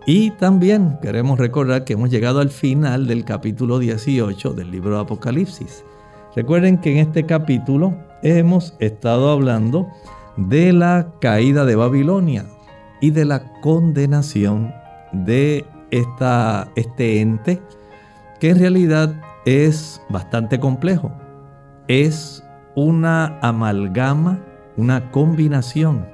Y 0.07 0.31
también 0.33 0.99
queremos 1.03 1.39
recordar 1.39 1.85
que 1.85 1.93
hemos 1.93 2.11
llegado 2.11 2.41
al 2.41 2.51
final 2.51 3.07
del 3.07 3.25
capítulo 3.25 3.79
18 3.79 4.55
del 4.55 4.71
libro 4.71 4.95
de 4.97 5.03
Apocalipsis. 5.03 5.85
Recuerden 6.35 6.79
que 6.79 6.93
en 6.93 6.99
este 6.99 7.27
capítulo 7.27 7.95
hemos 8.23 8.75
estado 8.79 9.31
hablando 9.31 9.89
de 10.37 10.73
la 10.73 11.13
caída 11.21 11.67
de 11.67 11.77
Babilonia 11.77 12.47
y 13.01 13.11
de 13.11 13.27
la 13.27 13.61
condenación 13.61 14.73
de 15.13 15.67
esta, 15.91 16.69
este 16.77 17.21
ente 17.21 17.61
que 18.39 18.51
en 18.51 18.59
realidad 18.59 19.21
es 19.45 20.01
bastante 20.09 20.59
complejo. 20.59 21.13
Es 21.89 22.43
una 22.75 23.39
amalgama, 23.43 24.39
una 24.77 25.11
combinación 25.11 26.07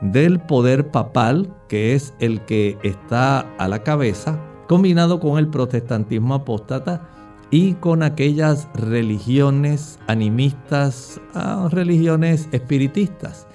del 0.00 0.40
poder 0.40 0.90
papal, 0.90 1.54
que 1.68 1.94
es 1.94 2.14
el 2.20 2.40
que 2.42 2.78
está 2.82 3.40
a 3.58 3.68
la 3.68 3.82
cabeza, 3.82 4.38
combinado 4.68 5.20
con 5.20 5.38
el 5.38 5.48
protestantismo 5.48 6.34
apóstata 6.34 7.08
y 7.50 7.74
con 7.74 8.02
aquellas 8.02 8.68
religiones 8.74 9.98
animistas, 10.06 11.20
ah, 11.34 11.68
religiones 11.70 12.48
espiritistas. 12.52 13.46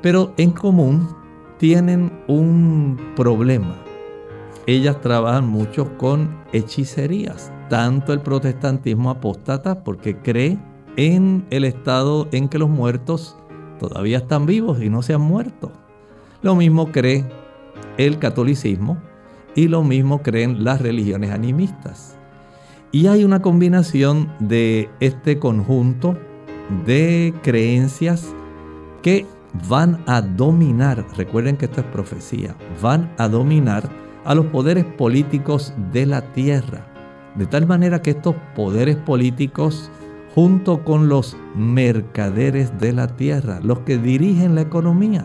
Pero 0.00 0.32
en 0.36 0.50
común 0.50 1.08
tienen 1.58 2.12
un 2.28 2.98
problema. 3.16 3.76
Ellas 4.66 5.00
trabajan 5.00 5.48
mucho 5.48 5.96
con 5.98 6.44
hechicerías, 6.52 7.52
tanto 7.68 8.12
el 8.12 8.20
protestantismo 8.20 9.10
apóstata 9.10 9.82
porque 9.82 10.16
cree 10.18 10.58
en 10.96 11.46
el 11.50 11.64
estado 11.64 12.28
en 12.32 12.48
que 12.48 12.58
los 12.58 12.68
muertos 12.68 13.36
todavía 13.78 14.18
están 14.18 14.46
vivos 14.46 14.82
y 14.82 14.90
no 14.90 15.02
se 15.02 15.14
han 15.14 15.20
muerto. 15.20 15.72
Lo 16.42 16.54
mismo 16.54 16.92
cree 16.92 17.24
el 17.96 18.18
catolicismo 18.18 18.98
y 19.54 19.68
lo 19.68 19.82
mismo 19.82 20.22
creen 20.22 20.64
las 20.64 20.80
religiones 20.80 21.30
animistas. 21.30 22.16
Y 22.92 23.06
hay 23.06 23.24
una 23.24 23.42
combinación 23.42 24.32
de 24.38 24.88
este 25.00 25.38
conjunto 25.38 26.16
de 26.86 27.34
creencias 27.42 28.34
que 29.02 29.26
van 29.68 30.02
a 30.06 30.20
dominar, 30.20 31.04
recuerden 31.16 31.56
que 31.56 31.66
esto 31.66 31.80
es 31.80 31.86
profecía, 31.86 32.54
van 32.82 33.12
a 33.18 33.28
dominar 33.28 33.88
a 34.24 34.34
los 34.34 34.46
poderes 34.46 34.84
políticos 34.84 35.72
de 35.92 36.06
la 36.06 36.32
tierra. 36.32 36.86
De 37.34 37.46
tal 37.46 37.66
manera 37.66 38.02
que 38.02 38.10
estos 38.10 38.34
poderes 38.54 38.96
políticos 38.96 39.90
junto 40.34 40.84
con 40.84 41.08
los 41.08 41.36
mercaderes 41.54 42.78
de 42.78 42.92
la 42.92 43.08
tierra, 43.16 43.60
los 43.62 43.80
que 43.80 43.98
dirigen 43.98 44.54
la 44.54 44.62
economía, 44.62 45.24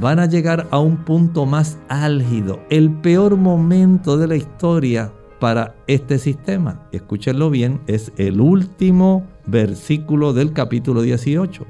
van 0.00 0.18
a 0.18 0.26
llegar 0.26 0.68
a 0.70 0.78
un 0.78 0.98
punto 0.98 1.46
más 1.46 1.78
álgido, 1.88 2.60
el 2.70 2.90
peor 2.90 3.36
momento 3.36 4.16
de 4.16 4.28
la 4.28 4.36
historia 4.36 5.12
para 5.38 5.74
este 5.86 6.18
sistema. 6.18 6.86
Escúchenlo 6.92 7.50
bien, 7.50 7.80
es 7.86 8.12
el 8.16 8.40
último 8.40 9.26
versículo 9.46 10.32
del 10.32 10.52
capítulo 10.52 11.02
18. 11.02 11.66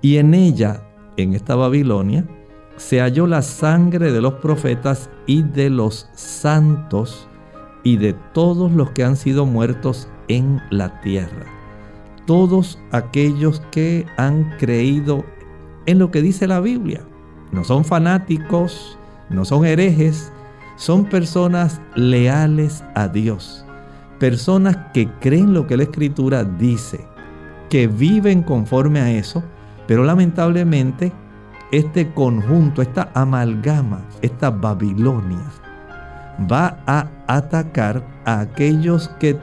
Y 0.00 0.16
en 0.16 0.34
ella, 0.34 0.82
en 1.16 1.34
esta 1.34 1.56
Babilonia, 1.56 2.24
se 2.76 3.00
halló 3.00 3.26
la 3.26 3.42
sangre 3.42 4.10
de 4.10 4.22
los 4.22 4.34
profetas 4.34 5.10
y 5.26 5.42
de 5.42 5.68
los 5.68 6.08
santos 6.14 7.28
y 7.82 7.98
de 7.98 8.14
todos 8.32 8.72
los 8.72 8.90
que 8.92 9.04
han 9.04 9.16
sido 9.16 9.44
muertos 9.44 10.08
en 10.30 10.62
la 10.70 11.00
tierra 11.00 11.60
todos 12.30 12.78
aquellos 12.92 13.60
que 13.72 14.06
han 14.16 14.56
creído 14.56 15.24
en 15.86 15.98
lo 15.98 16.12
que 16.12 16.22
dice 16.22 16.46
la 16.46 16.60
Biblia. 16.60 17.00
No 17.50 17.64
son 17.64 17.84
fanáticos, 17.84 18.96
no 19.30 19.44
son 19.44 19.64
herejes, 19.66 20.32
son 20.76 21.06
personas 21.06 21.80
leales 21.96 22.84
a 22.94 23.08
Dios, 23.08 23.66
personas 24.20 24.76
que 24.94 25.08
creen 25.18 25.52
lo 25.52 25.66
que 25.66 25.76
la 25.76 25.82
Escritura 25.82 26.44
dice, 26.44 27.04
que 27.68 27.88
viven 27.88 28.44
conforme 28.44 29.00
a 29.00 29.10
eso, 29.10 29.42
pero 29.88 30.04
lamentablemente 30.04 31.12
este 31.72 32.12
conjunto, 32.12 32.80
esta 32.80 33.10
amalgama, 33.14 34.02
esta 34.22 34.50
Babilonia, 34.50 35.50
va 36.48 36.78
a 36.86 37.08
atacar 37.26 38.06
a 38.24 38.38
aquellos 38.38 39.08
que 39.18 39.36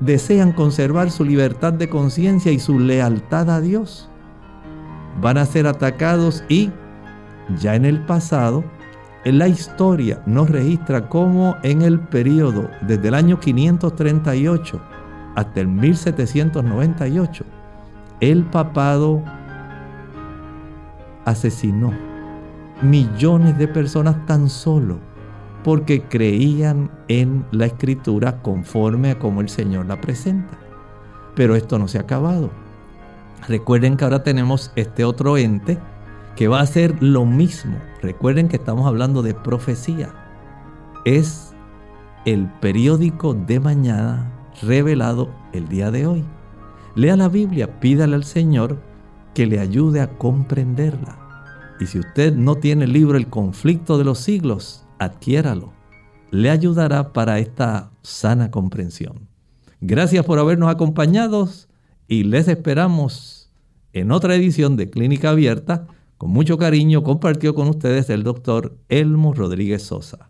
desean 0.00 0.52
conservar 0.52 1.10
su 1.10 1.24
libertad 1.24 1.72
de 1.72 1.88
conciencia 1.88 2.50
y 2.50 2.58
su 2.58 2.78
lealtad 2.78 3.50
a 3.50 3.60
Dios. 3.60 4.08
Van 5.20 5.38
a 5.38 5.44
ser 5.44 5.66
atacados 5.66 6.42
y 6.48 6.70
ya 7.58 7.74
en 7.74 7.84
el 7.84 8.04
pasado, 8.06 8.64
en 9.24 9.38
la 9.38 9.48
historia 9.48 10.22
nos 10.26 10.48
registra 10.48 11.08
cómo 11.08 11.56
en 11.62 11.82
el 11.82 12.00
periodo 12.00 12.70
desde 12.82 13.08
el 13.08 13.14
año 13.14 13.38
538 13.38 14.80
hasta 15.36 15.60
el 15.60 15.68
1798, 15.68 17.44
el 18.20 18.44
papado 18.44 19.22
asesinó 21.24 21.92
millones 22.82 23.58
de 23.58 23.68
personas 23.68 24.24
tan 24.26 24.48
solo 24.48 24.98
porque 25.62 26.02
creían 26.02 26.90
en 27.08 27.44
la 27.50 27.66
escritura 27.66 28.42
conforme 28.42 29.10
a 29.10 29.18
como 29.18 29.40
el 29.40 29.48
Señor 29.48 29.86
la 29.86 30.00
presenta. 30.00 30.58
Pero 31.34 31.54
esto 31.54 31.78
no 31.78 31.88
se 31.88 31.98
ha 31.98 32.02
acabado. 32.02 32.50
Recuerden 33.48 33.96
que 33.96 34.04
ahora 34.04 34.22
tenemos 34.22 34.72
este 34.76 35.04
otro 35.04 35.36
ente 35.36 35.78
que 36.36 36.48
va 36.48 36.60
a 36.60 36.62
hacer 36.62 37.02
lo 37.02 37.24
mismo. 37.26 37.76
Recuerden 38.02 38.48
que 38.48 38.56
estamos 38.56 38.86
hablando 38.86 39.22
de 39.22 39.34
profecía. 39.34 40.14
Es 41.04 41.54
el 42.24 42.46
periódico 42.60 43.34
de 43.34 43.60
mañana 43.60 44.30
revelado 44.62 45.30
el 45.52 45.68
día 45.68 45.90
de 45.90 46.06
hoy. 46.06 46.24
Lea 46.94 47.16
la 47.16 47.28
Biblia, 47.28 47.80
pídale 47.80 48.14
al 48.14 48.24
Señor 48.24 48.78
que 49.34 49.46
le 49.46 49.60
ayude 49.60 50.00
a 50.00 50.18
comprenderla. 50.18 51.18
Y 51.80 51.86
si 51.86 51.98
usted 51.98 52.34
no 52.34 52.56
tiene 52.56 52.84
el 52.84 52.92
libro 52.92 53.16
El 53.16 53.28
conflicto 53.28 53.96
de 53.96 54.04
los 54.04 54.18
siglos, 54.18 54.84
adquiéralo. 55.00 55.72
Le 56.30 56.50
ayudará 56.50 57.12
para 57.12 57.40
esta 57.40 57.90
sana 58.02 58.52
comprensión. 58.52 59.28
Gracias 59.80 60.24
por 60.24 60.38
habernos 60.38 60.70
acompañado 60.70 61.48
y 62.06 62.22
les 62.24 62.46
esperamos 62.46 63.50
en 63.92 64.12
otra 64.12 64.36
edición 64.36 64.76
de 64.76 64.90
Clínica 64.90 65.30
Abierta. 65.30 65.88
Con 66.18 66.30
mucho 66.30 66.58
cariño 66.58 67.02
compartió 67.02 67.54
con 67.54 67.68
ustedes 67.68 68.10
el 68.10 68.22
doctor 68.22 68.76
Elmo 68.88 69.34
Rodríguez 69.34 69.82
Sosa. 69.82 70.29